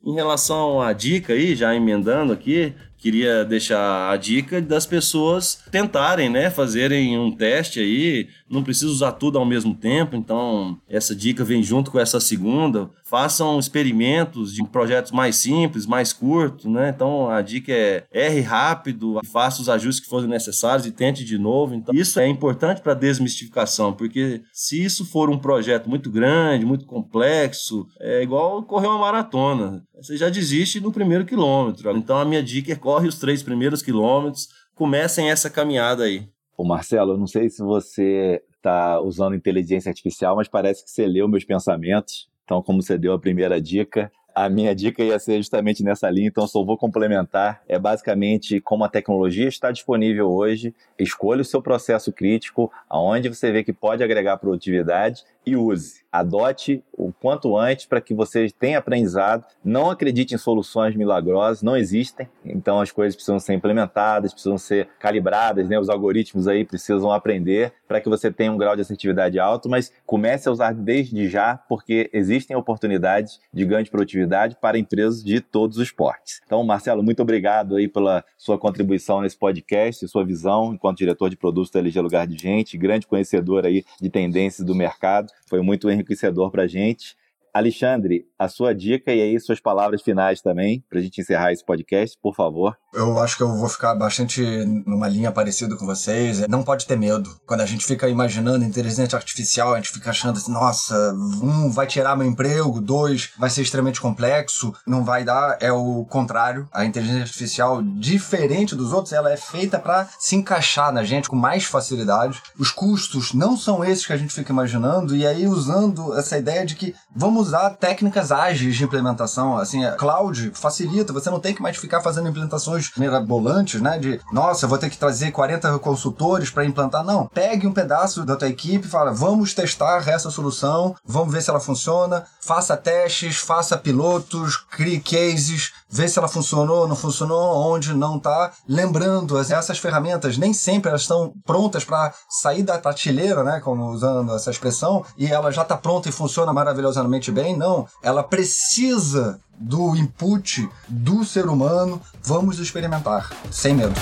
Em 0.04 0.13
relação 0.13 0.82
à 0.82 0.91
dica 0.91 1.32
aí, 1.32 1.56
já 1.56 1.74
emendando 1.74 2.34
aqui, 2.34 2.74
queria 2.98 3.46
deixar 3.46 4.12
a 4.12 4.17
dica 4.17 4.62
das 4.62 4.86
pessoas 4.86 5.63
tentarem, 5.72 6.30
né, 6.30 6.50
fazerem 6.50 7.17
um 7.17 7.32
teste 7.32 7.80
aí, 7.80 8.28
não 8.52 8.64
precisa 8.64 8.92
usar 8.92 9.14
tudo 9.14 9.38
ao 9.38 9.46
mesmo 9.46 9.74
tempo, 9.74 10.16
então 10.16 10.78
essa 10.88 11.16
dica 11.16 11.44
vem 11.44 11.64
junto 11.64 11.92
com 11.92 12.00
essa 12.00 12.20
segunda. 12.20 12.90
Façam 13.04 13.60
experimentos 13.60 14.54
de 14.54 14.64
projetos 14.64 15.12
mais 15.12 15.36
simples, 15.36 15.86
mais 15.86 16.14
curtos, 16.14 16.66
né? 16.66 16.90
Então 16.90 17.30
a 17.30 17.42
dica 17.42 17.72
é 17.72 18.06
erre 18.12 18.42
rápido, 18.42 19.20
faça 19.32 19.62
os 19.62 19.70
ajustes 19.70 20.04
que 20.04 20.10
forem 20.10 20.30
necessários 20.30 20.86
e 20.86 20.92
tente 20.92 21.24
de 21.24 21.38
novo. 21.38 21.74
Então 21.74 21.94
isso 21.94 22.20
é 22.20 22.28
importante 22.28 22.82
para 22.82 22.94
desmistificação, 22.94 23.94
porque 23.94 24.42
se 24.54 24.84
isso 24.84 25.06
for 25.06 25.30
um 25.30 25.38
projeto 25.38 25.90
muito 25.90 26.10
grande, 26.10 26.66
muito 26.66 26.86
complexo, 26.86 27.88
é 28.00 28.22
igual 28.22 28.64
correr 28.64 28.88
uma 28.88 29.00
maratona. 29.00 29.84
Você 30.02 30.18
já 30.18 30.30
desiste 30.30 30.80
no 30.80 30.92
primeiro 30.92 31.26
quilômetro. 31.26 31.96
Então 31.96 32.18
a 32.18 32.26
minha 32.26 32.42
dica 32.42 32.72
é 32.72 32.76
corre 32.76 33.08
os 33.08 33.20
três 33.20 33.44
primeiros 33.44 33.82
quilômetros, 33.82 34.48
comecem 34.74 35.30
essa 35.30 35.50
caminhada 35.50 36.04
aí. 36.04 36.28
Ô 36.58 36.64
Marcelo, 36.64 37.14
eu 37.14 37.18
não 37.18 37.28
sei 37.28 37.50
se 37.50 37.62
você 37.64 38.44
está 38.56 39.00
usando 39.02 39.36
inteligência 39.36 39.90
artificial, 39.90 40.36
mas 40.36 40.48
parece 40.48 40.84
que 40.84 40.92
você 40.92 41.08
leu 41.08 41.28
meus 41.28 41.44
pensamentos. 41.44 42.30
Então, 42.44 42.62
como 42.62 42.82
você 42.82 42.98
deu 42.98 43.14
a 43.14 43.20
primeira 43.20 43.62
dica, 43.62 44.12
a 44.34 44.50
minha 44.50 44.74
dica 44.74 45.04
ia 45.04 45.20
ser 45.20 45.38
justamente 45.38 45.84
nessa 45.84 46.10
linha, 46.10 46.28
então 46.28 46.48
só 46.48 46.63
vou 46.63 46.78
complementar. 46.78 47.62
É 47.67 47.78
basicamente 47.78 48.60
como 48.60 48.84
a 48.84 48.89
tecnologia 48.89 49.48
está 49.48 49.72
disponível 49.72 50.32
hoje, 50.32 50.74
escolha 50.98 51.41
o 51.41 51.46
seu 51.46 51.62
processo 51.62 52.12
crítico, 52.12 52.72
aonde 52.89 53.30
você 53.30 53.52
vê 53.52 53.63
que 53.63 53.74
pode 53.74 54.04
agregar 54.04 54.38
produtividade 54.38 55.24
e 55.46 55.56
use. 55.56 56.02
Adote 56.12 56.84
o 56.91 57.12
quanto 57.12 57.58
antes 57.58 57.86
para 57.86 58.02
que 58.02 58.13
você 58.13 58.50
tenha 58.60 58.78
aprendizado. 58.78 59.46
Não 59.63 59.89
acredite 59.89 60.36
em 60.36 60.38
soluções 60.38 60.96
milagrosas, 60.96 61.63
não 61.63 61.76
existem. 61.76 62.28
Então 62.46 62.80
as 62.80 62.91
coisas 62.91 63.15
precisam 63.15 63.39
ser 63.39 63.54
implementadas, 63.54 64.34
precisam 64.34 64.58
ser 64.58 64.89
calibradas, 65.00 65.70
né? 65.70 65.80
Os 65.80 65.89
algoritmos 65.89 66.48
aí 66.48 66.65
precisam 66.65 67.12
aprender 67.12 67.74
para 67.88 68.02
que 68.02 68.10
você 68.10 68.32
tenha 68.32 68.52
um 68.52 68.58
grau 68.58 68.76
de 68.76 68.82
assertividade 68.82 69.39
alto, 69.39 69.70
mas 69.70 69.91
comece 70.06 70.48
a 70.48 70.52
usar 70.52 70.74
desde 70.74 71.28
já, 71.28 71.58
porque 71.58 72.10
existem 72.13 72.56
oportunidades 72.56 73.39
de 73.54 73.65
ganho 73.65 73.84
de 73.84 73.89
produtividade 73.89 74.21
para 74.60 74.78
empresas 74.78 75.24
de 75.24 75.40
todos 75.40 75.78
os 75.78 75.92
portes. 75.92 76.42
Então, 76.46 76.64
Marcelo, 76.64 77.04
muito 77.04 77.22
obrigado 77.22 77.76
aí 77.76 77.88
pela 77.88 78.24
sua 78.38 78.58
contribuição 78.58 79.22
nesse 79.22 79.38
podcast, 79.38 80.08
sua 80.08 80.26
visão 80.26 80.74
enquanto 80.74 80.98
diretor 80.98 81.30
de 81.30 81.38
produtos 81.38 81.72
da 81.72 81.80
LG 81.80 82.00
Lugar 82.02 82.28
de 82.28 82.38
Gente, 82.38 82.78
grande 82.78 83.08
conhecedor 83.08 83.66
aí 83.66 83.84
de 84.02 84.10
tendências 84.10 84.66
do 84.66 84.76
mercado. 84.76 85.32
Foi 85.48 85.62
muito 85.62 85.90
enriquecedor 85.90 86.52
para 86.52 86.64
a 86.64 86.68
gente. 86.68 87.16
Alexandre, 87.54 88.26
a 88.42 88.48
sua 88.48 88.74
dica 88.74 89.14
e 89.14 89.22
aí 89.22 89.40
suas 89.40 89.60
palavras 89.60 90.02
finais 90.02 90.42
também, 90.42 90.84
para 90.90 90.98
a 90.98 91.02
gente 91.02 91.22
encerrar 91.22 91.52
esse 91.52 91.64
podcast, 91.64 92.18
por 92.20 92.36
favor. 92.36 92.76
Eu 92.92 93.20
acho 93.20 93.38
que 93.38 93.44
eu 93.44 93.56
vou 93.56 93.70
ficar 93.70 93.94
bastante 93.94 94.42
numa 94.86 95.08
linha 95.08 95.32
parecida 95.32 95.78
com 95.78 95.86
vocês. 95.86 96.46
Não 96.48 96.64
pode 96.64 96.88
ter 96.88 96.98
medo. 96.98 97.30
Quando 97.46 97.62
a 97.62 97.66
gente 97.66 97.86
fica 97.86 98.10
imaginando 98.10 98.66
inteligência 98.66 99.16
artificial, 99.16 99.74
a 99.74 99.78
gente 99.78 99.92
fica 99.92 100.10
achando 100.10 100.38
assim, 100.38 100.52
nossa, 100.52 101.14
um 101.42 101.70
vai 101.70 101.86
tirar 101.86 102.18
meu 102.18 102.28
emprego, 102.28 102.82
dois 102.82 103.30
vai 103.38 103.50
ser 103.50 103.62
extremamente 103.62 104.02
complexo, 104.02 104.74
não 104.88 105.06
vai 105.06 105.24
dar. 105.24 105.58
É 105.62 105.72
o 105.72 106.04
contrário. 106.06 106.68
A 106.74 106.84
inteligência 106.84 107.22
artificial, 107.22 107.82
diferente 107.84 108.76
dos 108.76 108.92
outros, 108.92 109.14
ela 109.14 109.32
é 109.32 109.38
feita 109.38 109.78
para 109.78 110.10
se 110.20 110.36
encaixar 110.36 110.92
na 110.92 111.04
gente 111.04 111.30
com 111.30 111.36
mais 111.36 111.66
facilidade. 111.66 112.42
Os 112.58 112.72
custos 112.72 113.34
não 113.34 113.56
são 113.56 113.86
esses 113.86 114.06
que 114.06 114.14
a 114.14 114.18
gente 114.18 114.34
fica 114.34 114.52
imaginando, 114.52 115.16
e 115.16 115.28
aí 115.28 115.48
usando 115.48 116.18
essa 116.18 116.38
ideia 116.38 116.66
de 116.66 116.76
que 116.76 116.96
vamos 117.16 117.48
usar 117.48 117.70
técnicas 117.72 118.31
ágeis 118.32 118.76
de 118.76 118.84
implementação. 118.84 119.58
Assim, 119.58 119.86
a 119.86 119.94
cloud 119.94 120.52
facilita, 120.54 121.13
você 121.13 121.30
não 121.30 121.39
tem 121.39 121.54
que 121.54 121.62
mais 121.62 121.78
ficar 121.78 122.02
fazendo 122.02 122.30
implementações 122.30 122.91
mirabolantes, 122.98 123.82
né? 123.82 124.00
De, 124.00 124.20
nossa, 124.32 124.67
vou 124.67 124.78
ter 124.78 124.89
que 124.89 124.98
trazer 124.98 125.32
40 125.32 125.78
consultores 125.80 126.50
para 126.50 126.65
implantar. 126.65 127.04
Não, 127.04 127.28
pegue 127.28 127.67
um 127.67 127.74
pedaço 127.74 128.26
da 128.26 128.36
tua 128.36 128.48
equipe 128.48 128.88
e 128.88 128.89
fala, 128.89 129.12
vamos 129.12 129.54
testar 129.54 130.08
essa 130.08 130.30
solução, 130.30 130.96
vamos 131.06 131.34
ver 131.34 131.41
se 131.41 131.50
ela 131.50 131.60
funciona, 131.60 132.26
faça 132.39 132.78
testes, 132.78 133.38
faça 133.38 133.78
pilotos, 133.78 134.58
crie 134.58 135.00
cases, 135.00 135.74
vê 135.89 136.08
se 136.08 136.17
ela 136.17 136.28
funcionou, 136.28 136.88
não 136.88 136.96
funcionou, 136.96 137.72
onde 137.72 137.94
não 137.94 138.17
tá. 138.17 138.52
Lembrando, 138.67 139.38
essas 139.38 139.78
ferramentas 139.78 140.38
nem 140.38 140.54
sempre 140.54 140.89
elas 140.89 141.02
estão 141.02 141.34
prontas 141.46 141.84
para 141.84 142.13
sair 142.30 142.63
da 142.63 142.80
prateleira, 142.80 143.44
né? 143.44 143.60
Como 143.60 143.89
usando 143.91 144.34
essa 144.36 144.52
expressão, 144.52 145.06
e 145.17 145.28
ela 145.28 145.52
já 145.52 145.63
está 145.63 145.76
pronta 145.76 146.10
e 146.10 146.12
funciona 146.12 146.54
maravilhosamente 146.54 147.32
bem. 147.32 147.58
Não, 147.58 147.88
ela 148.02 148.21
precisa 148.24 149.40
do 149.58 149.96
input 149.96 150.68
do 150.88 151.24
ser 151.24 151.46
humano. 151.46 152.02
Vamos 152.24 152.60
experimentar, 152.60 153.32
sem 153.52 153.76
medo. 153.76 153.94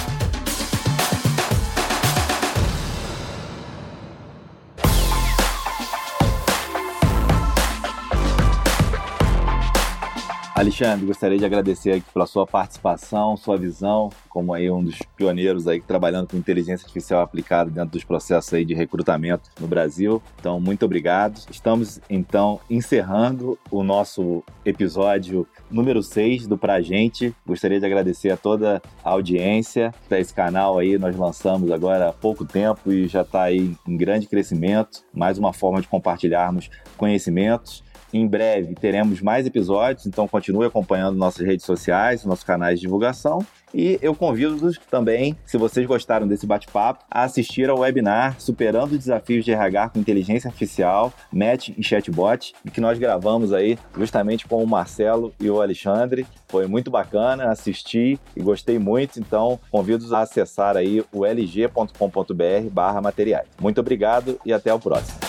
Alexandre, 10.60 11.06
gostaria 11.06 11.38
de 11.38 11.46
agradecer 11.46 11.92
aqui 11.94 12.06
pela 12.14 12.26
sua 12.26 12.46
participação, 12.46 13.38
sua 13.38 13.56
visão, 13.56 14.10
como 14.28 14.54
aí 14.54 14.70
um 14.70 14.84
dos 14.84 14.98
pioneiros 15.16 15.70
aí 15.70 15.80
trabalhando 15.80 16.28
com 16.28 16.36
inteligência 16.36 16.84
artificial 16.84 17.22
aplicada 17.22 17.72
dentro 17.72 17.92
dos 17.92 18.04
processos 18.04 18.54
aí 18.54 18.66
de 18.66 18.74
recrutamento 18.74 19.50
no 19.58 19.68
Brasil. 19.68 20.22
Então, 20.38 20.60
muito 20.60 20.84
obrigado. 20.84 21.40
Estamos 21.50 22.02
então 22.10 22.60
encerrando 22.70 23.58
o 23.72 23.84
nosso 23.84 24.44
episódio 24.66 25.48
número 25.72 26.04
6 26.04 26.46
do 26.46 26.58
Pra 26.58 26.82
Gente. 26.82 27.34
Gostaria 27.48 27.80
de 27.80 27.86
agradecer 27.86 28.30
a 28.30 28.36
toda 28.36 28.82
a 29.02 29.12
audiência. 29.12 29.94
Esse 30.12 30.34
canal 30.34 30.78
aí 30.78 30.98
nós 30.98 31.16
lançamos 31.16 31.72
agora 31.72 32.10
há 32.10 32.14
pouco 32.14 32.44
tempo 32.44 32.92
e 32.92 33.08
já 33.08 33.22
está 33.22 33.44
aí 33.44 33.74
em 33.88 33.96
grande 33.96 34.28
crescimento. 34.28 35.06
Mais 35.14 35.38
uma 35.38 35.54
forma 35.54 35.80
de 35.80 35.88
compartilharmos 35.88 36.70
conhecimentos. 36.98 37.88
Em 38.14 38.28
breve 38.28 38.76
teremos 38.76 39.22
mais 39.22 39.46
episódios, 39.46 40.06
então 40.06 40.28
continue 40.28 40.66
acompanhando 40.66 41.18
nossas 41.18 41.46
redes 41.46 41.66
sociais, 41.66 42.26
nossos 42.26 42.44
canais 42.44 42.80
de 42.80 42.86
divulgação. 42.86 43.46
E 43.74 44.00
eu 44.02 44.16
convido-os 44.16 44.80
também, 44.90 45.38
se 45.46 45.58
vocês 45.58 45.86
gostaram 45.86 46.28
desse 46.28 46.46
bate-papo, 46.46 47.04
a 47.10 47.24
assistir 47.24 47.70
ao 47.70 47.80
webinar 47.80 48.36
Superando 48.40 48.94
os 48.94 48.98
Desafios 48.98 49.46
de 49.46 49.52
RH 49.52 49.90
com 49.90 50.00
Inteligência 50.00 50.48
Artificial, 50.48 51.14
Match 51.32 51.70
e 51.78 51.84
Chatbot, 51.84 52.54
que 52.74 52.82
nós 52.82 52.98
gravamos 52.98 53.54
aí 53.54 53.78
justamente 53.98 54.48
com 54.48 54.64
o 54.64 54.68
Marcelo 54.68 55.34
e 55.40 55.50
o 55.50 55.62
Alexandre. 55.62 56.26
Foi 56.48 56.66
muito 56.66 56.90
bacana, 56.90 57.52
assisti 57.52 58.20
e 58.36 58.42
gostei 58.42 58.80
muito, 58.80 59.20
então 59.20 59.60
convido-os 59.70 60.14
a 60.14 60.22
acessar 60.22 60.76
aí 60.76 61.04
o 61.12 61.24
lg.com.br 61.24 62.70
barra 62.72 63.02
materiais. 63.02 63.48
Muito 63.62 63.80
obrigado 63.80 64.40
e 64.44 64.52
até 64.52 64.74
o 64.74 64.80
próximo. 64.80 65.29